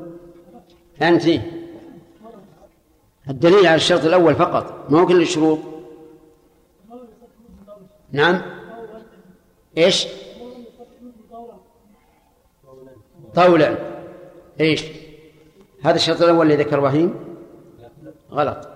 أنت. 1.02 1.24
الدليل 3.30 3.68
على 3.68 3.76
الشرط 3.76 4.06
الأول 4.06 4.36
فقط. 4.36 4.92
ما 4.92 5.00
هو 5.02 5.06
كل 5.06 5.22
الشروط؟ 5.22 5.60
نعم. 8.14 8.42
إيش؟ 9.78 10.08
طولا. 13.36 13.78
إيش؟ 14.60 14.84
هذا 15.84 15.96
الشرط 15.96 16.22
الأول 16.22 16.52
اللي 16.52 16.64
ذكر 16.64 16.78
إبراهيم؟ 16.78 17.38
غلط. 18.32 18.68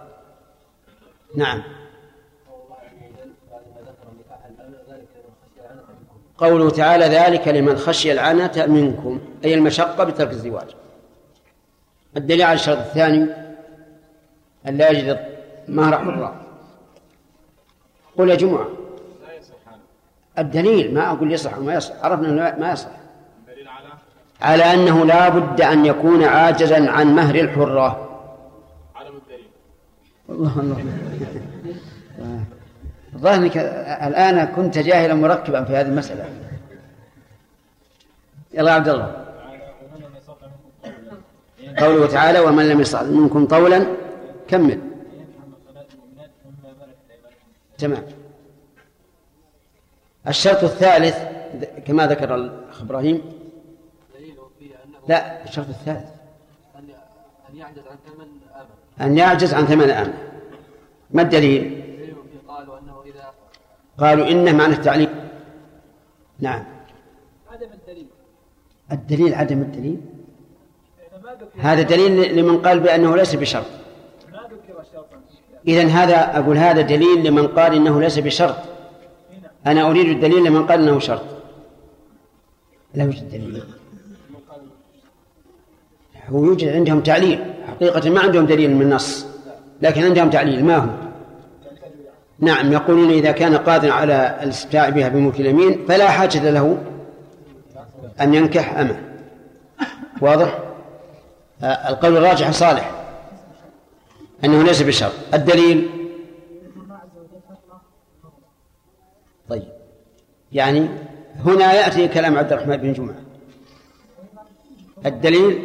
نعم. 1.36 1.64
قوله 6.38 6.70
تعالى 6.70 7.06
ذلك 7.06 7.48
لمن 7.48 7.78
خشي 7.78 8.12
العنة 8.12 8.66
منكم 8.68 9.20
أي 9.46 9.54
المشقة 9.54 10.04
بترك 10.04 10.32
الزواج. 10.32 10.76
الدليل 12.18 12.42
على 12.42 12.54
الشرط 12.54 12.78
الثاني 12.78 13.28
أن 14.68 14.78
لا 14.78 14.90
يجد 14.90 15.38
مهر 15.68 15.98
حرة 15.98 16.42
قل 18.18 18.30
يا 18.30 18.36
جمعة 18.36 18.87
الدليل 20.38 20.94
ما 20.94 21.12
أقول 21.12 21.32
يصح 21.32 21.54
أو 21.54 21.64
ما 21.64 21.74
يصح 21.74 21.94
عرفنا 22.06 22.30
أنه 22.30 22.60
ما 22.60 22.72
يصح. 22.72 22.90
على؟ 24.42 24.64
أنه 24.64 25.06
لا 25.06 25.30
بد 25.30 25.62
أن 25.62 25.86
يكون 25.86 26.24
عاجزا 26.24 26.90
عن 26.90 27.16
مهر 27.16 27.36
الحرة. 27.36 28.04
الله 30.30 30.60
الله 30.60 30.86
الظاهر 33.16 33.36
انك 33.36 33.58
الآن 34.08 34.46
كنت 34.46 34.78
جاهلا 34.78 35.14
مركبا 35.14 35.64
في 35.64 35.76
هذه 35.76 35.88
المسألة. 35.88 36.26
يلا 38.54 38.72
يا 38.72 38.76
عبد 38.76 38.90
الله. 38.90 39.26
قوله 41.78 42.08
تعالى 42.08 42.40
ومن 42.40 42.70
لم 42.70 42.82
يستطع 42.82 43.04
منكم 43.04 43.46
طولا 43.46 43.86
كمل. 44.48 44.80
تمام. 47.78 48.04
الشرط 50.28 50.64
الثالث 50.64 51.18
كما 51.86 52.08
ذكر 52.08 52.36
الأخ 52.36 52.82
إبراهيم 52.82 53.22
دليله 54.16 54.50
فيه 54.60 54.76
أنه 54.86 54.98
لا 55.08 55.44
الشرط 55.44 55.68
الثالث. 55.70 56.10
أن 56.76 56.90
أن 57.50 57.58
يعجز 57.58 57.84
عن 57.88 57.98
ثمن 58.06 58.28
امه 58.56 59.06
أن 59.08 59.18
يعجز 59.18 59.54
عن 59.54 59.66
ثمن 59.66 59.90
امه 59.90 60.14
ما 61.12 61.22
الدليل؟ 61.22 61.84
قالوا 62.48 62.80
أنه 62.80 63.04
إذا 63.06 63.34
قالوا 63.98 64.28
إنه 64.28 64.52
معنى 64.52 64.74
التعليم. 64.74 65.10
نعم. 66.40 66.64
عدم 67.52 67.68
الدليل. 67.74 68.08
الدليل 68.92 69.34
عدم 69.34 69.62
الدليل؟ 69.62 70.02
إذا 71.14 71.48
هذا 71.58 71.82
دليل 71.82 72.36
لمن 72.38 72.62
قال 72.62 72.80
بأنه 72.80 73.16
ليس 73.16 73.36
بشرط. 73.36 73.66
إذا 75.68 75.88
هذا 75.88 76.40
أقول 76.40 76.58
هذا 76.58 76.82
دليل 76.82 77.24
لمن 77.24 77.48
قال 77.48 77.74
إنه 77.74 78.02
ليس 78.02 78.20
بشرط. 78.20 78.77
أنا 79.68 79.90
أريد 79.90 80.08
الدليل 80.08 80.44
لمن 80.44 80.66
قال 80.68 80.82
إنه 80.82 81.00
شرط. 81.00 81.24
لا 82.94 83.04
يوجد 83.04 83.30
دليل. 83.30 83.64
هو 86.30 86.46
يوجد 86.46 86.68
عندهم 86.68 87.02
تعليل. 87.02 87.54
حقيقة 87.68 88.10
ما 88.10 88.20
عندهم 88.20 88.46
دليل 88.46 88.76
من 88.76 88.82
النص 88.82 89.26
لكن 89.82 90.04
عندهم 90.04 90.30
تعليل. 90.30 90.66
ما 90.66 90.78
هو 90.78 90.90
نعم 92.40 92.74
يقولون 92.74 93.10
إذا 93.10 93.32
كان 93.32 93.58
قادرا 93.58 93.94
على 93.94 94.40
الاستمتاع 94.44 94.90
بها 94.90 95.10
بملك 95.10 95.40
اليمين 95.40 95.86
فلا 95.88 96.10
حاجة 96.10 96.50
له 96.50 96.78
أن 98.22 98.34
ينكح 98.34 98.78
أمه. 98.78 99.02
واضح؟ 100.22 100.60
آه، 101.62 101.90
القول 101.90 102.18
الراجح 102.18 102.52
صالح 102.52 102.92
أنه 104.46 104.64
ليس 104.64 104.82
بشرط. 104.82 105.12
الدليل 105.34 105.90
طيب 109.50 109.68
يعني 110.52 110.88
هنا 111.46 111.74
يأتي 111.74 112.08
كلام 112.08 112.38
عبد 112.38 112.54
الرحمن 112.54 112.78
بن 112.78 112.94
جمعة. 112.94 113.16
الدليل 115.06 115.60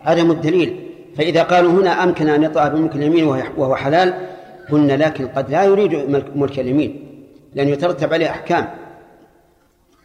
عدم 0.00 0.30
الدليل. 0.30 0.84
فإذا 1.16 1.42
قالوا 1.42 1.72
هنا 1.72 2.04
أمكن 2.04 2.28
أن 2.28 2.42
يطأ 2.42 2.68
بملك 2.68 2.96
اليمين 2.96 3.24
وهو 3.24 3.76
حلال 3.76 4.26
قلنا 4.70 4.92
لكن 4.92 5.28
قد 5.28 5.50
لا 5.50 5.64
يريد 5.64 5.94
ملك- 6.34 6.58
اليمين 6.58 7.22
لأنه 7.54 7.70
يترتب 7.70 8.12
عليه 8.12 8.30
أحكام. 8.30 8.68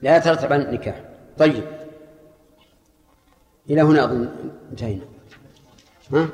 لا 0.01 0.17
يترتب 0.17 0.53
عن 0.53 0.61
النكاح 0.61 0.95
طيب. 1.38 1.63
إلى 3.69 3.82
هنا 3.82 4.03
أظن 4.03 4.30
انتهينا. 4.71 5.01
ها؟ 6.13 6.28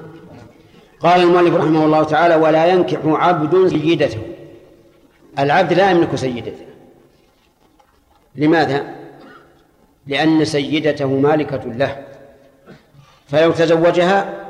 قال 1.00 1.22
المؤلف 1.22 1.56
رحمه 1.56 1.86
الله 1.86 2.04
تعالى 2.04 2.36
ولا 2.36 2.66
ينكح 2.66 3.00
عبد 3.06 3.68
سيدته. 3.68 4.20
العبد 5.40 5.74
لا 5.74 5.92
يملك 5.92 6.16
سيدته. 6.16 6.66
لماذا؟ 8.40 8.96
لأن 10.08 10.46
سيدته 10.46 11.08
مالكة 11.08 11.64
له. 11.66 12.04
فلو 13.28 13.52
تزوجها 13.52 14.46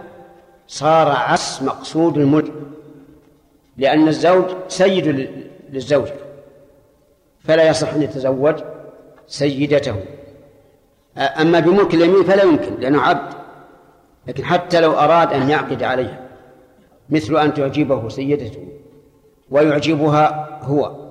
صار 0.67 1.07
عكس 1.11 1.61
مقصود 1.61 2.17
الملك 2.17 2.51
لأن 3.77 4.07
الزوج 4.07 4.45
سيد 4.67 5.07
لل- 5.07 5.47
للزوجة 5.69 6.13
فلا 7.39 7.63
يصح 7.69 7.93
أن 7.93 8.01
يتزوج 8.01 8.55
سيدته. 9.27 9.95
أما 11.17 11.59
بملك 11.59 11.93
اليمين 11.93 12.23
فلا 12.23 12.43
يمكن 12.43 12.79
لأنه 12.79 13.01
عبد. 13.01 13.33
لكن 14.27 14.45
حتى 14.45 14.81
لو 14.81 14.91
أراد 14.91 15.33
أن 15.33 15.49
يعقد 15.49 15.83
عليها 15.83 16.19
مثل 17.09 17.37
أن 17.37 17.53
تعجبه 17.53 18.09
سيدته 18.09 18.67
ويعجبها 19.51 20.59
هو. 20.63 21.08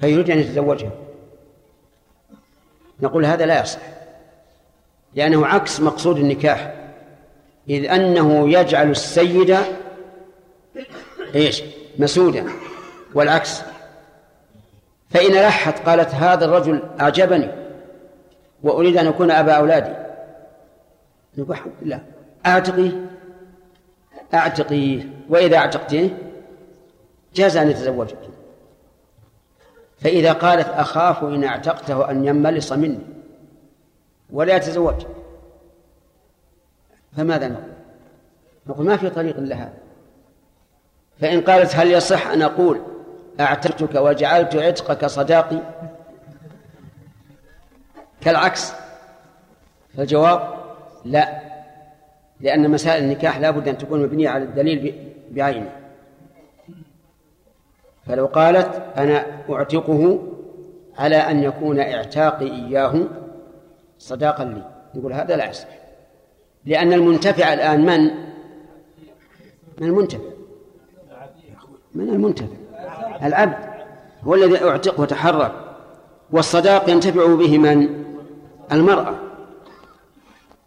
فيريد 0.00 0.30
أن 0.30 0.38
يتزوجها. 0.38 0.90
نقول 3.00 3.24
هذا 3.24 3.46
لا 3.46 3.62
يصح 3.62 3.80
لأنه 5.14 5.46
عكس 5.46 5.80
مقصود 5.80 6.18
النكاح. 6.18 6.74
إذ 7.68 7.90
أنه 7.90 8.52
يجعل 8.52 8.90
السيد 8.90 9.56
إيش؟ 11.34 11.62
مسودا 11.98 12.46
والعكس. 13.14 13.62
فإن 15.10 15.32
لحت 15.32 15.88
قالت 15.88 16.14
هذا 16.14 16.44
الرجل 16.44 16.82
أعجبني 17.00 17.48
وأريد 18.62 18.96
أن 18.96 19.06
أكون 19.06 19.30
أبا 19.30 19.52
أولادي. 19.52 19.94
نقول 21.38 21.50
الحمد 21.50 21.72
لله. 21.82 22.02
أعتقيه 22.46 23.06
أعتقيه 24.34 25.08
وإذا 25.28 25.56
أعتقتيه 25.56 26.18
جاز 27.34 27.56
أن 27.56 27.70
يتزوجك. 27.70 28.29
فإذا 30.00 30.32
قالت 30.32 30.68
أخاف 30.68 31.24
إن 31.24 31.44
اعتقته 31.44 32.10
أن 32.10 32.24
يملص 32.24 32.72
مني 32.72 33.00
ولا 34.30 34.56
يتزوج 34.56 35.06
فماذا 37.16 37.48
نقول؟ 37.48 37.72
نقول 38.66 38.86
ما 38.86 38.96
في 38.96 39.10
طريق 39.10 39.36
إلا 39.36 39.56
هذا 39.56 39.74
فإن 41.20 41.40
قالت 41.40 41.76
هل 41.76 41.90
يصح 41.90 42.26
أن 42.26 42.42
أقول 42.42 42.80
أعتقتك 43.40 43.94
وجعلت 43.94 44.56
عتقك 44.56 45.06
صداقي؟ 45.06 45.60
كالعكس. 48.20 48.72
فالجواب 49.96 50.54
لا 51.04 51.40
لأن 52.40 52.70
مسائل 52.70 53.04
النكاح 53.04 53.38
لا 53.38 53.50
بد 53.50 53.68
أن 53.68 53.78
تكون 53.78 54.02
مبنية 54.02 54.28
على 54.28 54.44
الدليل 54.44 55.12
بعينه. 55.30 55.79
فلو 58.10 58.26
قالت 58.26 58.82
أنا 58.96 59.26
أعتقه 59.50 60.18
على 60.98 61.16
أن 61.16 61.42
يكون 61.42 61.80
إعتاقي 61.80 62.46
إياه 62.46 62.94
صداقا 63.98 64.44
لي. 64.44 64.62
يقول 64.94 65.12
هذا 65.12 65.36
لا 65.36 65.50
يصح. 65.50 65.68
لأن 66.64 66.92
المنتفع 66.92 67.52
الآن 67.52 67.80
من؟ 67.80 68.04
من 69.80 69.86
المنتفع؟ 69.88 70.24
من 71.94 72.08
المنتفع؟ 72.08 72.56
العبد. 73.22 73.70
هو 74.22 74.34
الذي 74.34 74.64
أعتق 74.64 75.00
وتحرك 75.00 75.52
والصداق 76.32 76.90
ينتفع 76.90 77.34
به 77.34 77.58
من؟ 77.58 78.04
المرأة. 78.72 79.14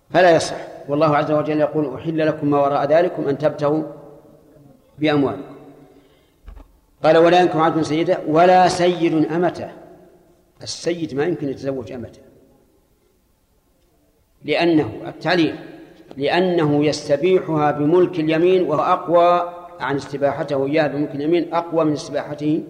فلا 0.09 0.35
يصح. 0.35 0.55
والله 0.89 1.17
عز 1.17 1.31
وجل 1.31 1.59
يقول 1.59 1.95
أحل 1.95 2.27
لكم 2.27 2.47
ما 2.47 2.57
وراء 2.61 2.85
ذلكم 2.85 3.27
أن 3.27 3.37
تبتغوا 3.37 3.83
بأموالكم. 4.99 5.52
قال 7.03 7.17
ولا 7.17 7.41
ينكح 7.41 7.55
عبد 7.55 7.81
سيده 7.81 8.19
ولا 8.27 8.67
سيد 8.67 9.31
أمته. 9.31 9.71
السيد 10.61 11.13
ما 11.13 11.23
يمكن 11.23 11.49
يتزوج 11.49 11.91
أمته. 11.91 12.21
لأنه 14.43 15.01
التعليل. 15.07 15.55
لأنه 16.17 16.85
يستبيحها 16.85 17.71
بملك 17.71 18.19
اليمين 18.19 18.63
وهو 18.63 18.81
أقوى 18.81 19.53
عن 19.79 19.95
استباحته 19.95 20.65
إياها 20.65 20.87
بملك 20.87 21.15
اليمين 21.15 21.53
أقوى 21.53 21.85
من 21.85 21.93
استباحته 21.93 22.63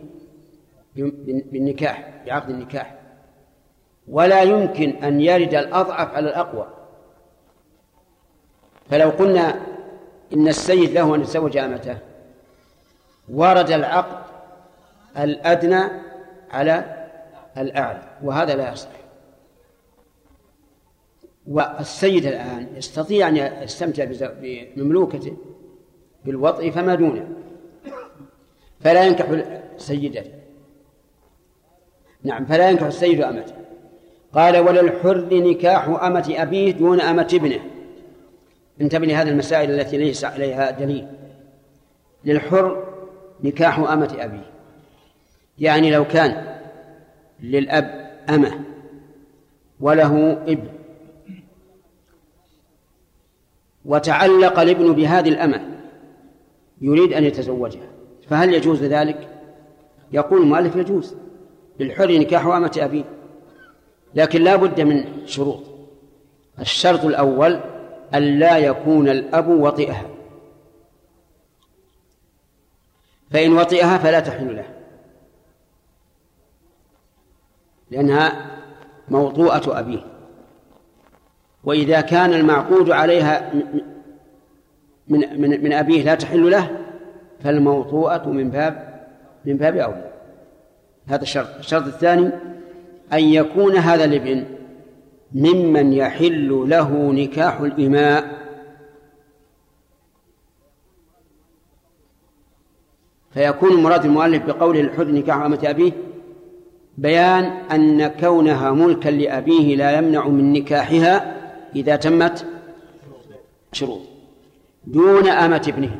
بالنكاح 0.95 2.23
بعقد 2.25 2.49
النكاح. 2.49 2.99
ولا 4.07 4.41
يمكن 4.41 4.89
أن 4.89 5.21
يرد 5.21 5.55
الأضعف 5.55 6.15
على 6.15 6.29
الأقوى. 6.29 6.67
فلو 8.89 9.09
قلنا 9.09 9.61
إن 10.33 10.47
السيد 10.47 10.91
له 10.91 11.15
أن 11.15 11.21
يتزوج 11.21 11.57
أمته 11.57 11.97
ورد 13.29 13.71
العقد 13.71 14.22
الأدنى 15.17 15.83
على 16.51 17.07
الأعلى 17.57 18.01
وهذا 18.23 18.55
لا 18.55 18.73
يصح. 18.73 18.89
والسيد 21.47 22.25
الآن 22.25 22.67
يستطيع 22.75 23.27
أن 23.27 23.37
يستمتع 23.37 24.05
بمملوكته 24.41 25.37
بالوطء 26.25 26.71
فما 26.71 26.95
دونه. 26.95 27.27
فلا 28.81 29.03
ينكح 29.03 29.43
سيدته 29.77 30.31
نعم 32.23 32.45
فلا 32.45 32.69
ينكح 32.69 32.85
السيد 32.85 33.21
أمته. 33.21 33.53
قال 34.33 34.57
وللحر 34.57 35.27
نكاح 35.31 35.87
أمة 35.87 36.33
أبيه 36.37 36.71
دون 36.71 37.01
أمة 37.01 37.27
ابنه. 37.33 37.59
انتبه 38.81 39.05
لهذه 39.05 39.29
المسائل 39.29 39.79
التي 39.79 39.97
ليس 39.97 40.25
عليها 40.25 40.71
دليل. 40.71 41.07
للحر 42.25 42.93
نكاح 43.43 43.79
أمة 43.79 44.17
أبيه. 44.19 44.52
يعني 45.59 45.91
لو 45.91 46.07
كان 46.07 46.57
للأب 47.39 48.11
أمة 48.29 48.59
وله 49.79 50.31
ابن 50.31 50.67
وتعلق 53.85 54.59
الابن 54.59 54.93
بهذه 54.93 55.29
الأمة 55.29 55.79
يريد 56.81 57.13
أن 57.13 57.23
يتزوجها 57.23 57.87
فهل 58.29 58.53
يجوز 58.53 58.83
ذلك؟ 58.83 59.29
يقول 60.11 60.41
المؤلف 60.41 60.75
يجوز 60.75 61.15
للحر 61.79 62.11
نكاح 62.11 62.45
أمة 62.45 62.77
أبيه 62.77 63.03
لكن 64.15 64.41
لا 64.41 64.55
بد 64.55 64.81
من 64.81 65.05
شروط 65.25 65.63
الشرط 66.59 67.05
الأول 67.05 67.59
أن 68.13 68.39
لا 68.39 68.57
يكون 68.57 69.09
الأب 69.09 69.47
وطئها 69.47 70.05
فإن 73.31 73.53
وطئها 73.53 73.97
فلا 73.97 74.19
تحل 74.19 74.55
له 74.55 74.72
لأنها 77.93 78.45
موطوءة 79.09 79.79
أبيه. 79.79 80.05
وإذا 81.63 82.01
كان 82.01 82.33
المعقود 82.33 82.91
عليها 82.91 83.53
من 85.07 85.41
من 85.41 85.63
من 85.63 85.73
أبيه 85.73 86.03
لا 86.03 86.15
تحل 86.15 86.51
له 86.51 86.69
فالموطوءة 87.43 88.29
من 88.29 88.49
باب 88.49 89.03
من 89.45 89.57
باب 89.57 89.77
أولى. 89.77 90.11
هذا 91.07 91.21
الشرط. 91.21 91.57
الشرط 91.59 91.85
الثاني 91.85 92.29
أن 93.13 93.19
يكون 93.23 93.75
هذا 93.75 94.05
الابن 94.05 94.45
ممن 95.33 95.93
يحل 95.93 96.65
له 96.69 97.11
نكاح 97.11 97.59
الإماء. 97.59 98.43
فيكون 103.31 103.83
مراد 103.83 104.05
المؤلف 104.05 104.45
بقوله 104.45 104.81
الحر 104.81 105.07
نكاح 105.07 105.35
أمة 105.37 105.59
أبيه 105.63 105.91
بيان 106.97 107.43
أن 107.71 108.07
كونها 108.07 108.71
ملكا 108.71 109.09
لأبيه 109.09 109.75
لا 109.75 109.97
يمنع 109.97 110.27
من 110.27 110.53
نكاحها 110.53 111.35
إذا 111.75 111.95
تمت 111.95 112.45
شروط 113.71 114.01
دون 114.87 115.27
أمة 115.27 115.65
ابنه. 115.67 115.95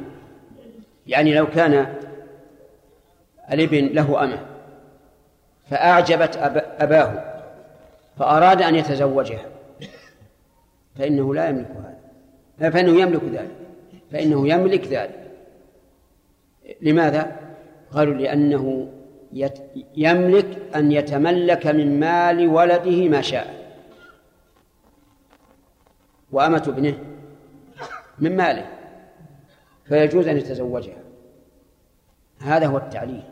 يعني 1.08 1.36
لو 1.36 1.48
كان 1.48 1.94
الابن 3.52 3.86
له 3.86 4.24
أمة 4.24 4.40
فأعجبت 5.70 6.38
أباه 6.80 7.34
فأراد 8.18 8.62
أن 8.62 8.76
يتزوجها 8.76 9.46
فإنه 10.96 11.36
لا 11.36 11.50
يملك 11.50 11.68
هذا. 12.60 12.72
فإنه 12.72 13.02
يملك 13.02 13.24
ذلك. 13.24 13.56
فإنه 14.12 14.48
يملك 14.48 14.88
ذلك. 14.88 15.32
لماذا؟ 16.82 17.36
قالوا 17.92 18.14
لأنه 18.14 18.88
يملك 19.96 20.76
أن 20.76 20.92
يتملك 20.92 21.68
من 21.68 22.00
مال 22.00 22.48
ولده 22.48 23.10
ما 23.10 23.22
شاء. 23.22 23.64
وأمة 26.32 26.64
ابنه 26.68 26.98
من 28.20 28.36
ماله 28.38 28.66
فيجوز 29.86 30.28
أن 30.28 30.38
يتزوجها. 30.38 31.04
هذا 32.42 32.68
هو 32.68 32.78
التعليل. 32.78 33.24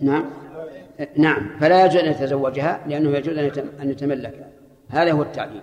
نعم. 0.00 0.30
نعم 1.16 1.58
فلا 1.60 1.84
يجوز 1.84 1.96
أن 1.96 2.10
يتزوجها 2.10 2.80
لأنه 2.86 3.16
يجوز 3.16 3.38
أن 3.80 3.90
يتملكها 3.90 4.48
هذا 4.88 5.12
هو 5.12 5.22
التعليل 5.22 5.62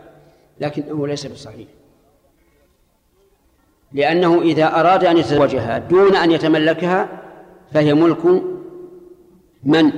لكنه 0.59 1.07
ليس 1.07 1.27
بالصحيح 1.27 1.67
لأنه 3.93 4.41
إذا 4.41 4.79
أراد 4.79 5.05
أن 5.05 5.17
يتزوجها 5.17 5.77
دون 5.77 6.15
أن 6.15 6.31
يتملكها 6.31 7.09
فهي 7.71 7.93
ملك 7.93 8.25
من؟ 9.63 9.91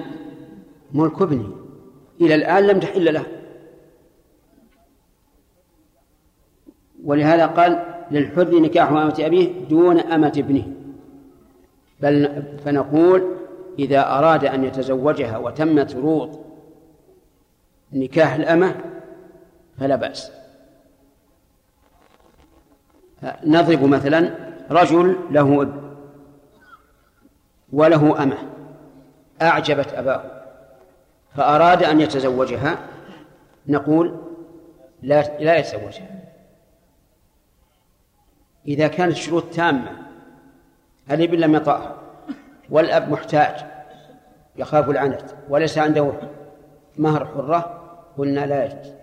ملك 0.94 1.22
ابنه. 1.22 1.56
إلى 2.22 2.36
الآن 2.36 2.68
لم 2.68 2.80
تحل 2.80 3.14
له. 3.14 3.26
ولهذا 7.04 7.46
قال 7.46 7.86
للحر 8.12 8.60
نكاح 8.60 8.90
أمة 8.90 9.16
أبيه 9.20 9.68
دون 9.70 10.00
أمة 10.00 10.34
ابنه. 10.38 10.68
بل 12.02 12.44
فنقول 12.66 13.36
إذا 13.80 14.08
أراد 14.08 14.46
أن 14.46 14.64
يتزوجها 14.64 15.38
وتمت 15.38 15.90
شروط 15.90 16.40
نكاح 17.94 18.34
الأمة 18.34 18.76
فلا 19.80 19.96
بأس. 19.96 20.41
نضرب 23.44 23.84
مثلا 23.84 24.32
رجل 24.72 25.18
له 25.32 25.62
ابن 25.62 25.96
وله 27.74 28.24
أمة 28.24 28.38
أعجبت 29.42 29.94
أباه 29.94 30.24
فأراد 31.36 31.84
أن 31.84 32.02
يتزوجها 32.02 32.78
نقول 33.68 34.18
لا 35.02 35.38
لا 35.40 35.58
يتزوجها. 35.58 36.22
إذا 38.68 38.88
كانت 38.88 39.12
الشروط 39.12 39.44
تامة 39.44 39.92
الابن 41.12 41.38
لم 41.38 41.56
يطأها 41.56 41.96
والأب 42.70 43.12
محتاج 43.12 43.66
يخاف 44.56 44.90
العنت 44.90 45.22
وليس 45.50 45.78
عنده 45.78 46.14
مهر 46.98 47.26
حرة 47.26 47.82
قلنا 48.18 48.46
لا 48.46 48.66
يجوز. 48.66 48.94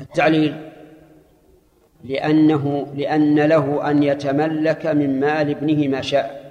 التعليل 0.00 0.72
لأنه 2.08 2.92
لأن 2.94 3.40
له 3.40 3.90
أن 3.90 4.02
يتملك 4.02 4.86
من 4.86 5.20
مال 5.20 5.50
ابنه 5.50 5.88
ما 5.88 6.00
شاء. 6.00 6.46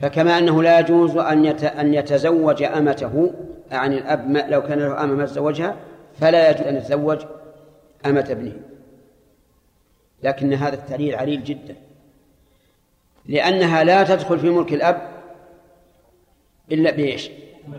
فكما 0.00 0.38
أنه 0.38 0.62
لا 0.62 0.78
يجوز 0.78 1.16
أن 1.16 1.46
أن 1.46 1.94
يتزوج 1.94 2.62
أمته 2.62 3.34
عن 3.70 3.92
الأب 3.92 4.36
لو 4.50 4.62
كان 4.62 4.78
له 4.78 5.04
أمة 5.04 5.14
ما 5.14 5.26
تزوجها 5.26 5.76
فلا 6.20 6.50
يجوز 6.50 6.66
أن 6.66 6.76
يتزوج 6.76 7.18
أمة 8.06 8.26
ابنه. 8.30 8.52
لكن 10.22 10.52
هذا 10.52 10.74
التعليل 10.74 11.14
عليل 11.14 11.44
جدا. 11.44 11.76
لأنها 13.26 13.84
لا 13.84 14.04
تدخل 14.04 14.38
في 14.38 14.50
ملك 14.50 14.72
الأب 14.72 15.08
إلا 16.72 16.90
بإيش؟ 16.90 17.30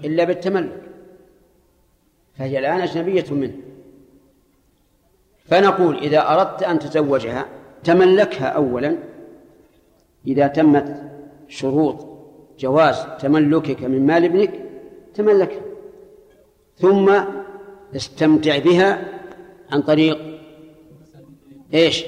إلا 0.03 0.23
بالتملك. 0.23 0.81
فهي 2.37 2.59
الآن 2.59 2.81
أجنبية 2.81 3.25
منه. 3.31 3.68
فنقول 5.49 5.97
إذا 5.97 6.33
أردت 6.33 6.63
أن 6.63 6.79
تزوجها 6.79 7.45
تملكها 7.83 8.45
أولا 8.45 8.97
إذا 10.27 10.47
تمت 10.47 11.03
شروط 11.47 12.05
جواز 12.59 13.05
تملكك 13.19 13.83
من 13.83 14.05
مال 14.05 14.25
ابنك 14.25 14.65
تملكها 15.13 15.61
ثم 16.77 17.23
استمتع 17.95 18.57
بها 18.57 19.07
عن 19.71 19.81
طريق 19.81 20.39
إيش؟ 21.73 22.05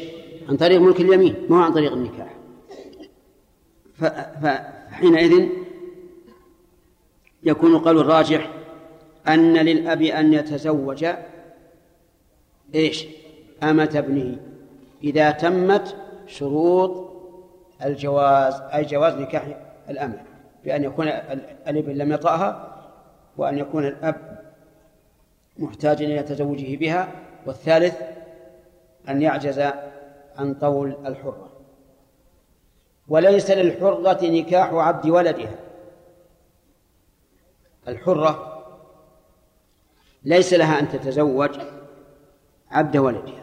عن 0.50 0.58
طريق 0.58 0.82
ملك 0.82 1.02
اليمين 1.02 1.36
مو 1.50 1.56
عن 1.56 1.74
طريق 1.74 1.94
النكاح 1.94 2.36
فحينئذ 4.42 5.48
يكون 7.44 7.76
القول 7.76 8.00
الراجح 8.00 8.52
أن 9.28 9.58
للأب 9.58 10.02
أن 10.02 10.34
يتزوج 10.34 11.06
إيش؟ 12.76 13.06
أمة 13.64 13.92
ابنه 13.96 14.38
إذا 15.04 15.32
تمت 15.32 15.96
شروط 16.28 17.12
الجواز 17.86 18.62
أي 18.62 18.86
جواز 18.86 19.14
نكاح 19.14 19.44
الأمة 19.90 20.24
بأن 20.64 20.84
يكون 20.84 21.08
الإبن 21.68 21.94
لم 21.94 22.12
يطأها 22.12 22.78
وأن 23.38 23.58
يكون 23.58 23.88
الأب 23.88 24.42
محتاجا 25.58 26.06
إلى 26.06 26.24
تزوجه 26.24 26.78
بها 26.78 27.12
والثالث 27.46 28.02
أن 29.10 29.22
يعجز 29.22 29.60
عن 30.38 30.54
طول 30.54 30.98
الحرة. 31.06 31.50
وليس 33.08 33.52
للحرة 33.52 34.26
نكاح 34.26 34.74
عبد 34.74 35.10
ولدها. 35.10 35.56
الحرة 37.88 38.64
ليس 40.24 40.54
لها 40.54 40.80
أن 40.80 40.90
تتزوج 40.90 41.60
عبد 42.72 42.98
ولدها. 42.98 43.41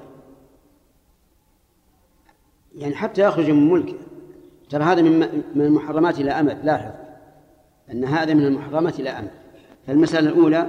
يعني 2.79 2.95
حتى 2.95 3.23
يخرج 3.23 3.51
من 3.51 3.71
ملكه 3.71 3.95
ترى 4.71 4.85
هذا 4.85 5.03
من 5.03 5.19
من 5.55 5.65
المحرمات 5.65 6.21
إلى 6.21 6.31
أمد 6.31 6.59
لاحظ. 6.65 6.91
أن 7.93 8.05
هذا 8.05 8.35
من 8.35 8.47
المحرمات 8.47 9.01
إلى 9.01 9.11
أمد. 9.11 9.31
فالمسألة 9.87 10.29
الأولى 10.29 10.67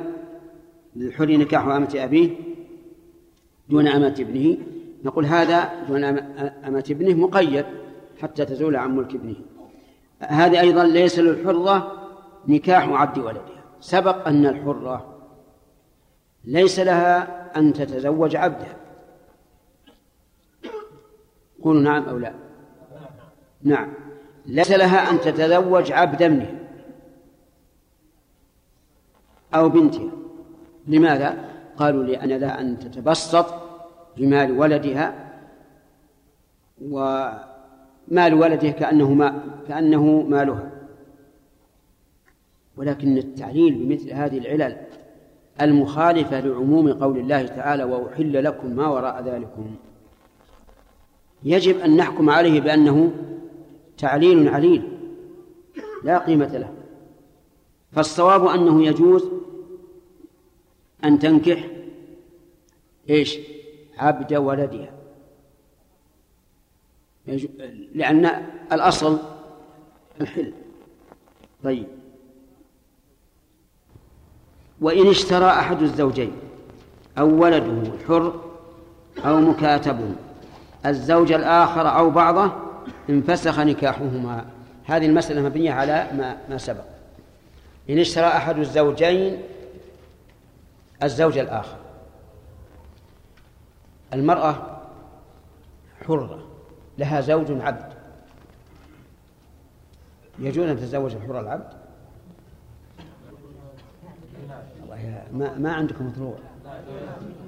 للحر 0.96 1.26
نكاح 1.26 1.66
أمة 1.66 1.92
أبيه 1.96 2.30
دون 3.70 3.88
أمة 3.88 4.16
ابنه. 4.20 4.58
نقول 5.04 5.26
هذا 5.26 5.70
دون 5.88 6.04
أمة 6.04 6.84
ابنه 6.92 7.14
مقيد 7.14 7.66
حتى 8.22 8.46
تزول 8.46 8.76
عن 8.76 8.96
ملك 8.96 9.16
ابنه. 9.16 9.36
هذه 10.20 10.60
أيضا 10.60 10.84
ليس 10.84 11.20
للحرة 11.20 11.92
نكاح 12.48 12.90
عبد 12.90 13.18
ولدها 13.18 13.64
سبق 13.80 14.28
أن 14.28 14.46
الحرة 14.46 15.16
ليس 16.46 16.80
لها 16.80 17.40
أن 17.60 17.74
تتزوج 17.74 18.36
عبدا 18.36 18.68
قولوا 21.64 21.82
نعم 21.82 22.04
أو 22.04 22.18
لا. 22.18 22.34
نعم. 23.64 23.94
ليس 24.46 24.72
لها 24.72 25.12
أن 25.12 25.20
تتزوج 25.20 25.92
عبد 25.92 26.22
ابنه 26.22 26.60
أو 29.54 29.70
بنتها. 29.70 30.12
لماذا؟ 30.88 31.50
قالوا 31.78 32.04
لأن 32.04 32.30
لها 32.30 32.62
أن 32.62 32.80
تتبسط 32.80 33.46
بمال 34.18 34.60
ولدها 34.60 35.32
ومال 36.82 38.34
ولدها 38.34 38.72
كأنه 38.72 39.14
ما 39.14 39.44
كأنه 39.68 40.22
مالها. 40.22 40.72
ولكن 42.78 43.18
التعليل 43.18 43.74
بمثل 43.74 44.12
هذه 44.12 44.38
العلل 44.38 44.78
المخالفة 45.62 46.40
لعموم 46.40 46.94
قول 46.94 47.18
الله 47.18 47.48
تعالى 47.48 47.84
وأحل 47.84 48.44
لكم 48.44 48.76
ما 48.76 48.88
وراء 48.88 49.24
ذلكم 49.24 49.76
يجب 51.44 51.80
أن 51.80 51.98
نحكم 51.98 52.30
عليه 52.30 52.62
بأنه 52.62 53.12
تعليل 53.98 54.48
عليل 54.48 54.98
لا 56.04 56.18
قيمة 56.18 56.58
له. 56.58 56.74
فالصواب 57.92 58.48
أنه 58.48 58.86
يجوز 58.86 59.30
أن 61.04 61.20
تنكح 61.20 61.68
إيش؟ 63.10 63.38
عبد 63.98 64.34
ولدها. 64.34 64.94
لأن 67.94 68.26
الأصل 68.72 69.18
الحل 70.22 70.54
طيب. 71.64 71.88
وإن 74.82 75.08
اشترى 75.08 75.46
أحد 75.46 75.82
الزوجين 75.82 76.32
أو 77.18 77.44
ولده 77.44 77.92
حر 78.08 78.42
أو 79.26 79.42
مكاتب 79.42 80.16
الزوج 80.86 81.32
الآخر 81.32 81.98
أو 81.98 82.10
بعضه 82.10 82.52
انفسخ 83.10 83.60
نكاحهما. 83.60 84.46
هذه 84.86 85.06
المسألة 85.06 85.42
مبنية 85.42 85.72
على 85.72 86.08
ما, 86.18 86.38
ما 86.50 86.58
سبق. 86.58 86.84
إن 87.90 88.00
اشترى 88.00 88.28
أحد 88.28 88.58
الزوجين 88.58 89.42
الزوج 91.04 91.38
الآخر. 91.38 91.78
المرأة 94.14 94.80
حرة 96.08 96.44
لها 96.98 97.22
زوج 97.22 97.62
عبد. 97.62 97.94
يجوز 100.40 100.70
أن 100.70 100.78
تتزوج 100.78 101.16
الحرة 101.16 101.40
العبد؟ 101.40 101.74
الله 104.84 105.24
ما, 105.34 105.58
ما 105.58 105.74
عندكم 105.74 106.08
مطلوع 106.08 106.36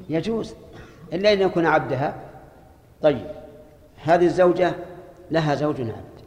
يجوز 0.09 0.53
إلا 1.13 1.33
أن 1.33 1.41
يكون 1.41 1.65
عبدها. 1.65 2.30
طيب 3.01 3.31
هذه 4.03 4.25
الزوجة 4.25 4.73
لها 5.31 5.55
زوج 5.55 5.81
عبد. 5.81 6.21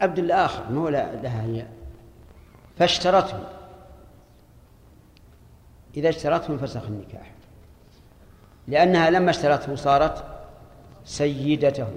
عبد 0.00 0.18
الآخر 0.18 0.72
مو 0.72 0.88
لها 0.88 1.42
هي. 1.42 1.66
فاشترته. 2.78 3.38
إذا 5.96 6.08
اشترته 6.08 6.52
انفسخ 6.52 6.82
النكاح. 6.86 7.32
لأنها 8.68 9.10
لما 9.10 9.30
اشترته 9.30 9.74
صارت 9.74 10.24
سيدته. 11.04 11.88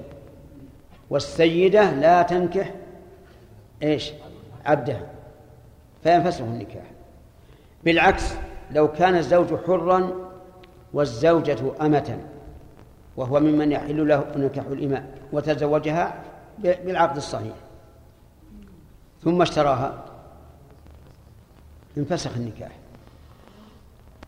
والسيدة 1.09 1.91
لا 1.91 2.21
تنكح 2.21 2.73
إيش؟ 3.83 4.11
عبدها. 4.65 5.01
فينفسخ 6.03 6.41
النكاح. 6.41 6.85
بالعكس 7.83 8.33
لو 8.71 8.91
كان 8.91 9.15
الزوج 9.15 9.55
حرا 9.67 10.11
والزوجة 10.93 11.57
أمة. 11.81 12.19
وهو 13.17 13.39
ممن 13.39 13.71
يحل 13.71 14.07
له 14.07 14.25
نكاح 14.35 14.65
الإماء 14.65 15.17
وتزوجها 15.33 16.23
بالعقد 16.59 17.15
الصحيح. 17.15 17.55
ثم 19.23 19.41
اشتراها. 19.41 20.03
انفسخ 21.97 22.31
النكاح. 22.35 22.71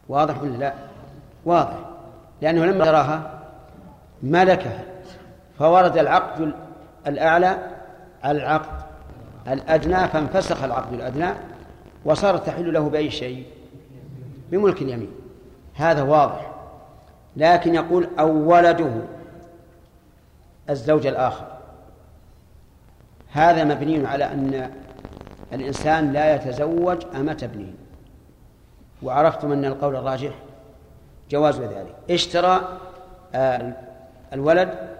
واضح 0.10 0.42
ولا 0.42 0.58
لا؟ 0.58 0.74
واضح. 1.46 1.78
لأنه 2.42 2.66
لما 2.66 2.84
اشتراها 2.84 3.42
ملكها 4.24 4.84
فورد 5.60 5.98
العقد 5.98 6.54
الأعلى 7.08 7.58
على 8.24 8.38
العقد 8.38 8.84
الأدنى 9.48 10.08
فانفسخ 10.08 10.64
العقد 10.64 10.94
الأدنى 10.94 11.30
وصارت 12.06 12.46
تحل 12.46 12.74
له 12.74 12.90
بأي 12.90 13.12
شيء؟ 13.12 13.46
بملك 14.52 14.82
اليمين. 14.82 15.12
هذا 15.76 16.02
واضح. 16.02 16.49
لكن 17.40 17.76
يقول 17.76 18.10
أو 18.20 18.52
ولده 18.52 18.92
الزوج 20.70 21.08
الآخر. 21.08 21.48
هذا 23.32 23.64
مبني 23.64 24.08
على 24.08 24.26
أن 24.26 24.72
الإنسان 25.54 26.14
لا 26.14 26.36
يتزوج 26.36 27.06
أمة 27.16 27.38
ابنه. 27.44 27.74
وعرفتم 29.04 29.52
أن 29.52 29.66
القول 29.66 29.96
الراجح؟ 29.96 30.32
جواز 31.30 31.60
ذلك. 31.60 31.96
اشترى 32.10 32.80
آه، 33.36 33.74
الولد 34.34 34.98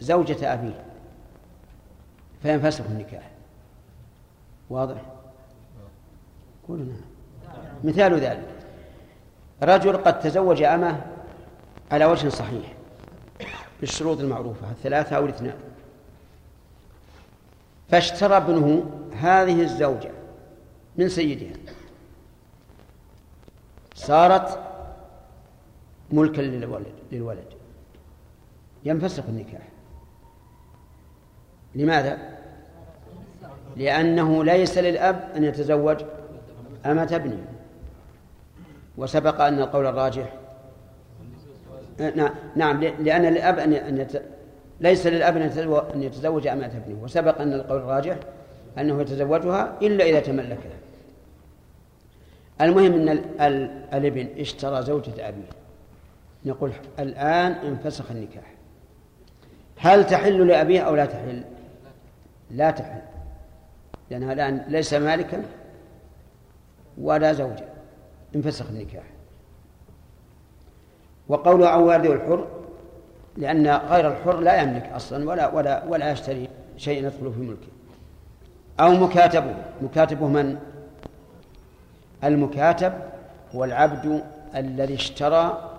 زوجة 0.00 0.52
أبيه. 0.52 0.84
فينفسخ 2.42 2.84
النكاح. 2.90 3.30
واضح؟ 4.70 5.02
قولوا 6.68 6.84
نعم. 6.84 7.00
مثال 7.84 8.14
ذلك. 8.20 8.48
رجل 9.62 9.96
قد 9.96 10.20
تزوج 10.20 10.62
أمه 10.62 11.13
على 11.94 12.04
وجه 12.04 12.28
صحيح 12.28 12.72
بالشروط 13.80 14.20
المعروفة 14.20 14.70
الثلاثة 14.70 15.16
أو 15.16 15.24
الاثنان. 15.24 15.56
فاشترى 17.88 18.36
ابنه 18.36 18.90
هذه 19.20 19.62
الزوجة 19.62 20.10
من 20.96 21.08
سيدها. 21.08 21.56
صارت 23.94 24.58
ملكا 26.10 26.40
للولد 26.40 26.94
للولد. 27.12 27.48
ينفسخ 28.84 29.24
النكاح. 29.28 29.68
لماذا؟ 31.74 32.38
لأنه 33.76 34.44
ليس 34.44 34.78
للأب 34.78 35.30
أن 35.36 35.44
يتزوج 35.44 36.04
أمة 36.86 37.08
ابنه. 37.12 37.44
وسبق 38.96 39.40
أن 39.40 39.60
القول 39.60 39.86
الراجح 39.86 40.43
نعم 42.56 42.80
لأن 42.80 43.22
للأب 43.22 43.58
أن 43.58 43.98
يت... 43.98 44.22
ليس 44.80 45.06
للأب 45.06 45.36
أن 45.94 46.02
يتزوج 46.02 46.46
أمة 46.46 46.66
ابنه. 46.66 47.02
وسبق 47.02 47.40
أن 47.40 47.52
القول 47.52 47.78
الراجح 47.78 48.16
أنه 48.78 49.00
يتزوجها 49.00 49.78
إلا 49.82 50.04
إذا 50.04 50.20
تملكها. 50.20 50.72
المهم 52.60 53.08
أن 53.08 53.08
الابن 53.94 54.28
اشترى 54.38 54.82
زوجة 54.82 55.28
أبيه. 55.28 55.48
نقول 56.44 56.72
الآن 56.98 57.52
انفسخ 57.52 58.10
النكاح. 58.10 58.54
هل 59.76 60.06
تحل 60.06 60.46
لأبيه 60.46 60.80
أو 60.80 60.94
لا 60.94 61.06
تحل؟ 61.06 61.42
لا 62.50 62.70
تحل. 62.70 63.00
لأنها 64.10 64.32
الآن 64.32 64.64
ليس 64.68 64.94
مالكا 64.94 65.42
ولا 66.98 67.32
زوجا. 67.32 67.68
انفسخ 68.36 68.70
النكاح. 68.70 69.04
وقول 71.28 71.62
أو 71.64 71.86
والده 71.86 72.12
الحر 72.12 72.46
لأن 73.36 73.66
غير 73.66 74.08
الحر 74.08 74.40
لا 74.40 74.62
يملك 74.62 74.84
أصلا 74.84 75.28
ولا 75.30 75.54
ولا 75.54 75.84
ولا 75.88 76.12
يشتري 76.12 76.48
شيء 76.76 76.98
يدخل 76.98 77.32
في 77.32 77.40
ملكه. 77.40 77.68
أو 78.80 78.90
مكاتبه. 78.90 79.54
مكاتبه 79.82 80.26
من؟ 80.26 80.58
المكاتب 82.24 82.92
هو 83.54 83.64
العبد 83.64 84.24
الذي 84.56 84.94
اشترى 84.94 85.70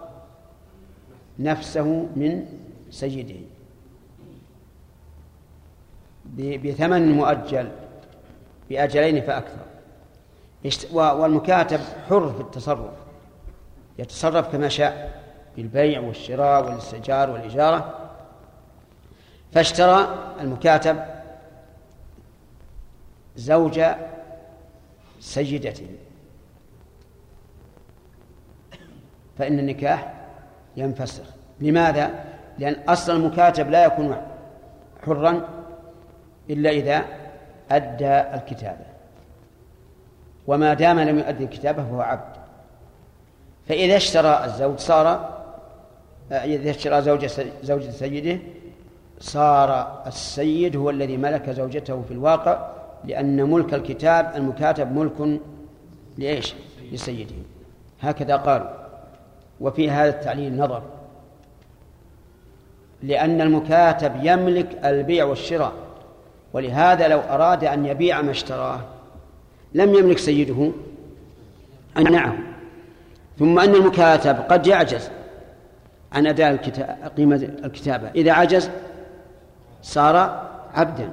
نفسه 1.40 2.08
من 2.16 2.46
سيده. 2.90 3.36
بثمن 6.38 7.12
مؤجل 7.12 7.70
بأجلين 8.70 9.22
فأكثر. 9.22 9.66
والمكاتب 10.94 11.80
حر 12.10 12.34
في 12.34 12.42
التصرف 12.42 12.94
يتصرف 14.00 14.52
كما 14.52 14.70
شاء. 14.70 15.25
بالبيع 15.56 16.00
والشراء 16.00 16.66
والاستئجار 16.66 17.30
والإجارة 17.30 17.94
فاشترى 19.52 20.08
المكاتب 20.42 20.98
زوج 23.36 23.82
سيدته 25.20 25.88
فإن 29.38 29.60
النكاح 29.60 30.14
ينفسخ. 30.78 31.26
لماذا؟ 31.60 32.26
لأن 32.58 32.76
أصل 32.90 33.16
المكاتب 33.16 33.70
لا 33.70 33.86
يكون 33.86 34.22
حرا 35.06 35.48
إلا 36.50 36.70
إذا 36.70 37.06
أدى 37.72 38.20
الكتابة 38.20 38.86
وما 40.48 40.74
دام 40.74 41.00
لم 41.00 41.20
يؤدي 41.20 41.44
الكتابة 41.44 41.84
فهو 41.84 42.02
عبد. 42.02 42.36
فإذا 43.68 43.98
اشترى 43.98 44.46
الزوج 44.46 44.80
صار 44.80 45.35
إذا 46.32 46.70
اشترى 46.70 47.02
زوج 47.02 47.26
زوجة 47.64 47.90
سيده 47.90 48.40
صار 49.20 50.02
السيد 50.08 50.76
هو 50.76 50.90
الذي 50.90 51.18
ملك 51.18 51.50
زوجته 51.50 52.02
في 52.02 52.12
الواقع 52.12 52.68
لأن 53.06 53.44
ملك 53.52 53.74
الكتاب 53.74 54.32
المكاتب 54.36 54.98
ملك 54.98 55.40
لإيش؟ 56.18 56.54
لسيده. 56.92 57.36
هكذا 58.02 58.36
قالوا. 58.36 58.70
وفي 59.62 59.92
هذا 59.92 60.10
التعليل 60.10 60.58
نظر. 60.58 60.82
لأن 63.04 63.42
المكاتب 63.42 64.12
يملك 64.24 64.86
البيع 64.86 65.26
والشراء 65.26 65.74
ولهذا 66.54 67.08
لو 67.08 67.20
أراد 67.20 67.64
أن 67.64 67.86
يبيع 67.86 68.22
ما 68.22 68.32
اشتراه 68.32 68.80
لم 69.74 69.94
يملك 69.94 70.18
سيده 70.18 70.72
أن 71.98 72.04
منعه 72.04 72.38
ثم 73.40 73.60
أن 73.60 73.76
المكاتب 73.76 74.36
قد 74.50 74.68
يعجز. 74.68 75.10
عن 76.12 76.28
أداء 76.28 76.56
قيمة 77.18 77.36
الكتابة. 77.36 78.10
إذا 78.10 78.32
عجز 78.32 78.70
صار 79.82 80.48
عبدا. 80.74 81.10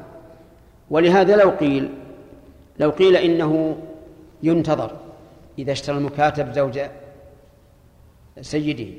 ولهذا 0.91 1.37
لو 1.37 1.51
قيل 1.51 1.91
لو 2.79 2.91
قيل 2.91 3.17
إنه 3.17 3.77
ينتظر 4.43 4.97
إذا 5.59 5.73
اشترى 5.73 5.97
المكاتب 5.97 6.53
زوج 6.53 6.81
سيده 8.41 8.93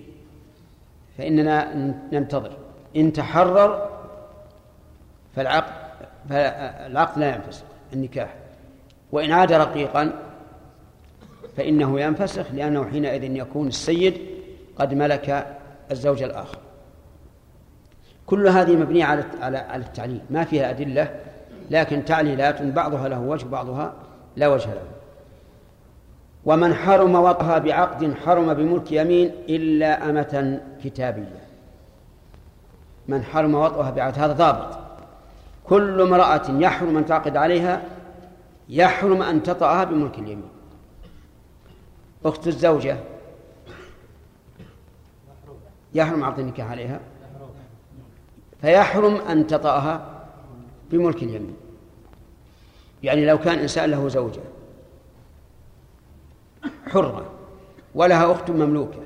فإننا 1.18 1.74
ننتظر. 2.12 2.52
إن 2.96 3.14
تحرر 3.14 3.90
فالعقد 5.36 5.74
فالعقد 6.30 7.20
لا 7.20 7.36
ينفسخ 7.36 7.64
النكاح. 7.94 8.34
وإن 9.12 9.32
عاد 9.32 9.54
رقيقا 9.54 10.14
فإنه 11.58 12.02
ينفسخ 12.02 12.52
لأنه 12.54 12.90
حينئذ 12.90 13.24
يكون 13.24 13.68
السيد 13.68 14.22
قد 14.76 14.94
ملك 14.94 15.58
الزوج 15.92 16.24
الآخر. 16.24 16.58
كل 18.26 18.48
هذه 18.48 18.76
مبنية 18.76 19.06
على 19.06 19.24
على 19.58 19.84
التعليل. 19.84 20.22
ما 20.30 20.44
فيها 20.44 20.70
أدلة 20.70 21.20
لكن 21.72 22.06
تعليلات 22.06 22.62
بعضها 22.62 23.08
له 23.08 23.20
وجه 23.20 23.46
بعضها 23.46 23.94
لا 24.36 24.48
وجه 24.48 24.74
له. 24.74 24.84
ومن 26.46 26.74
حرم 26.74 27.16
وطها 27.16 27.58
بعقد 27.58 28.14
حرم 28.14 28.54
بملك 28.54 28.92
يمين 28.92 29.32
إلا 29.50 30.10
أمة 30.10 30.62
كتابية. 30.84 31.44
من 33.08 33.24
حرم 33.24 33.56
وطئها 33.56 33.92
بعقد 33.92 34.20
هذا 34.20 34.34
ضابط. 34.34 34.78
كل 35.64 36.02
امرأة 36.02 36.42
يحرم 36.50 36.98
أن 36.98 37.06
تعقد 37.06 37.38
عليها 37.38 37.82
يحرم 38.70 39.22
أن 39.22 39.44
تطأها 39.44 39.84
بملك 39.84 40.20
اليمين. 40.20 40.50
أخت 42.26 42.48
الزوجة 42.48 42.98
يحرم 45.96 46.24
عقد 46.24 46.40
النكاح 46.40 46.72
عليها. 46.72 47.00
فيحرم 48.62 49.16
أن 49.16 49.48
تطأها 49.48 50.26
بملك 50.92 51.24
اليمين. 51.24 51.56
يعني 53.04 53.26
لو 53.26 53.38
كان 53.38 53.60
إنسان 53.60 53.92
له 53.92 54.10
زوجة 54.10 54.42
حرة 56.88 57.32
ولها 57.96 58.32
أخت 58.32 58.50
مملوكة 58.50 59.00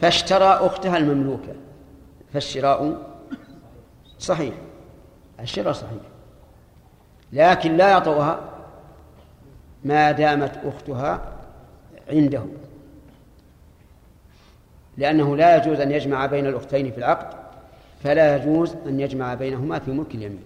فاشترى 0.00 0.44
أختها 0.44 0.96
المملوكة 0.96 1.54
فالشراء 2.32 3.06
صحيح 4.18 4.54
الشراء 5.40 5.72
صحيح 5.72 6.02
لكن 7.32 7.76
لا 7.76 7.96
يطوها 7.96 8.40
ما 9.84 10.12
دامت 10.12 10.60
أختها 10.64 11.32
عنده 12.10 12.42
لأنه 14.98 15.36
لا 15.36 15.56
يجوز 15.56 15.80
أن 15.80 15.90
يجمع 15.90 16.26
بين 16.26 16.46
الأختين 16.46 16.90
في 16.92 16.98
العقد 16.98 17.36
فلا 18.04 18.36
يجوز 18.36 18.74
أن 18.86 19.00
يجمع 19.00 19.34
بينهما 19.34 19.78
في 19.78 19.90
ملك 19.90 20.14
اليمين. 20.14 20.42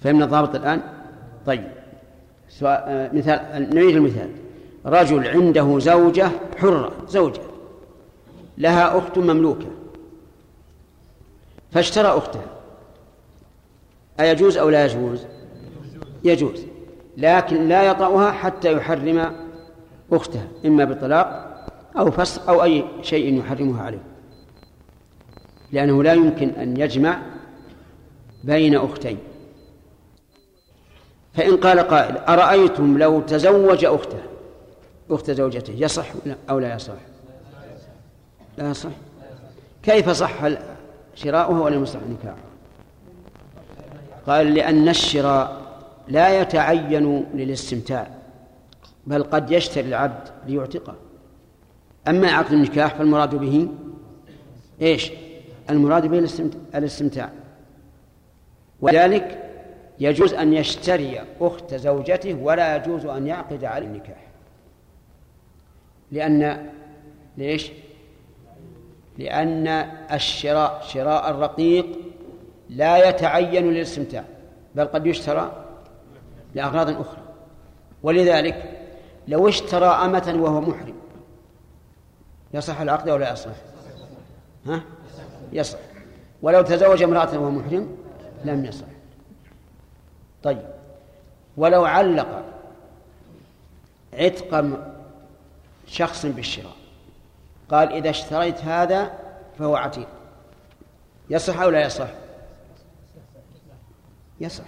فهمنا 0.00 0.24
الضابط 0.24 0.54
الآن؟ 0.54 0.80
طيب. 1.46 1.64
سؤال 2.48 2.82
آه، 2.86 3.10
مثال 3.12 3.74
نعيد 3.74 3.96
المثال. 3.96 4.30
رجل 4.86 5.28
عنده 5.28 5.78
زوجة 5.78 6.28
حرة 6.58 6.92
زوجة 7.08 7.40
لها 8.58 8.98
أخت 8.98 9.18
مملوكة 9.18 9.66
فاشترى 11.72 12.08
أختها. 12.08 12.46
أيجوز 14.20 14.56
أو 14.56 14.68
لا 14.68 14.84
يجوز؟ 14.84 15.26
يجوز. 16.24 16.64
لكن 17.16 17.68
لا 17.68 17.82
يطأها 17.82 18.30
حتى 18.30 18.72
يحرم 18.72 19.32
أختها 20.12 20.48
إما 20.66 20.84
بطلاق 20.84 21.49
أو 21.98 22.10
فسق 22.10 22.50
أو 22.50 22.62
أي 22.62 22.84
شيء 23.02 23.38
يحرمها 23.38 23.82
عليه. 23.82 24.02
لأنه 25.72 26.02
لا 26.02 26.12
يمكن 26.12 26.48
أن 26.48 26.76
يجمع 26.80 27.22
بين 28.44 28.76
أختين. 28.76 29.18
فإن 31.34 31.56
قال 31.56 31.80
قائل 31.80 32.16
أرأيتم 32.16 32.98
لو 32.98 33.20
تزوج 33.20 33.84
أخته؟ 33.84 34.18
أخت 35.10 35.30
زوجته 35.30 35.72
يصح 35.72 36.06
أو 36.50 36.58
لا 36.58 36.74
يصح؟ 36.74 36.92
لا 38.58 38.70
يصح. 38.70 38.90
كيف 39.82 40.10
صح 40.10 40.32
شراؤها 41.14 41.60
ولا 41.60 41.76
يصح 41.76 42.00
نكاحها؟ 42.10 42.50
قال 44.26 44.54
لأن 44.54 44.88
الشراء 44.88 45.60
لا 46.08 46.40
يتعين 46.40 47.26
للاستمتاع 47.34 48.10
بل 49.06 49.22
قد 49.22 49.50
يشتري 49.50 49.88
العبد 49.88 50.28
ليعتقه. 50.46 50.94
أما 52.08 52.30
عقد 52.32 52.52
النكاح 52.52 52.94
فالمراد 52.94 53.34
به 53.34 53.68
إيش؟ 54.82 55.12
المراد 55.70 56.06
به 56.06 56.28
الاستمتاع. 56.74 57.30
ولذلك 58.80 59.50
يجوز 60.00 60.34
أن 60.34 60.52
يشتري 60.52 61.20
أخت 61.40 61.74
زوجته 61.74 62.34
ولا 62.34 62.76
يجوز 62.76 63.06
أن 63.06 63.26
يعقد 63.26 63.64
على 63.64 63.86
النكاح. 63.86 64.26
لأن 66.12 66.70
ليش؟ 67.36 67.72
لأن 69.18 69.68
الشراء 70.12 70.82
شراء 70.88 71.30
الرقيق 71.30 71.86
لا 72.70 73.08
يتعين 73.08 73.70
للاستمتاع 73.70 74.24
بل 74.74 74.84
قد 74.84 75.06
يشترى 75.06 75.64
لأغراض 76.54 77.00
أخرى. 77.00 77.22
ولذلك 78.02 78.70
لو 79.28 79.48
اشترى 79.48 79.86
أمة 79.86 80.36
وهو 80.38 80.60
محرم 80.60 80.94
يصح 82.54 82.80
العقد 82.80 83.08
أو 83.08 83.16
لا 83.16 83.32
يصح؟ 83.32 83.50
ها؟ 84.66 84.82
يصح. 85.52 85.78
ولو 86.42 86.62
تزوج 86.62 87.02
امرأة 87.02 87.38
وهو 87.38 87.50
محرم 87.50 87.96
لم 88.44 88.64
يصح. 88.64 88.86
طيب. 90.42 90.62
ولو 91.56 91.84
علق 91.84 92.44
عتق 94.14 94.64
شخص 95.86 96.26
بالشراء 96.26 96.76
قال 97.68 97.92
إذا 97.92 98.10
اشتريت 98.10 98.64
هذا 98.64 99.18
فهو 99.58 99.76
عتيق. 99.76 100.08
يصح 101.30 101.60
أو 101.60 101.70
لا 101.70 101.86
يصح؟ 101.86 102.08
يصح. 104.40 104.64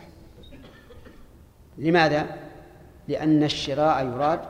لماذا؟ 1.78 2.26
لأن 3.08 3.42
الشراء 3.42 4.06
يراد 4.06 4.40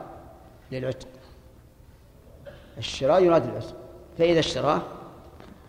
للعتق. 0.71 1.07
الشراء 2.77 3.23
يراد 3.23 3.45
للعتق 3.45 3.73
فإذا 4.17 4.39
اشتراه 4.39 4.81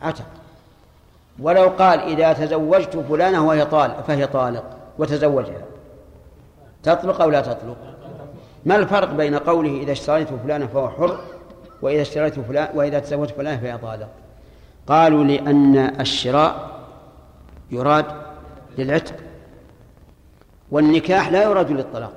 عتق 0.03 0.25
ولو 1.39 1.69
قال 1.69 2.01
إذا 2.01 2.33
تزوجت 2.33 2.97
فلانة 2.97 3.47
وهي 3.47 3.65
طالق 3.65 4.01
فهي 4.01 4.27
طالق 4.27 4.65
وتزوجها. 4.99 5.63
تطلق 6.83 7.21
أو 7.23 7.31
لا 7.31 7.41
تطلق؟ 7.41 7.77
ما 8.65 8.77
الفرق 8.77 9.13
بين 9.13 9.35
قوله 9.35 9.83
إذا 9.83 9.93
اشتريت 9.93 10.29
فلانة 10.29 10.67
فهو 10.67 10.91
حر 10.91 11.21
وإذا 11.83 12.03
اشتريت 12.03 12.41
فلان 12.41 12.69
وإذا 12.75 12.99
تزوجت 12.99 13.31
فلانة 13.31 13.61
فهي 13.61 13.79
طالق؟ 13.79 14.09
قالوا 14.87 15.25
لأن 15.25 15.77
الشراء 16.01 16.71
يراد 17.71 18.07
للعتق 18.79 19.15
والنكاح 20.71 21.29
لا 21.29 21.43
يراد 21.43 21.71
للطلاق. 21.71 22.13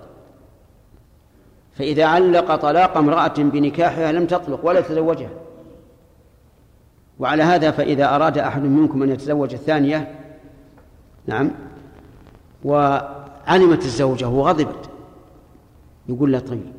فإذا 1.77 2.05
علق 2.05 2.55
طلاق 2.55 2.97
امرأة 2.97 3.33
بنكاحها 3.37 4.11
لم 4.11 4.25
تطلق 4.25 4.65
ولا 4.65 4.81
تزوجها. 4.81 5.29
وعلى 7.19 7.43
هذا 7.43 7.71
فإذا 7.71 8.15
أراد 8.15 8.37
أحد 8.37 8.63
منكم 8.63 9.03
أن 9.03 9.09
يتزوج 9.09 9.53
الثانية 9.53 10.15
نعم 11.25 11.51
وعلمت 12.63 13.85
الزوجة 13.85 14.27
وغضبت 14.27 14.89
يقول 16.09 16.31
له 16.31 16.39
طيب 16.39 16.71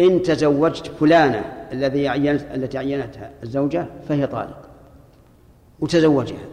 إن 0.00 0.22
تزوجت 0.22 0.86
فلانة 0.86 1.68
الذي 1.72 2.08
عينت 2.08 2.42
التي 2.54 2.78
عينتها 2.78 3.30
الزوجة 3.42 3.86
فهي 4.08 4.26
طالق 4.26 4.68
وتزوجها 5.80 6.44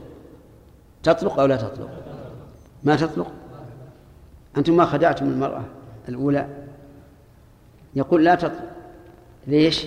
تطلق 1.03 1.39
أو 1.39 1.45
لا 1.45 1.55
تطلق؟ 1.55 1.89
ما 2.83 2.95
تطلق؟ 2.95 3.31
أنتم 4.57 4.77
ما 4.77 4.85
خدعتم 4.85 5.25
المرأة 5.25 5.63
الأولى؟ 6.09 6.47
يقول 7.95 8.25
لا 8.25 8.35
تطلق. 8.35 8.71
ليش؟ 9.47 9.85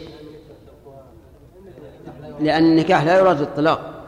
لأن 2.41 2.65
النكاح 2.65 3.05
لا 3.05 3.19
يراد 3.19 3.41
الطلاق. 3.41 4.05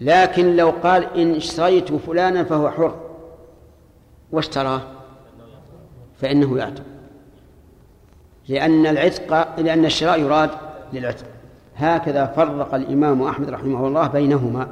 لكن 0.00 0.56
لو 0.56 0.70
قال 0.70 1.16
إن 1.16 1.34
اشتريت 1.34 1.92
فلانا 1.92 2.44
فهو 2.44 2.70
حر. 2.70 3.00
واشتراه 4.32 4.80
فإنه 6.20 6.58
يعتق. 6.58 6.82
لأن 8.48 8.86
العتق 8.86 9.60
لأن 9.60 9.84
الشراء 9.84 10.20
يراد 10.20 10.50
للعتق. 10.92 11.26
هكذا 11.76 12.26
فرق 12.26 12.74
الإمام 12.74 13.22
أحمد 13.22 13.50
رحمه 13.50 13.86
الله 13.86 14.08
بينهما. 14.08 14.68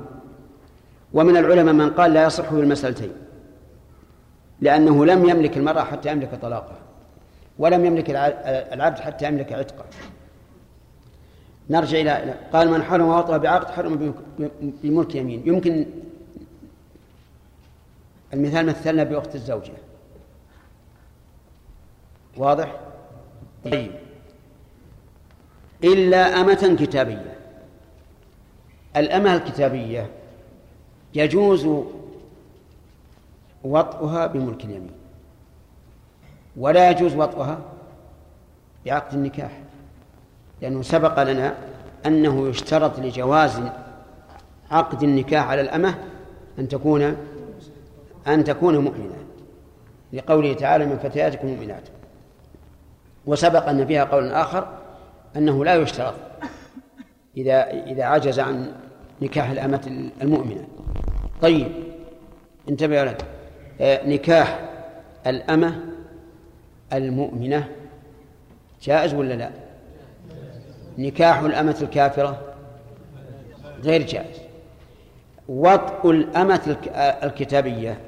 ومن 1.13 1.37
العلماء 1.37 1.75
من 1.75 1.91
قال 1.91 2.13
لا 2.13 2.25
يصح 2.25 2.53
بالمسألتين. 2.53 3.13
لأنه 4.61 5.07
لم 5.07 5.29
يملك 5.29 5.57
المرأة 5.57 5.83
حتى 5.83 6.13
يملك 6.13 6.39
طلاقها. 6.43 6.86
ولم 7.59 7.85
يملك 7.85 8.11
العبد 8.73 8.99
حتى 8.99 9.29
يملك 9.29 9.53
عتقه 9.53 9.85
نرجع 11.71 12.01
إلى 12.01 12.35
قال 12.53 12.71
من 12.71 12.83
حرم 12.83 13.09
وطأ 13.09 13.37
بعقد 13.37 13.71
حرم 13.71 14.15
بملك 14.61 15.15
يمين. 15.15 15.43
يمكن 15.47 15.87
المثال 18.35 18.67
مثلنا 18.67 19.05
بأخت 19.05 19.35
الزوجة. 19.35 19.73
واضح؟ 22.37 22.81
طيب. 23.65 23.91
إلا 25.85 26.41
أمة 26.41 26.77
كتابية. 26.81 27.37
الأمة 28.97 29.35
الكتابية 29.35 30.11
يجوز 31.15 31.69
وطئها 33.65 34.27
بملك 34.27 34.65
اليمين. 34.65 35.06
ولا 36.57 36.91
يجوز 36.91 37.15
وطئها 37.15 37.59
بعقد 38.87 39.15
النكاح 39.15 39.51
لأنه 40.63 40.83
سبق 40.83 41.23
لنا 41.23 41.55
أنه 42.07 42.49
يشترط 42.49 42.99
لجواز 42.99 43.61
عقد 44.71 45.03
النكاح 45.03 45.49
على 45.49 45.61
الأمة 45.61 45.95
أن 46.59 46.69
تكون 46.69 47.17
أن 48.27 48.45
تكون 48.45 48.79
مؤمنة 48.79 49.17
لقوله 50.13 50.53
تعالى 50.53 50.87
من 50.87 50.99
فتياتكم 50.99 51.49
مؤمنات 51.49 51.83
وسبق 53.27 53.69
أن 53.69 53.87
فيها 53.87 54.05
قول 54.05 54.33
آخر 54.33 54.69
أنه 55.37 55.65
لا 55.65 55.75
يشترط 55.75 56.15
إذا 57.37 57.71
إذا 57.71 58.05
عجز 58.05 58.41
عن 58.41 58.73
نكاح 59.23 59.51
الأمة 59.51 60.11
المؤمنة. 60.23 60.67
طيب 61.43 61.69
انتبه 62.69 63.05
لك 63.05 63.25
آه، 63.81 64.09
نكاح 64.09 64.61
الأمة 65.27 65.96
المؤمنة 66.93 67.69
جائز 68.83 69.15
ولا 69.15 69.35
لا؟ 69.35 69.51
نكاح 70.99 71.41
الأمة 71.41 71.77
الكافرة 71.83 72.55
غير 73.83 74.03
جائز. 74.03 74.37
وطء 75.49 76.11
الأمة 76.11 76.77
الكتابية 76.97 77.99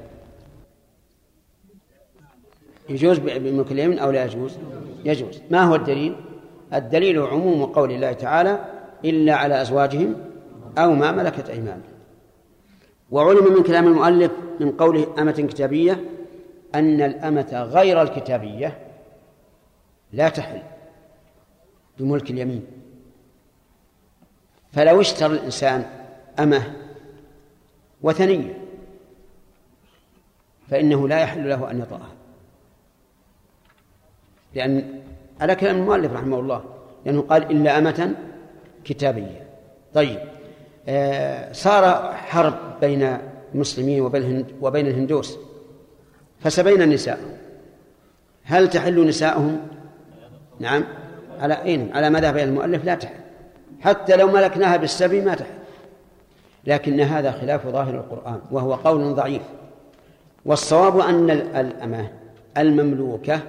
يجوز 2.89 3.17
بملك 3.17 3.71
اليمين 3.71 3.99
أو 3.99 4.11
لا 4.11 4.25
يجوز؟ 4.25 4.57
يجوز. 5.05 5.41
ما 5.51 5.63
هو 5.63 5.75
الدليل؟ 5.75 6.15
الدليل 6.73 7.19
عموم 7.19 7.65
قول 7.65 7.91
الله 7.91 8.11
تعالى 8.11 8.65
إلا 9.05 9.35
على 9.35 9.61
أزواجهم 9.61 10.15
أو 10.77 10.91
ما 10.93 11.11
ملكت 11.11 11.49
أيمانهم. 11.49 11.81
وعلم 13.11 13.53
من 13.53 13.63
كلام 13.63 13.87
المؤلف 13.87 14.31
من 14.59 14.71
قوله 14.71 15.07
أمة 15.19 15.31
كتابية 15.31 15.99
أن 16.75 17.01
الأمة 17.01 17.63
غير 17.63 18.01
الكتابية 18.01 18.77
لا 20.13 20.29
تحل 20.29 20.61
بملك 21.97 22.31
اليمين. 22.31 22.65
فلو 24.71 25.01
اشترى 25.01 25.33
الإنسان 25.33 25.85
أمة 26.39 26.73
وثنية 28.01 28.57
فإنه 30.69 31.07
لا 31.07 31.19
يحل 31.19 31.49
له 31.49 31.71
أن 31.71 31.79
يطأها. 31.79 32.11
لأن 34.55 35.01
على 35.41 35.55
كلام 35.55 35.75
المؤلف 35.75 36.13
رحمه 36.13 36.39
الله 36.39 36.63
لأنه 37.05 37.21
قال 37.21 37.51
إلا 37.51 37.77
أمة 37.77 38.15
كتابية. 38.83 39.47
طيب 39.93 40.19
آه 40.87 41.51
صار 41.51 42.13
حرب 42.13 42.79
بين 42.81 43.17
المسلمين 43.55 44.01
وبين 44.61 44.87
الهندوس. 44.87 45.37
فسبين 46.39 46.81
النساء. 46.81 47.19
هل 48.43 48.69
تحل 48.69 49.07
نساؤهم؟ 49.07 49.59
نعم. 50.59 50.83
على 51.39 51.63
أين؟ 51.63 51.91
على 51.93 52.09
مذهب 52.09 52.37
المؤلف 52.37 52.85
لا 52.85 52.95
تحل. 52.95 53.13
حتى 53.81 54.15
لو 54.15 54.27
ملكناها 54.27 54.77
بالسبي 54.77 55.21
ما 55.21 55.35
تحل. 55.35 55.47
لكن 56.65 57.01
هذا 57.01 57.31
خلاف 57.31 57.67
ظاهر 57.67 57.95
القرآن 57.95 58.39
وهو 58.51 58.73
قول 58.73 59.15
ضعيف. 59.15 59.41
والصواب 60.45 60.99
أن 60.99 61.29
الأمة 61.31 62.09
المملوكة 62.57 63.41